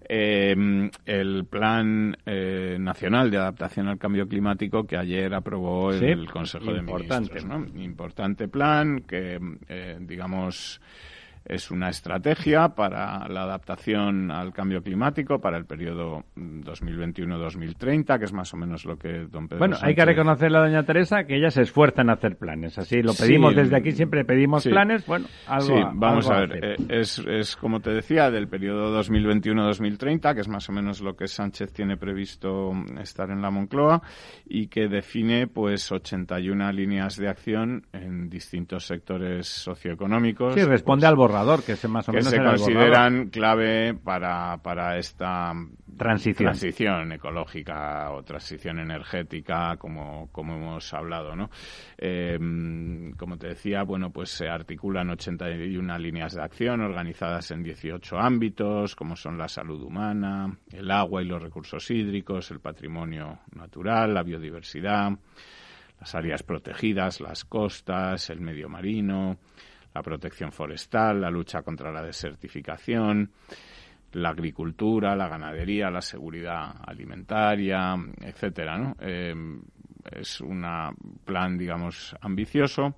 Eh, 0.09 0.89
el 1.05 1.45
Plan 1.45 2.17
Nacional 2.25 3.31
de 3.31 3.37
Adaptación 3.37 3.87
al 3.87 3.97
Cambio 3.97 4.27
Climático 4.27 4.85
que 4.85 4.97
ayer 4.97 5.33
aprobó 5.33 5.91
el, 5.91 6.29
Consejo 6.29 6.73
de 6.73 6.81
Ministros. 6.81 7.45
¿no? 7.45 7.65
Importante 7.81 8.47
plan 8.47 9.01
que, 9.01 9.39
digamos, 10.01 10.81
es 11.47 11.71
una 11.71 11.89
estrategia 11.89 12.69
para 12.69 13.27
la 13.29 13.43
adaptación 13.43 14.31
al 14.31 14.51
cambio 14.51 14.83
climático 14.83 15.39
para 15.39 15.57
el 15.57 15.65
periodo 15.65 16.25
2021-2030, 16.35 18.19
que 18.19 18.25
es 18.25 18.33
más 18.33 18.53
o 18.53 18.57
menos 18.57 18.83
lo 18.85 18.97
que 18.97 19.25
don 19.31 19.47
Pedro 19.47 19.59
Bueno, 19.59 19.77
hay 19.81 19.95
que 19.95 20.03
reconocerle 20.03 20.57
a 20.57 20.61
doña 20.61 20.83
Teresa 20.83 21.23
que 21.23 21.37
ella 21.37 21.49
se 21.49 21.61
esfuerza 21.61 22.01
en 22.01 22.09
hacer 22.09 22.37
planes. 22.37 22.77
Así 22.77 23.01
lo 23.01 23.13
pedimos 23.13 23.55
desde 23.55 23.77
aquí, 23.77 23.91
siempre 23.91 24.25
pedimos 24.25 24.65
planes. 24.65 25.05
Bueno, 25.05 25.27
algo. 25.47 25.67
Sí, 25.67 25.83
vamos 25.93 26.29
a 26.29 26.41
ver. 26.41 26.59
Eh, 26.63 26.75
es, 26.89 27.19
es, 27.19 27.55
como 27.55 27.79
te 27.79 27.91
decía, 27.91 28.29
del 28.29 28.49
periodo 28.49 28.99
2021-2030, 29.01 30.33
que 30.33 30.41
es 30.41 30.49
más 30.49 30.67
o 30.67 30.73
menos 30.73 31.01
lo 31.01 31.15
que 31.15 31.27
Sánchez 31.27 31.71
tiene 31.71 31.95
previsto 31.95 32.71
estar 32.99 33.29
en 33.29 33.41
la 33.41 33.51
Moncloa 33.51 34.01
y 34.45 34.67
que 34.67 34.89
define 34.89 35.47
pues 35.47 35.91
81 35.91 36.73
líneas 36.73 37.15
de 37.15 37.29
acción 37.29 37.85
en 37.93 38.29
distintos 38.29 38.85
sectores 38.85 39.47
socioeconómicos. 39.47 40.53
Sí, 40.53 40.63
responde 40.63 41.01
pues 41.01 41.09
al 41.09 41.15
borrador 41.15 41.36
que 41.65 41.75
se 41.75 41.88
más 41.88 42.07
o 42.09 42.11
menos 42.11 42.29
se 42.29 42.38
consideran 42.38 43.29
clave 43.29 43.93
para, 43.93 44.57
para 44.57 44.97
esta 44.97 45.53
transición. 45.97 46.45
transición 46.47 47.11
ecológica 47.11 48.11
o 48.11 48.23
transición 48.23 48.79
energética, 48.79 49.77
como, 49.77 50.29
como 50.31 50.55
hemos 50.55 50.93
hablado, 50.93 51.35
¿no? 51.35 51.49
Eh, 51.97 52.38
como 53.17 53.38
te 53.38 53.49
decía, 53.49 53.83
bueno, 53.83 54.11
pues 54.11 54.29
se 54.29 54.47
articulan 54.47 55.09
81 55.09 55.97
líneas 55.99 56.33
de 56.33 56.41
acción 56.41 56.81
organizadas 56.81 57.51
en 57.51 57.63
18 57.63 58.17
ámbitos, 58.17 58.95
como 58.95 59.15
son 59.15 59.38
la 59.38 59.47
salud 59.47 59.81
humana, 59.81 60.57
el 60.71 60.89
agua 60.91 61.21
y 61.21 61.25
los 61.25 61.41
recursos 61.41 61.89
hídricos, 61.91 62.51
el 62.51 62.59
patrimonio 62.59 63.39
natural, 63.55 64.13
la 64.13 64.23
biodiversidad, 64.23 65.11
las 65.99 66.15
áreas 66.15 66.43
protegidas, 66.43 67.19
las 67.21 67.45
costas, 67.45 68.29
el 68.29 68.41
medio 68.41 68.69
marino, 68.69 69.38
la 69.97 70.03
protección 70.03 70.51
forestal, 70.51 71.21
la 71.21 71.31
lucha 71.31 71.63
contra 71.63 71.91
la 71.91 72.03
desertificación, 72.03 73.31
la 74.11 74.29
agricultura, 74.29 75.15
la 75.15 75.27
ganadería, 75.27 75.89
la 75.89 76.01
seguridad 76.01 76.75
alimentaria, 76.85 77.95
etcétera, 78.21 78.77
¿no? 78.77 78.95
Em, 78.99 79.59
es 80.11 80.39
un 80.39 80.63
plan, 81.25 81.57
digamos, 81.57 82.15
ambicioso. 82.21 82.95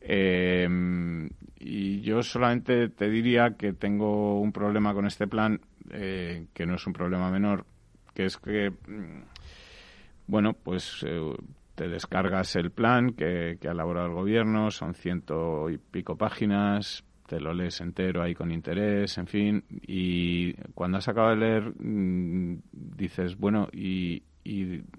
Em, 0.00 1.28
y 1.60 2.00
yo 2.00 2.22
solamente 2.22 2.88
te 2.88 3.10
diría 3.10 3.54
que 3.58 3.74
tengo 3.74 4.40
un 4.40 4.52
problema 4.52 4.94
con 4.94 5.04
este 5.04 5.26
plan, 5.26 5.60
eh, 5.90 6.46
que 6.54 6.64
no 6.64 6.76
es 6.76 6.86
un 6.86 6.94
problema 6.94 7.30
menor, 7.30 7.66
que 8.14 8.24
es 8.24 8.38
que, 8.38 8.70
mm, 8.70 9.22
bueno, 10.28 10.54
pues 10.54 11.04
eh, 11.06 11.34
te 11.74 11.88
descargas 11.88 12.54
el 12.56 12.70
plan 12.70 13.14
que, 13.14 13.58
ha 13.66 13.70
elaborado 13.70 14.08
el 14.08 14.14
gobierno, 14.14 14.70
son 14.70 14.94
ciento 14.94 15.70
y 15.70 15.78
pico 15.78 16.16
páginas, 16.16 17.04
te 17.26 17.40
lo 17.40 17.54
lees 17.54 17.80
entero 17.80 18.22
ahí 18.22 18.34
con 18.34 18.52
interés, 18.52 19.16
en 19.18 19.26
fin, 19.26 19.64
y 19.86 20.52
cuando 20.74 20.98
has 20.98 21.08
acabado 21.08 21.34
de 21.34 21.40
leer 21.40 21.72
mm, 21.78 22.58
dices, 22.72 23.36
bueno, 23.36 23.68
y, 23.72 24.22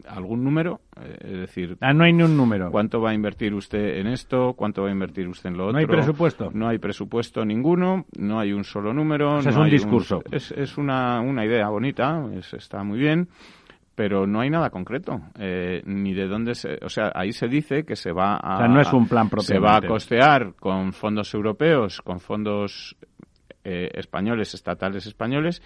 algún 0.07 0.41
número, 0.41 0.80
eh, 0.95 1.17
es 1.19 1.39
decir, 1.41 1.78
ah, 1.82 1.93
no 1.93 2.05
hay 2.05 2.13
ni 2.13 2.24
un 2.24 2.38
número. 2.38 2.71
¿Cuánto 2.71 3.01
va 3.01 3.09
a 3.09 3.13
invertir 3.13 3.53
usted 3.53 3.97
en 3.97 4.07
esto? 4.07 4.53
¿Cuánto 4.53 4.84
va 4.84 4.88
a 4.88 4.91
invertir 4.93 5.28
usted 5.28 5.49
en 5.49 5.57
lo 5.57 5.65
otro? 5.65 5.74
No 5.74 5.80
hay 5.80 5.86
presupuesto. 5.86 6.49
No 6.53 6.69
hay 6.69 6.78
presupuesto 6.78 7.43
ninguno, 7.43 8.05
no 8.17 8.39
hay 8.39 8.53
un 8.53 8.63
solo 8.63 8.93
número. 8.93 9.39
es 9.39 9.53
un 9.53 9.69
discurso. 9.69 10.24
es, 10.32 10.51
es 10.51 10.78
una, 10.78 11.19
una 11.19 11.45
idea 11.45 11.67
bonita, 11.67 12.26
está 12.53 12.86
muy 12.86 12.99
bien 12.99 13.28
pero 13.96 14.26
no 14.26 14.41
hay 14.41 14.50
nada 14.50 14.70
concreto. 14.70 15.22
Eh, 15.38 15.82
ni 15.86 16.14
de 16.14 16.28
dónde 16.28 16.56
se 16.56 16.80
o 16.84 16.89
sea 16.89 17.12
ahí 17.14 17.32
se 17.32 17.48
dice 17.48 17.84
que 17.84 17.96
se 17.96 18.12
va 18.12 18.38
a 18.38 18.56
o 18.56 18.58
sea, 18.58 18.68
no 18.68 18.82
es 18.82 18.94
un 18.94 19.08
plan 19.08 19.30
se 19.39 19.60
va 19.60 19.78
a 19.78 19.82
costear 19.82 20.54
con 20.56 20.94
fondos 20.94 21.34
europeos 21.34 22.02
con 22.02 22.20
fondos 22.20 22.96
eh, 23.64 23.89
españoles 23.93 24.53
estatales 24.53 25.05
españoles 25.05 25.61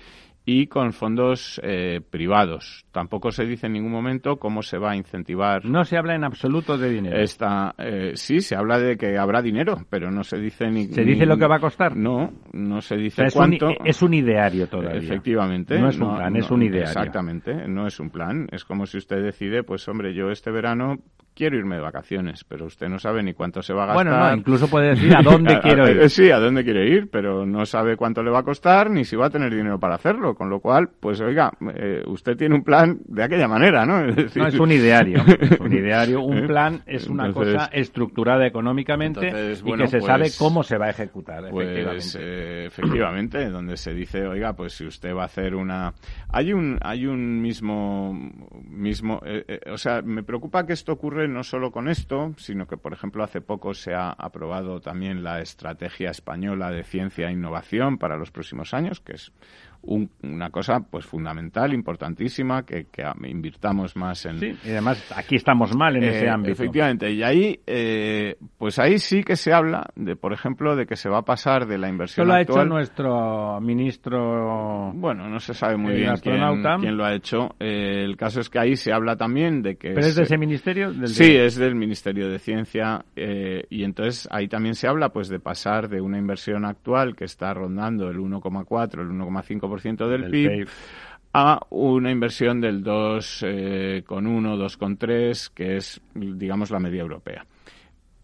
y 0.46 0.68
con 0.68 0.94
fondos 0.94 1.60
eh, 1.62 2.00
privados. 2.10 2.86
Tampoco 2.94 3.32
se 3.32 3.46
dice 3.46 3.68
en 3.68 3.74
ningún 3.74 3.92
momento 3.92 4.38
cómo 4.38 4.62
se 4.62 4.78
va 4.78 4.92
a 4.92 4.96
incentivar. 4.96 5.66
No 5.66 5.84
se 5.84 5.98
habla 5.98 6.16
en 6.16 6.24
absoluto 6.24 6.78
de 6.78 6.90
dinero. 6.90 7.18
Esta, 7.18 7.76
eh, 7.78 8.12
sí, 8.16 8.40
se 8.40 8.56
habla 8.56 8.80
de 8.80 8.96
que 8.96 9.18
habrá 9.18 9.42
dinero, 9.42 9.76
pero 9.90 10.10
no 10.10 10.24
se 10.24 10.38
dice 10.38 10.70
ni. 10.72 10.86
¿Se 10.86 11.04
dice 11.04 11.26
lo 11.26 11.38
que 11.38 11.48
va 11.48 11.58
a 11.58 11.60
costar? 11.60 11.98
No, 11.98 12.32
no 12.54 12.80
se 12.80 12.96
dice 12.96 13.26
es 13.26 13.34
cuánto. 13.34 13.68
Un, 13.68 13.76
es 13.84 14.02
un 14.02 14.14
ideario 14.14 14.68
todavía. 14.68 15.00
Efectivamente. 15.00 15.78
No 15.78 15.90
es 15.90 16.00
un 16.00 16.16
plan, 16.16 16.36
es 16.38 16.50
un 16.50 16.64
ideario. 16.64 16.84
Exactamente, 16.84 17.68
no 17.68 17.86
es 17.86 18.00
un 18.00 18.10
plan. 18.10 18.48
Es 18.50 18.64
como 18.64 18.86
si 18.86 19.00
usted 19.00 19.22
decide, 19.22 19.64
pues 19.64 19.86
hombre, 19.90 20.14
yo 20.14 20.30
este 20.30 20.50
verano 20.50 21.00
quiero 21.38 21.56
irme 21.56 21.76
de 21.76 21.82
vacaciones, 21.82 22.44
pero 22.44 22.66
usted 22.66 22.90
no 22.90 22.98
sabe 22.98 23.22
ni 23.22 23.34
cuánto 23.34 23.62
se 23.62 23.72
va 23.72 23.84
a 23.84 23.88
gastar. 23.88 24.06
Bueno, 24.06 24.20
no, 24.20 24.36
incluso 24.36 24.68
puede 24.68 24.90
decir 24.90 25.16
a 25.16 25.22
dónde 25.22 25.60
quiero 25.62 25.88
ir. 25.88 26.10
Sí, 26.10 26.32
a 26.32 26.40
dónde 26.40 26.64
quiere 26.64 26.90
ir, 26.90 27.10
pero 27.12 27.46
no 27.46 27.66
sabe 27.66 27.96
cuánto 27.96 28.24
le 28.24 28.32
va 28.32 28.40
a 28.40 28.44
costar 28.44 28.90
ni 28.90 29.06
si 29.06 29.16
va 29.16 29.28
a 29.28 29.30
tener 29.30 29.54
dinero 29.54 29.80
para 29.80 29.96
hacerlo. 29.96 30.34
Con 30.34 30.50
lo 30.50 30.60
cual, 30.60 30.90
pues 31.00 31.22
oiga, 31.22 31.52
eh, 31.76 32.02
usted 32.08 32.36
tiene 32.36 32.56
un 32.56 32.64
plan 32.64 32.98
de 33.06 33.24
aquella 33.24 33.48
manera, 33.48 33.86
¿no? 33.86 33.98
Es 34.18 34.36
no, 34.36 34.48
es 34.48 34.60
un 34.60 34.72
ideario. 34.72 35.24
un 35.60 35.74
ideario. 35.74 36.22
Un 36.22 36.38
¿Eh? 36.44 36.48
plan 36.48 36.82
es 36.88 37.08
una 37.08 37.32
cosa 37.32 37.70
estructurada 37.72 38.48
económicamente 38.48 39.28
y 39.28 39.74
que 39.74 39.88
se 39.88 40.02
sabe 40.02 40.24
pues 40.24 40.38
cómo 40.38 40.64
se 40.64 40.78
va 40.78 40.88
a 40.88 40.90
ejecutar. 40.90 41.50
Pues, 41.52 41.68
efectivamente. 41.68 42.18
Eh, 42.20 42.66
efectivamente, 42.66 43.50
donde 43.52 43.78
se 43.78 43.94
dice, 43.94 44.26
oiga, 44.26 44.54
pues 44.54 44.74
si 44.74 44.86
usted 44.88 45.14
va 45.14 45.24
a 45.24 45.26
hacer 45.26 45.54
una... 45.54 45.94
Hay 46.30 46.52
un, 46.52 46.80
hay 46.82 47.06
un 47.06 47.40
mismo... 47.42 48.14
mismo 48.68 49.22
o 49.72 49.78
sea, 49.78 50.02
me 50.02 50.24
preocupa 50.24 50.66
que 50.66 50.74
esto 50.74 50.94
ocurre 50.94 51.27
no 51.28 51.44
solo 51.44 51.72
con 51.72 51.88
esto, 51.88 52.34
sino 52.38 52.68
que, 52.68 52.78
por 52.78 52.94
ejemplo, 52.94 53.24
hace 53.24 53.42
poco 53.42 53.74
se 53.74 53.94
ha 53.94 54.10
aprobado 54.10 54.82
también 54.82 55.24
la 55.24 55.42
Estrategia 55.42 56.12
Española 56.12 56.72
de 56.72 56.84
Ciencia 56.84 57.28
e 57.28 57.34
Innovación 57.34 57.98
para 57.98 58.18
los 58.18 58.32
próximos 58.32 58.74
años, 58.74 59.00
que 59.00 59.14
es 59.14 59.32
una 59.88 60.50
cosa 60.50 60.80
pues 60.80 61.06
fundamental, 61.06 61.74
importantísima, 61.74 62.64
que, 62.64 62.88
que, 62.92 63.04
invirtamos 63.28 63.96
más 63.96 64.26
en... 64.26 64.40
Sí, 64.40 64.54
y 64.66 64.72
además 64.72 65.12
aquí 65.16 65.36
estamos 65.36 65.76
mal 65.76 65.96
en 65.96 66.04
ese 66.04 66.26
eh, 66.26 66.30
ámbito. 66.30 66.52
Efectivamente, 66.52 67.12
y 67.12 67.24
ahí, 67.24 67.60
eh, 67.66 68.36
pues 68.58 68.80
ahí 68.80 69.00
sí 69.00 69.24
que 69.24 69.36
se 69.36 69.54
habla, 69.54 69.88
de 69.96 70.16
por 70.16 70.34
ejemplo, 70.34 70.76
de 70.76 70.86
que 70.86 70.96
se 70.96 71.10
va 71.10 71.20
a 71.20 71.22
pasar 71.24 71.68
de 71.68 71.78
la 71.78 71.90
inversión 71.90 72.26
Esto 72.26 72.34
lo 72.34 72.38
ha 72.38 72.42
hecho 72.42 72.66
nuestro 72.66 73.62
ministro... 73.62 74.92
Bueno, 74.94 75.30
no 75.30 75.40
se 75.40 75.54
sabe 75.54 75.78
muy 75.78 75.94
bien 75.94 76.14
quién, 76.22 76.98
lo 76.98 77.06
ha 77.06 77.14
hecho. 77.14 77.56
Eh, 77.60 78.04
el 78.04 78.18
caso 78.18 78.42
es 78.42 78.50
que 78.50 78.60
ahí 78.60 78.76
se 78.76 78.92
habla 78.92 79.16
también 79.16 79.62
de 79.62 79.78
que... 79.78 79.90
¿Pero 79.90 80.06
es, 80.06 80.16
de 80.16 80.24
ese 80.24 80.38
ministerio? 80.38 80.94
sí, 81.08 81.36
es 81.36 81.56
del 81.56 81.76
Ministerio 81.76 82.30
de 82.30 82.40
Ciencia, 82.40 83.06
y 83.16 83.84
entonces 83.84 84.28
ahí 84.32 84.48
también 84.48 84.76
se 84.76 84.88
habla 84.88 85.10
pues 85.10 85.30
de 85.30 85.40
pasar 85.40 85.88
de 85.88 86.02
una 86.02 86.18
inversión 86.18 86.66
actual 86.66 87.16
que 87.16 87.26
está 87.26 87.54
rondando 87.54 88.10
el 88.10 88.18
1,4, 88.18 89.02
el 89.02 89.10
1,5% 89.10 89.77
del, 89.84 90.30
PIB, 90.30 90.68
a 91.34 91.60
una 91.70 92.12
inversión 92.12 92.62
del 92.62 92.84
2,1, 92.84 94.06
2,3, 94.06 95.08
eh, 95.10 95.52
que 95.54 95.78
es, 95.78 96.02
digamos, 96.14 96.72
la 96.72 96.80
media 96.80 97.02
europea. 97.02 97.46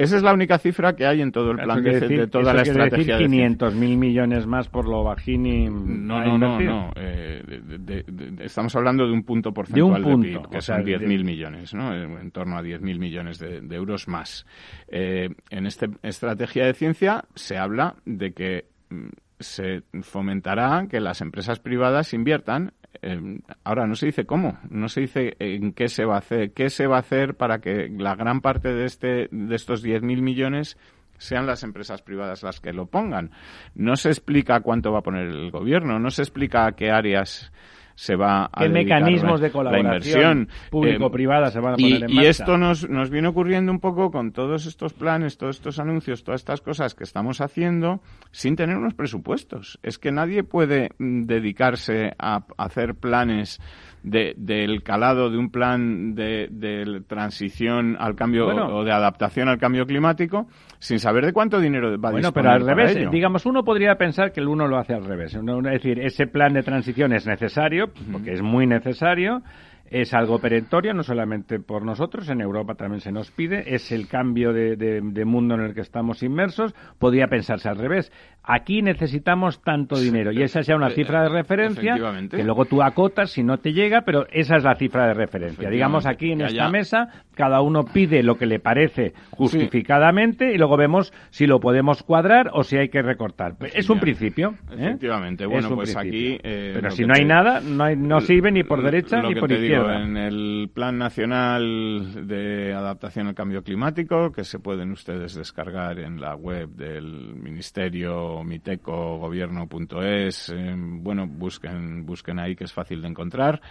Esa 0.03 0.17
es 0.17 0.23
la 0.23 0.33
única 0.33 0.57
cifra 0.57 0.95
que 0.95 1.05
hay 1.05 1.21
en 1.21 1.31
todo 1.31 1.51
el 1.51 1.57
plan 1.57 1.83
de, 1.83 1.99
de, 1.99 2.27
toda 2.27 2.53
la 2.53 2.63
estrategia. 2.63 3.15
Decir 3.15 3.29
500 3.29 3.75
mil 3.75 3.97
millones 3.97 4.47
más 4.47 4.67
por 4.67 4.87
lo 4.87 5.03
Bajini. 5.03 5.69
No, 5.69 6.19
no, 6.25 6.37
no, 6.37 6.59
no. 6.59 6.91
Eh, 6.95 8.03
estamos 8.39 8.75
hablando 8.75 9.05
de 9.05 9.13
un 9.13 9.23
punto 9.23 9.53
porcentual 9.53 10.03
de, 10.03 10.07
un 10.07 10.21
punto, 10.21 10.41
PIB, 10.41 10.49
que 10.49 10.61
son 10.61 10.83
10 10.83 11.01
mil 11.01 11.23
millones, 11.23 11.73
¿no? 11.75 11.95
En 11.95 12.31
torno 12.31 12.57
a 12.57 12.63
10 12.63 12.81
mil 12.81 12.97
millones 12.99 13.37
de, 13.37 13.75
euros 13.75 14.07
más. 14.07 14.45
Eh, 14.87 15.29
en 15.49 15.65
esta 15.67 15.87
estrategia 16.01 16.65
de 16.65 16.73
ciencia 16.73 17.23
se 17.35 17.57
habla 17.57 17.95
de 18.05 18.33
que 18.33 18.65
mm, 18.89 19.07
se 19.39 19.83
fomentará 20.01 20.87
que 20.89 20.99
las 20.99 21.21
empresas 21.21 21.59
privadas 21.59 22.13
inviertan 22.13 22.73
Em, 23.01 23.41
ahora 23.65 23.85
no 23.85 23.95
se 23.95 24.05
dice 24.05 24.25
cómo, 24.25 24.59
no 24.69 24.87
se 24.87 25.01
dice 25.01 25.35
en 25.39 25.73
qué 25.73 25.89
se 25.89 26.05
va 26.05 26.15
a 26.15 26.19
hacer, 26.19 26.53
qué 26.53 26.69
se 26.69 26.87
va 26.87 26.97
a 26.97 26.99
hacer 26.99 27.35
para 27.35 27.59
que 27.59 27.89
la 27.89 28.15
gran 28.15 28.39
parte 28.39 28.73
de 28.73 28.85
este 28.85 29.27
de 29.29 29.55
estos 29.55 29.83
10.000 29.83 30.21
millones 30.21 30.77
sean 31.17 31.45
las 31.45 31.63
empresas 31.63 32.01
privadas 32.01 32.43
las 32.43 32.61
que 32.61 32.71
lo 32.71 32.85
pongan. 32.85 33.31
No 33.75 33.97
se 33.97 34.09
explica 34.09 34.61
cuánto 34.61 34.91
va 34.93 34.99
a 34.99 35.03
poner 35.03 35.27
el 35.27 35.51
gobierno, 35.51 35.99
no 35.99 36.11
se 36.11 36.21
explica 36.21 36.71
qué 36.73 36.91
áreas 36.91 37.51
se 37.95 38.15
va 38.15 38.49
a 38.51 38.61
¿Qué 38.61 38.69
mecanismos 38.69 39.39
de 39.41 39.51
colaboración 39.51 40.49
público-privada 40.69 41.51
se 41.51 41.59
van 41.59 41.73
a 41.73 41.75
poner 41.75 41.89
y, 41.89 41.95
en 41.95 42.01
marcha? 42.01 42.21
Y 42.21 42.25
esto 42.25 42.57
nos, 42.57 42.89
nos 42.89 43.09
viene 43.09 43.27
ocurriendo 43.27 43.71
un 43.71 43.79
poco 43.79 44.11
con 44.11 44.31
todos 44.31 44.65
estos 44.65 44.93
planes, 44.93 45.37
todos 45.37 45.57
estos 45.57 45.79
anuncios, 45.79 46.23
todas 46.23 46.41
estas 46.41 46.61
cosas 46.61 46.95
que 46.95 47.03
estamos 47.03 47.41
haciendo 47.41 48.01
sin 48.31 48.55
tener 48.55 48.77
unos 48.77 48.93
presupuestos. 48.93 49.79
Es 49.83 49.99
que 49.99 50.11
nadie 50.11 50.43
puede 50.43 50.89
mm, 50.97 51.23
dedicarse 51.23 52.13
a 52.17 52.43
hacer 52.57 52.95
planes 52.95 53.59
de, 54.03 54.33
del 54.37 54.83
calado 54.83 55.29
de 55.29 55.37
un 55.37 55.49
plan 55.49 56.13
de, 56.13 57.03
transición 57.07 57.95
al 57.99 58.15
cambio 58.15 58.47
o 58.47 58.83
de 58.83 58.91
adaptación 58.91 59.47
al 59.47 59.57
cambio 59.57 59.85
climático 59.85 60.47
sin 60.79 60.99
saber 60.99 61.25
de 61.25 61.33
cuánto 61.33 61.59
dinero 61.59 61.89
va 61.99 62.09
a 62.09 62.11
Bueno, 62.11 62.33
pero 62.33 62.51
al 62.51 62.65
revés, 62.65 63.09
digamos, 63.09 63.45
uno 63.45 63.63
podría 63.63 63.95
pensar 63.95 64.33
que 64.33 64.41
el 64.41 64.49
uno 64.49 64.67
lo 64.67 64.77
hace 64.77 64.93
al 64.93 65.05
revés. 65.05 65.33
Es 65.33 65.71
decir, 65.71 65.99
ese 65.99 66.27
plan 66.27 66.53
de 66.53 66.61
transición 66.61 67.13
es 67.13 67.25
necesario, 67.25 67.85
porque 68.11 68.33
es 68.33 68.41
muy 68.41 68.67
necesario, 68.67 69.41
es 69.89 70.13
algo 70.13 70.39
perentorio, 70.39 70.93
no 70.93 71.03
solamente 71.03 71.59
por 71.59 71.85
nosotros, 71.85 72.27
en 72.29 72.41
Europa 72.41 72.73
también 72.75 73.01
se 73.01 73.11
nos 73.11 73.29
pide, 73.31 73.75
es 73.75 73.91
el 73.91 74.07
cambio 74.07 74.51
de, 74.51 75.23
mundo 75.25 75.53
en 75.55 75.61
el 75.61 75.73
que 75.75 75.81
estamos 75.81 76.23
inmersos, 76.23 76.73
podría 76.97 77.27
pensarse 77.27 77.69
al 77.69 77.77
revés. 77.77 78.11
Aquí 78.45 78.81
necesitamos 78.81 79.61
tanto 79.61 79.97
dinero 79.97 80.31
y 80.33 80.41
esa 80.41 80.63
sea 80.63 80.75
una 80.75 80.89
eh, 80.89 80.95
cifra 80.95 81.23
de 81.23 81.29
referencia 81.29 81.95
que 82.29 82.43
luego 82.43 82.65
tú 82.65 82.81
acotas 82.81 83.31
si 83.31 83.41
no 83.41 83.59
te 83.59 83.71
llega, 83.71 84.01
pero 84.01 84.25
esa 84.31 84.57
es 84.57 84.63
la 84.63 84.75
cifra 84.75 85.07
de 85.07 85.13
referencia. 85.13 85.69
Digamos 85.69 86.05
aquí 86.05 86.31
en 86.31 86.41
esta 86.41 86.69
mesa, 86.69 87.07
cada 87.35 87.61
uno 87.61 87.85
pide 87.85 88.21
lo 88.21 88.35
que 88.35 88.45
le 88.45 88.59
parece 88.59 89.13
justificadamente 89.31 90.53
y 90.53 90.57
luego 90.57 90.75
vemos 90.75 91.13
si 91.29 91.45
lo 91.45 91.59
podemos 91.59 92.03
cuadrar 92.03 92.49
o 92.51 92.63
si 92.63 92.77
hay 92.77 92.89
que 92.89 93.01
recortar. 93.01 93.55
Es 93.73 93.89
un 93.89 93.99
principio. 93.99 94.55
¿eh? 94.71 94.87
Efectivamente. 94.87 95.45
Bueno, 95.45 95.69
pues 95.75 95.95
aquí... 95.95 96.37
Eh, 96.43 96.71
pero 96.73 96.91
si 96.91 97.05
no 97.05 97.13
hay 97.15 97.23
nada, 97.23 97.61
no, 97.61 97.95
no 97.95 98.19
sirve 98.19 98.51
ni 98.51 98.63
por 98.63 98.83
derecha 98.83 99.21
ni 99.21 99.35
por 99.35 99.51
izquierda 99.51 99.72
en 99.73 100.17
el 100.17 100.69
Plan 100.73 100.97
Nacional 100.97 102.27
de 102.27 102.73
Adaptación 102.73 103.27
al 103.27 103.35
Cambio 103.35 103.63
Climático, 103.63 104.31
que 104.31 104.43
se 104.43 104.59
pueden 104.59 104.91
ustedes 104.91 105.33
descargar 105.33 105.99
en 105.99 106.21
la 106.21 106.35
web 106.35 106.69
del 106.69 107.35
Ministerio 107.35 108.43
mitecogobierno.es. 108.43 110.49
Eh, 110.49 110.75
bueno, 110.77 111.27
busquen, 111.27 112.05
busquen 112.05 112.39
ahí 112.39 112.55
que 112.55 112.65
es 112.65 112.73
fácil 112.73 113.01
de 113.01 113.07
encontrar. 113.07 113.61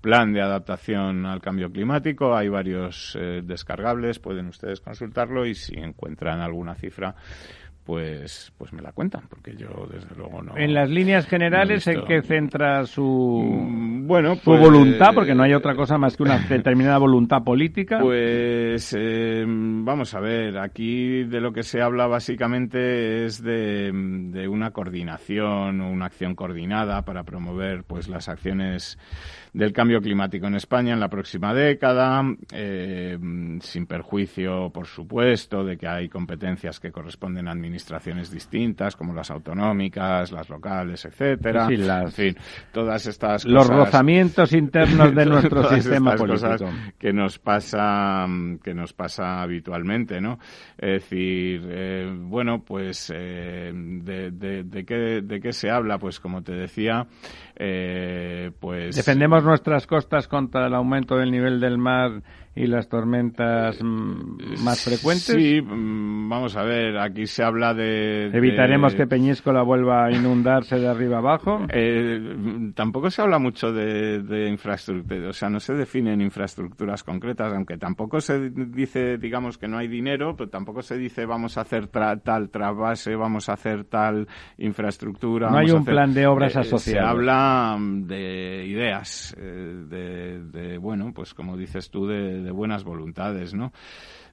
Plan 0.00 0.32
de 0.32 0.42
adaptación 0.42 1.26
al 1.26 1.40
cambio 1.40 1.70
climático, 1.70 2.34
hay 2.34 2.48
varios 2.48 3.16
eh, 3.18 3.40
descargables, 3.44 4.18
pueden 4.18 4.48
ustedes 4.48 4.80
consultarlo 4.80 5.46
y 5.46 5.54
si 5.54 5.76
encuentran 5.76 6.40
alguna 6.40 6.74
cifra 6.74 7.14
pues 7.84 8.52
pues 8.56 8.72
me 8.72 8.80
la 8.80 8.92
cuentan 8.92 9.22
porque 9.28 9.56
yo 9.56 9.88
desde 9.90 10.14
luego 10.16 10.42
no 10.42 10.56
en 10.56 10.72
las 10.72 10.88
líneas 10.88 11.26
generales 11.26 11.86
en 11.86 12.04
que 12.04 12.22
centra 12.22 12.86
su 12.86 13.02
mm, 13.02 14.06
bueno 14.06 14.36
su 14.36 14.50
voluntad 14.50 15.10
porque 15.14 15.34
no 15.34 15.42
hay 15.42 15.54
otra 15.54 15.74
cosa 15.74 15.98
más 15.98 16.16
que 16.16 16.22
una 16.22 16.38
determinada 16.38 16.98
voluntad 16.98 17.42
política. 17.42 17.98
Pues 18.00 18.94
eh, 18.98 19.44
vamos 19.46 20.14
a 20.14 20.20
ver 20.20 20.58
aquí 20.58 21.24
de 21.24 21.40
lo 21.40 21.52
que 21.52 21.62
se 21.62 21.80
habla 21.80 22.06
básicamente 22.06 23.24
es 23.24 23.42
de, 23.42 23.90
de 23.92 24.48
una 24.48 24.70
coordinación 24.70 25.80
o 25.80 25.90
una 25.90 26.06
acción 26.06 26.34
coordinada 26.34 27.02
para 27.02 27.24
promover 27.24 27.84
pues 27.84 28.08
las 28.08 28.28
acciones 28.28 28.98
del 29.52 29.72
cambio 29.72 30.00
climático 30.00 30.46
en 30.46 30.54
España 30.54 30.94
en 30.94 31.00
la 31.00 31.08
próxima 31.08 31.52
década, 31.52 32.22
eh, 32.52 33.18
sin 33.60 33.86
perjuicio, 33.86 34.70
por 34.70 34.86
supuesto, 34.86 35.62
de 35.62 35.76
que 35.76 35.86
hay 35.86 36.08
competencias 36.08 36.80
que 36.80 36.90
corresponden 36.90 37.48
a 37.48 37.52
administraciones 37.52 38.30
distintas, 38.30 38.96
como 38.96 39.12
las 39.12 39.30
autonómicas, 39.30 40.32
las 40.32 40.48
locales, 40.48 41.04
etcétera. 41.04 41.68
en 41.70 42.12
fin, 42.12 42.36
todas 42.72 43.06
estas 43.06 43.44
Los 43.44 43.68
rozamientos 43.68 44.52
internos 44.54 45.14
de 45.14 45.26
nuestro 45.26 45.64
sistema 45.68 46.14
político. 46.14 46.70
que 46.98 47.12
nos 47.12 47.38
pasa, 47.38 48.26
que 48.62 48.74
nos 48.74 48.92
pasa 48.92 49.42
habitualmente, 49.42 50.20
¿no? 50.20 50.38
Es 50.78 51.02
decir, 51.02 51.66
eh, 51.68 52.10
bueno, 52.10 52.62
pues, 52.64 53.12
eh, 53.14 53.70
de, 53.74 54.30
de, 54.30 54.64
de, 54.64 54.84
qué, 54.84 55.20
¿de 55.22 55.40
qué 55.40 55.52
se 55.52 55.70
habla? 55.70 55.98
Pues, 55.98 56.20
como 56.20 56.42
te 56.42 56.52
decía, 56.52 57.06
eh, 57.56 58.50
pues 58.58 58.96
defendemos 58.96 59.41
nuestras 59.42 59.86
costas 59.86 60.28
contra 60.28 60.66
el 60.66 60.74
aumento 60.74 61.16
del 61.16 61.30
nivel 61.30 61.60
del 61.60 61.78
mar 61.78 62.22
y 62.54 62.66
las 62.66 62.88
tormentas 62.88 63.82
mm, 63.82 64.62
más 64.62 64.84
frecuentes? 64.84 65.34
Sí, 65.34 65.60
mm, 65.62 66.28
vamos 66.28 66.56
a 66.56 66.62
ver, 66.62 66.98
aquí 66.98 67.26
se 67.26 67.42
habla 67.42 67.72
de... 67.72 68.26
¿Evitaremos 68.26 68.94
que 68.94 69.06
Peñíscola 69.06 69.62
vuelva 69.62 70.06
a 70.06 70.12
inundarse 70.12 70.78
de 70.78 70.88
arriba 70.88 71.18
abajo? 71.18 71.66
Eh, 71.70 72.72
tampoco 72.74 73.10
se 73.10 73.22
habla 73.22 73.38
mucho 73.38 73.72
de, 73.72 74.22
de 74.22 74.48
infraestructura, 74.48 75.28
o 75.28 75.32
sea, 75.32 75.48
no 75.48 75.60
se 75.60 75.74
definen 75.74 76.20
infraestructuras 76.20 77.02
concretas, 77.02 77.52
aunque 77.52 77.78
tampoco 77.78 78.20
se 78.20 78.50
dice, 78.50 79.16
digamos, 79.16 79.56
que 79.56 79.68
no 79.68 79.78
hay 79.78 79.88
dinero, 79.88 80.36
pero 80.36 80.50
tampoco 80.50 80.82
se 80.82 80.98
dice 80.98 81.24
vamos 81.24 81.56
a 81.56 81.62
hacer 81.62 81.88
tal 81.88 82.50
trasvase, 82.50 83.16
vamos 83.16 83.48
a 83.48 83.54
hacer 83.54 83.84
tal 83.84 84.28
infraestructura. 84.58 85.50
No 85.50 85.58
hay 85.58 85.70
un 85.70 85.84
plan 85.84 86.12
de 86.12 86.26
obras 86.26 86.56
asociadas. 86.56 87.02
Se 87.02 87.10
habla 87.10 87.76
mm, 87.78 88.06
de 88.06 88.66
ideas, 88.66 89.34
eh, 89.38 89.84
de, 89.88 90.44
de, 90.44 90.78
bueno, 90.78 91.12
pues 91.14 91.34
como 91.34 91.56
dices 91.56 91.90
tú, 91.90 92.06
de 92.06 92.41
de 92.42 92.50
buenas 92.50 92.84
voluntades, 92.84 93.54
¿no? 93.54 93.72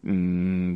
Mm, 0.01 0.76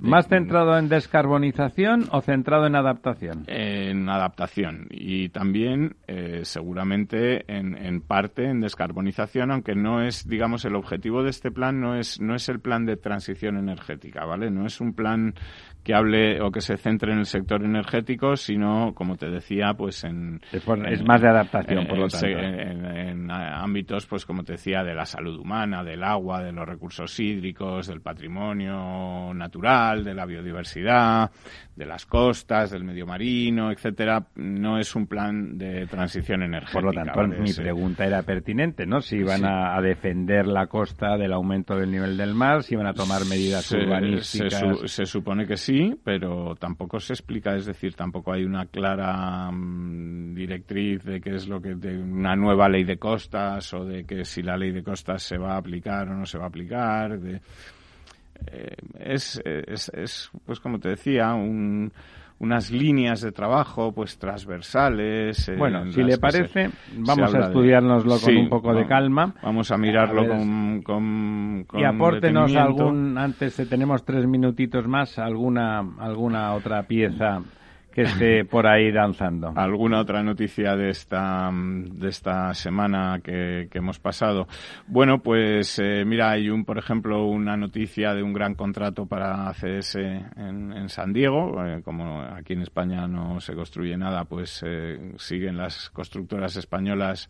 ¿Más 0.00 0.26
centrado 0.28 0.78
en 0.78 0.88
descarbonización 0.88 2.08
o 2.10 2.22
centrado 2.22 2.66
en 2.66 2.74
adaptación? 2.74 3.44
En 3.46 4.08
adaptación 4.08 4.86
y 4.90 5.28
también 5.28 5.96
eh, 6.06 6.40
seguramente 6.44 7.44
en, 7.54 7.76
en, 7.76 8.00
parte 8.00 8.46
en 8.46 8.60
descarbonización, 8.60 9.50
aunque 9.50 9.74
no 9.74 10.02
es, 10.02 10.26
digamos, 10.26 10.64
el 10.64 10.74
objetivo 10.74 11.22
de 11.22 11.30
este 11.30 11.50
plan 11.50 11.80
no 11.80 11.96
es, 11.96 12.18
no 12.18 12.34
es 12.34 12.48
el 12.48 12.60
plan 12.60 12.86
de 12.86 12.96
transición 12.96 13.58
energética, 13.58 14.24
¿vale? 14.24 14.50
No 14.50 14.64
es 14.64 14.80
un 14.80 14.94
plan 14.94 15.34
que 15.82 15.94
hable 15.94 16.40
o 16.42 16.50
que 16.50 16.60
se 16.60 16.76
centre 16.76 17.12
en 17.12 17.20
el 17.20 17.26
sector 17.26 17.64
energético, 17.64 18.36
sino, 18.36 18.92
como 18.94 19.16
te 19.16 19.30
decía, 19.30 19.74
pues 19.74 20.04
en... 20.04 20.40
Es, 20.52 20.66
más 21.04 21.22
de 21.22 21.28
adaptación, 21.28 21.86
por 21.86 21.98
lo 21.98 22.08
tanto. 22.08 22.26
En, 22.26 23.30
ámbitos, 23.30 24.06
pues 24.06 24.26
como 24.26 24.42
te 24.42 24.52
decía, 24.52 24.82
de 24.82 24.94
la 24.94 25.06
salud 25.06 25.38
humana, 25.38 25.82
del 25.82 26.02
agua, 26.02 26.42
de 26.42 26.52
los 26.52 26.66
recursos 26.66 27.18
hídricos, 27.18 27.86
del 27.86 28.00
patrimonio 28.00 29.32
natural, 29.34 30.04
de 30.04 30.14
la 30.14 30.26
biodiversidad, 30.26 31.30
de 31.76 31.86
las 31.86 32.06
costas, 32.06 32.70
del 32.70 32.84
medio 32.84 33.06
marino, 33.06 33.70
etcétera, 33.70 34.26
no 34.34 34.78
es 34.78 34.94
un 34.94 35.06
plan 35.06 35.56
de 35.56 35.86
transición 35.86 36.42
energética. 36.42 36.80
Por 36.80 36.84
lo 36.84 36.92
tanto, 36.92 37.40
mi 37.40 37.52
pregunta 37.52 38.04
era 38.04 38.22
pertinente, 38.22 38.84
¿no? 38.84 39.00
Si 39.00 39.22
van 39.22 39.44
a, 39.44 39.80
defender 39.80 40.46
la 40.46 40.66
costa 40.66 41.16
del 41.16 41.32
aumento 41.32 41.74
del 41.74 41.90
nivel 41.90 42.16
del 42.16 42.34
mar, 42.34 42.62
si 42.62 42.76
van 42.76 42.86
a 42.86 42.92
tomar 42.92 43.24
medidas 43.24 43.70
urbanísticas. 43.72 44.62
se 44.90 45.06
supone 45.06 45.46
que 45.46 45.56
sí 45.56 45.69
sí, 45.70 45.94
pero 46.02 46.56
tampoco 46.56 46.98
se 46.98 47.12
explica, 47.12 47.54
es 47.54 47.64
decir, 47.64 47.94
tampoco 47.94 48.32
hay 48.32 48.44
una 48.44 48.66
clara 48.66 49.50
mm, 49.52 50.34
directriz 50.34 51.04
de 51.04 51.20
qué 51.20 51.36
es 51.36 51.46
lo 51.46 51.62
que 51.62 51.76
de 51.76 51.96
una 51.96 52.34
nueva 52.34 52.68
ley 52.68 52.82
de 52.82 52.98
costas 52.98 53.72
o 53.74 53.84
de 53.84 54.04
que 54.04 54.24
si 54.24 54.42
la 54.42 54.56
ley 54.56 54.72
de 54.72 54.82
costas 54.82 55.22
se 55.22 55.38
va 55.38 55.54
a 55.54 55.58
aplicar 55.58 56.08
o 56.08 56.14
no 56.14 56.26
se 56.26 56.38
va 56.38 56.44
a 56.44 56.48
aplicar. 56.48 57.20
De, 57.20 57.40
eh, 58.50 58.76
es, 58.98 59.40
es, 59.44 59.90
es, 59.94 60.30
pues 60.44 60.58
como 60.58 60.80
te 60.80 60.88
decía, 60.88 61.34
un, 61.34 61.92
unas 62.40 62.70
líneas 62.70 63.20
de 63.20 63.32
trabajo 63.32 63.92
pues 63.92 64.18
transversales. 64.18 65.48
Eh, 65.48 65.56
bueno, 65.56 65.90
si 65.92 66.02
le 66.02 66.18
parece, 66.18 66.70
vamos 66.96 67.34
a 67.34 67.46
estudiárnoslo 67.46 68.18
con 68.18 68.36
un 68.36 68.48
poco 68.48 68.74
de 68.74 68.86
calma. 68.86 69.34
Vamos 69.42 69.70
a 69.70 69.76
mirarlo 69.76 70.26
con, 70.26 70.82
con, 70.82 71.66
Y 71.74 71.84
apórtenos 71.84 72.54
algún, 72.56 73.16
antes 73.16 73.56
tenemos 73.68 74.04
tres 74.04 74.26
minutitos 74.26 74.88
más, 74.88 75.18
alguna, 75.18 75.80
alguna 75.98 76.54
otra 76.54 76.82
pieza 76.84 77.42
que 78.00 78.08
esté 78.08 78.44
por 78.44 78.66
ahí 78.66 78.90
danzando. 78.90 79.52
¿Alguna 79.56 80.00
otra 80.00 80.22
noticia 80.22 80.76
de 80.76 80.90
esta, 80.90 81.50
de 81.52 82.08
esta 82.08 82.54
semana 82.54 83.20
que, 83.22 83.68
hemos 83.72 83.98
pasado? 83.98 84.46
Bueno, 84.86 85.18
pues 85.18 85.78
eh, 85.78 86.04
mira, 86.06 86.30
hay 86.30 86.50
un, 86.50 86.64
por 86.64 86.78
ejemplo, 86.78 87.24
una 87.26 87.56
noticia 87.56 88.14
de 88.14 88.22
un 88.22 88.32
gran 88.32 88.54
contrato 88.54 89.06
para 89.06 89.52
CS 89.52 89.96
en, 89.96 90.72
en 90.72 90.88
San 90.88 91.12
Diego. 91.12 91.64
Eh, 91.64 91.82
como 91.84 92.22
aquí 92.22 92.54
en 92.54 92.62
España 92.62 93.06
no 93.06 93.40
se 93.40 93.54
construye 93.54 93.96
nada, 93.96 94.24
pues 94.24 94.62
eh, 94.66 95.12
siguen 95.16 95.56
las 95.56 95.90
constructoras 95.90 96.56
españolas 96.56 97.28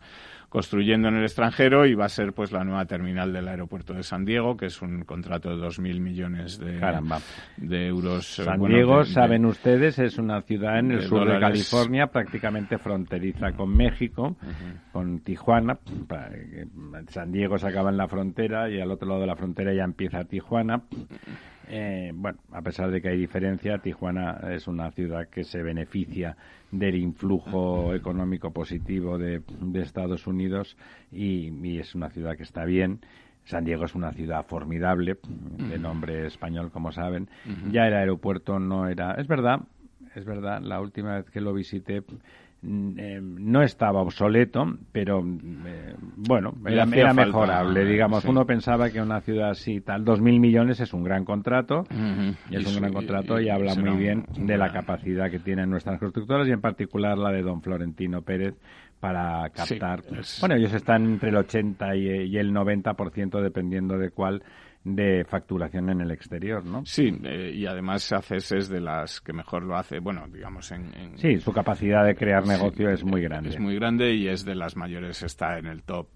construyendo 0.51 1.07
en 1.07 1.15
el 1.15 1.23
extranjero 1.23 1.85
y 1.85 1.95
va 1.95 2.05
a 2.05 2.09
ser 2.09 2.33
pues 2.33 2.51
la 2.51 2.65
nueva 2.65 2.83
terminal 2.83 3.31
del 3.31 3.47
aeropuerto 3.47 3.93
de 3.93 4.03
San 4.03 4.25
Diego, 4.25 4.57
que 4.57 4.65
es 4.65 4.81
un 4.81 5.05
contrato 5.05 5.49
de 5.49 5.55
2.000 5.55 6.01
millones 6.01 6.59
de, 6.59 6.77
de 7.55 7.87
euros. 7.87 8.37
Eh, 8.37 8.43
San 8.43 8.61
Diego, 8.61 9.05
saben 9.05 9.45
ustedes, 9.45 9.97
es 9.97 10.17
una 10.17 10.41
ciudad 10.41 10.60
en 10.61 10.91
el 10.91 11.01
sur 11.03 11.27
de 11.27 11.39
California, 11.39 12.07
prácticamente 12.07 12.77
fronteriza 12.77 13.51
con 13.53 13.75
México, 13.75 14.35
con 14.91 15.19
Tijuana. 15.19 15.77
San 17.09 17.31
Diego 17.31 17.57
se 17.57 17.67
acaba 17.67 17.89
en 17.89 17.97
la 17.97 18.07
frontera 18.07 18.69
y 18.69 18.79
al 18.79 18.91
otro 18.91 19.07
lado 19.07 19.21
de 19.21 19.27
la 19.27 19.35
frontera 19.35 19.73
ya 19.73 19.83
empieza 19.83 20.23
Tijuana. 20.25 20.83
Eh, 21.73 22.11
bueno, 22.13 22.37
a 22.51 22.61
pesar 22.61 22.91
de 22.91 23.01
que 23.01 23.07
hay 23.07 23.17
diferencia, 23.17 23.77
Tijuana 23.77 24.41
es 24.51 24.67
una 24.67 24.91
ciudad 24.91 25.29
que 25.29 25.45
se 25.45 25.63
beneficia 25.63 26.35
del 26.69 26.95
influjo 26.95 27.93
económico 27.93 28.51
positivo 28.51 29.17
de, 29.17 29.41
Estados 29.75 30.27
Unidos 30.27 30.75
y, 31.13 31.79
es 31.79 31.95
una 31.95 32.09
ciudad 32.09 32.35
que 32.35 32.43
está 32.43 32.65
bien. 32.65 32.99
San 33.45 33.63
Diego 33.63 33.85
es 33.85 33.95
una 33.95 34.11
ciudad 34.11 34.45
formidable, 34.45 35.17
de 35.69 35.79
nombre 35.79 36.27
español, 36.27 36.71
como 36.71 36.91
saben. 36.91 37.29
Ya 37.71 37.87
el 37.87 37.93
aeropuerto 37.93 38.59
no 38.59 38.87
era. 38.87 39.13
Es 39.13 39.27
verdad, 39.27 39.61
es 40.15 40.25
verdad, 40.25 40.61
la 40.61 40.79
última 40.79 41.15
vez 41.15 41.29
que 41.29 41.41
lo 41.41 41.53
visité 41.53 42.03
Mm, 42.63 42.99
eh, 42.99 43.19
no 43.21 43.63
estaba 43.63 44.01
obsoleto, 44.01 44.71
pero 44.91 45.19
eh, 45.65 45.95
bueno, 46.15 46.53
era, 46.67 46.85
mejorable. 46.85 47.83
digamos, 47.85 48.23
uno 48.25 48.45
pensaba 48.45 48.91
que 48.91 49.01
una 49.01 49.19
ciudad 49.21 49.49
así, 49.49 49.81
tal, 49.81 50.05
dos 50.05 50.21
mil 50.21 50.39
millones 50.39 50.79
es 50.79 50.93
un 50.93 51.03
gran 51.03 51.25
contrato, 51.25 51.85
y 52.51 52.55
es 52.55 52.67
un 52.67 52.79
gran 52.79 52.93
contrato 52.93 53.39
y, 53.39 53.49
habla 53.49 53.73
muy 53.73 53.97
bien 53.97 54.25
de 54.37 54.57
la 54.57 54.71
capacidad 54.71 55.31
que 55.31 55.39
tienen 55.39 55.71
nuestras 55.71 55.99
constructoras 55.99 56.47
y 56.47 56.51
en 56.51 56.61
particular 56.61 57.17
la 57.17 57.31
de 57.31 57.41
don 57.41 57.63
Florentino 57.63 58.21
Pérez 58.21 58.53
para 58.99 59.49
captar. 59.49 60.03
Bueno, 60.39 60.53
ellos 60.53 60.73
están 60.73 61.05
entre 61.05 61.29
el 61.29 61.37
80 61.37 61.95
y, 61.95 62.09
y 62.27 62.37
el 62.37 62.53
90% 62.53 63.41
dependiendo 63.41 63.97
de 63.97 64.11
cuál 64.11 64.43
de 64.83 65.23
facturación 65.25 65.89
en 65.89 66.01
el 66.01 66.11
exterior, 66.11 66.65
¿no? 66.65 66.83
Sí, 66.85 67.15
eh, 67.23 67.51
y 67.53 67.67
además 67.67 68.11
ACES 68.11 68.51
es 68.51 68.69
de 68.69 68.81
las 68.81 69.21
que 69.21 69.31
mejor 69.31 69.63
lo 69.63 69.75
hace, 69.75 69.99
bueno, 69.99 70.25
digamos 70.27 70.71
en... 70.71 70.91
sí, 71.17 71.39
su 71.39 71.53
capacidad 71.53 72.03
de 72.03 72.15
crear 72.15 72.47
negocio 72.47 72.89
es 72.89 73.03
muy 73.03 73.21
grande. 73.21 73.49
Es 73.49 73.59
muy 73.59 73.75
grande 73.75 74.13
y 74.15 74.27
es 74.27 74.43
de 74.43 74.55
las 74.55 74.75
mayores, 74.75 75.21
está 75.21 75.59
en 75.59 75.67
el 75.67 75.83
top 75.83 76.07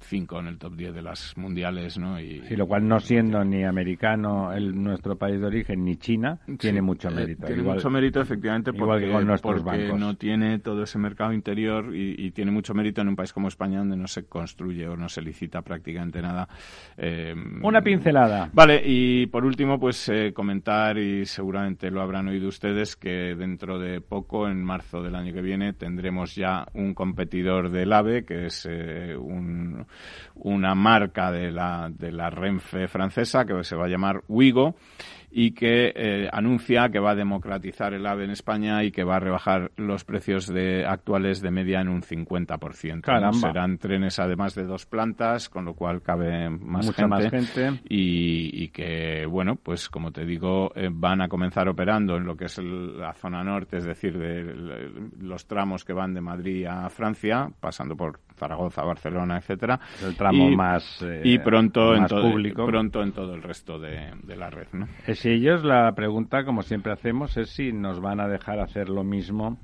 5, 0.00 0.36
eh, 0.36 0.40
en 0.40 0.46
el 0.46 0.58
top 0.58 0.74
10 0.74 0.94
de 0.94 1.02
las 1.02 1.36
mundiales, 1.36 1.98
¿no? 1.98 2.18
Y, 2.18 2.40
sí, 2.48 2.56
lo 2.56 2.66
cual 2.66 2.88
no 2.88 2.98
siendo 2.98 3.44
ni 3.44 3.62
americano 3.64 4.52
el, 4.52 4.74
nuestro 4.82 5.16
país 5.16 5.38
de 5.38 5.46
origen 5.46 5.84
ni 5.84 5.96
China, 5.96 6.38
tiene 6.58 6.80
mucho 6.80 7.10
eh, 7.10 7.14
mérito. 7.14 7.46
tiene 7.46 7.62
mucho 7.62 7.90
mérito, 7.90 8.22
efectivamente, 8.22 8.72
porque, 8.72 9.10
porque 9.42 9.92
no 9.92 10.16
tiene 10.16 10.60
todo 10.60 10.82
ese 10.82 10.98
mercado 10.98 11.34
interior 11.34 11.94
y, 11.94 12.14
y, 12.26 12.30
tiene 12.30 12.50
mucho 12.50 12.72
mérito 12.72 13.02
en 13.02 13.08
un 13.08 13.16
país 13.16 13.32
como 13.32 13.48
España 13.48 13.80
donde 13.80 13.96
no 13.96 14.06
se 14.06 14.24
construye 14.24 14.88
o 14.88 14.96
no 14.96 15.08
se 15.10 15.20
licita 15.20 15.60
prácticamente 15.60 16.22
nada. 16.22 16.48
Una 17.66 17.82
pincelada. 17.82 18.48
Vale, 18.52 18.80
y 18.84 19.26
por 19.26 19.44
último, 19.44 19.80
pues 19.80 20.08
eh, 20.08 20.32
comentar, 20.32 20.96
y 20.98 21.26
seguramente 21.26 21.90
lo 21.90 22.00
habrán 22.00 22.28
oído 22.28 22.46
ustedes, 22.46 22.94
que 22.94 23.34
dentro 23.34 23.80
de 23.80 24.00
poco, 24.00 24.46
en 24.46 24.62
marzo 24.62 25.02
del 25.02 25.16
año 25.16 25.32
que 25.32 25.42
viene, 25.42 25.72
tendremos 25.72 26.36
ya 26.36 26.68
un 26.74 26.94
competidor 26.94 27.70
del 27.70 27.92
AVE, 27.92 28.24
que 28.24 28.46
es 28.46 28.68
eh, 28.70 29.16
una 29.16 30.74
marca 30.76 31.32
de 31.32 31.50
la, 31.50 31.90
de 31.92 32.12
la 32.12 32.30
Renfe 32.30 32.86
francesa, 32.86 33.44
que 33.44 33.64
se 33.64 33.74
va 33.74 33.86
a 33.86 33.88
llamar 33.88 34.22
Wigo 34.28 34.76
y 35.38 35.50
que 35.50 35.92
eh, 35.94 36.30
anuncia 36.32 36.88
que 36.88 36.98
va 36.98 37.10
a 37.10 37.14
democratizar 37.14 37.92
el 37.92 38.06
AVE 38.06 38.24
en 38.24 38.30
España 38.30 38.82
y 38.84 38.90
que 38.90 39.04
va 39.04 39.16
a 39.16 39.20
rebajar 39.20 39.70
los 39.76 40.02
precios 40.02 40.46
de, 40.46 40.86
actuales 40.86 41.42
de 41.42 41.50
media 41.50 41.82
en 41.82 41.88
un 41.88 42.00
50%. 42.00 43.34
Serán 43.34 43.76
trenes 43.76 44.18
además 44.18 44.54
de 44.54 44.64
dos 44.64 44.86
plantas, 44.86 45.50
con 45.50 45.66
lo 45.66 45.74
cual 45.74 46.00
cabe 46.00 46.48
más 46.48 46.86
gente. 46.86 47.06
Más 47.06 47.28
gente. 47.30 47.80
Y, 47.86 48.68
que, 48.68 49.26
bueno, 49.26 49.56
pues 49.56 49.90
como 49.90 50.10
te 50.10 50.24
digo, 50.24 50.72
eh, 50.74 50.88
van 50.90 51.20
a 51.20 51.28
comenzar 51.28 51.68
operando 51.68 52.16
en 52.16 52.24
lo 52.24 52.34
que 52.34 52.46
es 52.46 52.56
la 52.56 53.12
zona 53.12 53.44
norte, 53.44 53.76
es 53.76 53.84
decir, 53.84 54.16
de 54.16 54.42
los 55.20 55.46
tramos 55.46 55.84
que 55.84 55.92
van 55.92 56.14
de 56.14 56.22
Madrid 56.22 56.64
a 56.64 56.88
Francia, 56.88 57.50
pasando 57.60 57.94
por 57.94 58.20
Zaragoza, 58.36 58.82
Barcelona, 58.82 59.38
etcétera. 59.38 59.80
El 60.04 60.16
tramo 60.16 60.50
más 60.50 61.04
y 61.24 61.34
eh, 61.34 61.40
pronto 61.40 61.94
en 61.94 62.06
todo 62.06 62.30
público. 62.30 62.66
pronto 62.66 63.02
en 63.02 63.12
todo 63.12 63.34
el 63.34 63.42
resto 63.42 63.78
de, 63.78 64.12
la 64.36 64.50
red, 64.50 64.68
¿no? 64.72 64.86
Si 65.14 65.30
ellos 65.30 65.64
la 65.64 65.92
pregunta, 65.92 66.44
como 66.44 66.62
siempre 66.62 66.92
hacemos, 66.92 67.36
es 67.36 67.50
si 67.50 67.72
nos 67.72 68.00
van 68.00 68.20
a 68.20 68.28
dejar 68.28 68.60
hacer 68.60 68.88
lo 68.88 69.04
mismo 69.04 69.58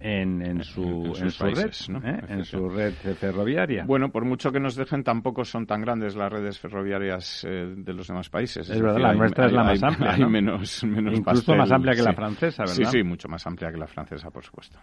en, 0.00 0.42
en, 0.42 0.62
su, 0.62 1.14
en, 1.18 1.30
su 1.30 1.44
red, 1.46 1.70
¿eh? 2.04 2.20
en 2.28 2.44
su 2.44 2.68
red 2.68 2.92
ferroviaria. 2.92 3.84
Bueno, 3.86 4.10
por 4.10 4.24
mucho 4.24 4.52
que 4.52 4.60
nos 4.60 4.76
dejen, 4.76 5.02
tampoco 5.02 5.44
son 5.44 5.66
tan 5.66 5.80
grandes 5.80 6.14
las 6.16 6.30
redes 6.30 6.58
ferroviarias 6.58 7.44
eh, 7.48 7.74
de 7.76 7.92
los 7.92 8.06
demás 8.08 8.28
países. 8.28 8.68
Es, 8.68 8.80
verdad, 8.80 9.00
la 9.00 9.14
nuestra 9.14 9.46
es 9.46 9.52
la 9.52 9.64
más 9.64 9.82
amplia. 9.82 10.12
Hay 10.12 10.24
menos, 10.26 10.84
menos 10.84 11.18
Incluso 11.18 11.54
más 11.54 11.70
amplia 11.70 11.94
que 11.94 12.02
la 12.02 12.12
francesa, 12.12 12.62
¿verdad? 12.64 12.74
Sí, 12.74 12.84
sí, 12.84 13.02
mucho 13.02 13.28
más 13.28 13.46
amplia 13.46 13.70
que 13.70 13.78
la 13.78 13.86
francesa, 13.86 14.30
por 14.30 14.44
supuesto. 14.44 14.78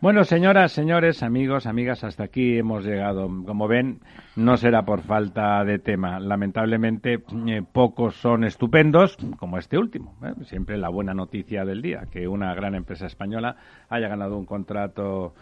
Bueno, 0.00 0.24
señoras, 0.24 0.72
señores, 0.72 1.22
amigos, 1.22 1.66
amigas, 1.66 2.04
hasta 2.04 2.24
aquí 2.24 2.58
hemos 2.58 2.84
llegado. 2.84 3.28
Como 3.46 3.68
ven, 3.68 4.00
no 4.36 4.56
será 4.56 4.84
por 4.84 5.02
falta 5.02 5.64
de 5.64 5.78
tema. 5.78 6.20
Lamentablemente, 6.20 7.22
eh, 7.46 7.62
pocos 7.70 8.16
son 8.16 8.44
estupendos, 8.44 9.16
como 9.38 9.58
este 9.58 9.78
último. 9.78 10.16
¿eh? 10.22 10.32
Siempre 10.44 10.78
la 10.78 10.88
buena 10.88 11.14
noticia 11.14 11.64
del 11.64 11.82
día, 11.82 12.06
que 12.10 12.28
una 12.28 12.54
gran 12.54 12.74
empresa 12.74 13.06
española 13.06 13.56
haya 13.88 14.08
ganado 14.08 14.38
un 14.38 14.46
contrato 14.46 15.34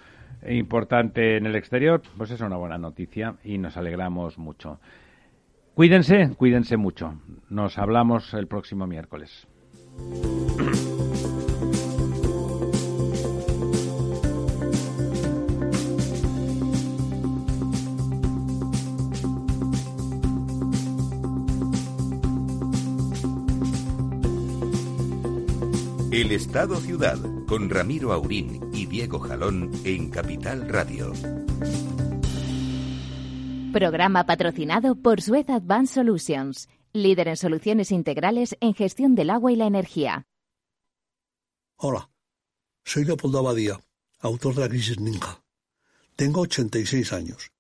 importante 0.46 1.36
en 1.36 1.46
el 1.46 1.57
exterior, 1.57 2.03
pues 2.16 2.30
es 2.30 2.40
una 2.40 2.57
buena 2.57 2.78
noticia 2.78 3.34
y 3.44 3.59
nos 3.59 3.76
alegramos 3.76 4.38
mucho. 4.38 4.80
Cuídense, 5.74 6.34
cuídense 6.36 6.76
mucho. 6.76 7.20
Nos 7.49 7.78
hablamos 7.78 8.34
el 8.34 8.46
próximo 8.46 8.86
miércoles. 8.86 9.46
El 26.11 26.33
Estado 26.33 26.81
Ciudad 26.81 27.19
con 27.47 27.69
Ramiro 27.69 28.15
Aurín 28.15 28.71
y 28.73 28.87
Diego 28.87 29.19
Jalón 29.19 29.71
en 29.85 30.09
Capital 30.09 30.67
Radio. 30.67 31.13
Programa 33.75 34.25
patrocinado 34.25 34.95
por 34.95 35.21
Suez 35.21 35.51
Advanced 35.51 35.97
Solutions, 35.97 36.71
líder 36.95 37.29
en 37.29 37.37
soluciones 37.37 37.93
integrales 37.93 38.57
en 38.61 38.73
gestión 38.73 39.15
del 39.17 39.29
agua 39.29 39.53
y 39.53 39.57
la 39.57 39.67
energía. 39.67 40.27
Hola, 41.77 42.09
soy 42.87 43.05
Leopoldo 43.05 43.41
Abadía, 43.41 43.79
autor 44.21 44.55
de 44.55 44.63
La 44.63 44.69
Crisis 44.71 44.99
Ninja. 44.99 45.43
Tengo 46.17 46.41
86 46.41 47.13
años, 47.13 47.53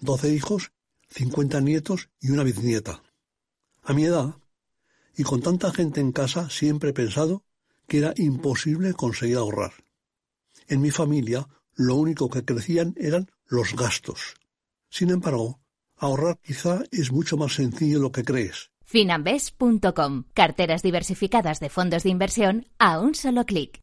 12 0.00 0.34
hijos, 0.34 0.72
50 1.10 1.60
nietos 1.60 2.10
y 2.20 2.32
una 2.32 2.42
bisnieta. 2.42 3.00
A 3.84 3.92
mi 3.92 4.06
edad, 4.06 4.34
y 5.16 5.22
con 5.22 5.40
tanta 5.40 5.70
gente 5.70 6.00
en 6.00 6.10
casa, 6.10 6.50
siempre 6.50 6.90
he 6.90 6.92
pensado 6.92 7.44
que 7.92 7.98
era 7.98 8.14
imposible 8.16 8.94
conseguir 8.94 9.36
ahorrar. 9.36 9.74
En 10.66 10.80
mi 10.80 10.90
familia 10.90 11.46
lo 11.74 11.96
único 11.96 12.30
que 12.30 12.42
crecían 12.42 12.94
eran 12.96 13.30
los 13.46 13.76
gastos. 13.76 14.32
Sin 14.88 15.10
embargo, 15.10 15.60
ahorrar 15.98 16.38
quizá 16.40 16.84
es 16.90 17.12
mucho 17.12 17.36
más 17.36 17.52
sencillo 17.52 17.98
de 17.98 18.02
lo 18.02 18.10
que 18.10 18.24
crees. 18.24 18.70
Finambes.com. 18.86 20.24
Carteras 20.32 20.82
diversificadas 20.82 21.60
de 21.60 21.68
fondos 21.68 22.04
de 22.04 22.08
inversión 22.08 22.66
a 22.78 22.98
un 22.98 23.14
solo 23.14 23.44
clic. 23.44 23.82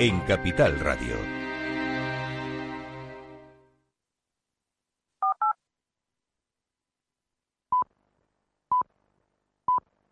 en 0.00 0.20
Capital 0.20 0.78
Radio. 0.78 1.37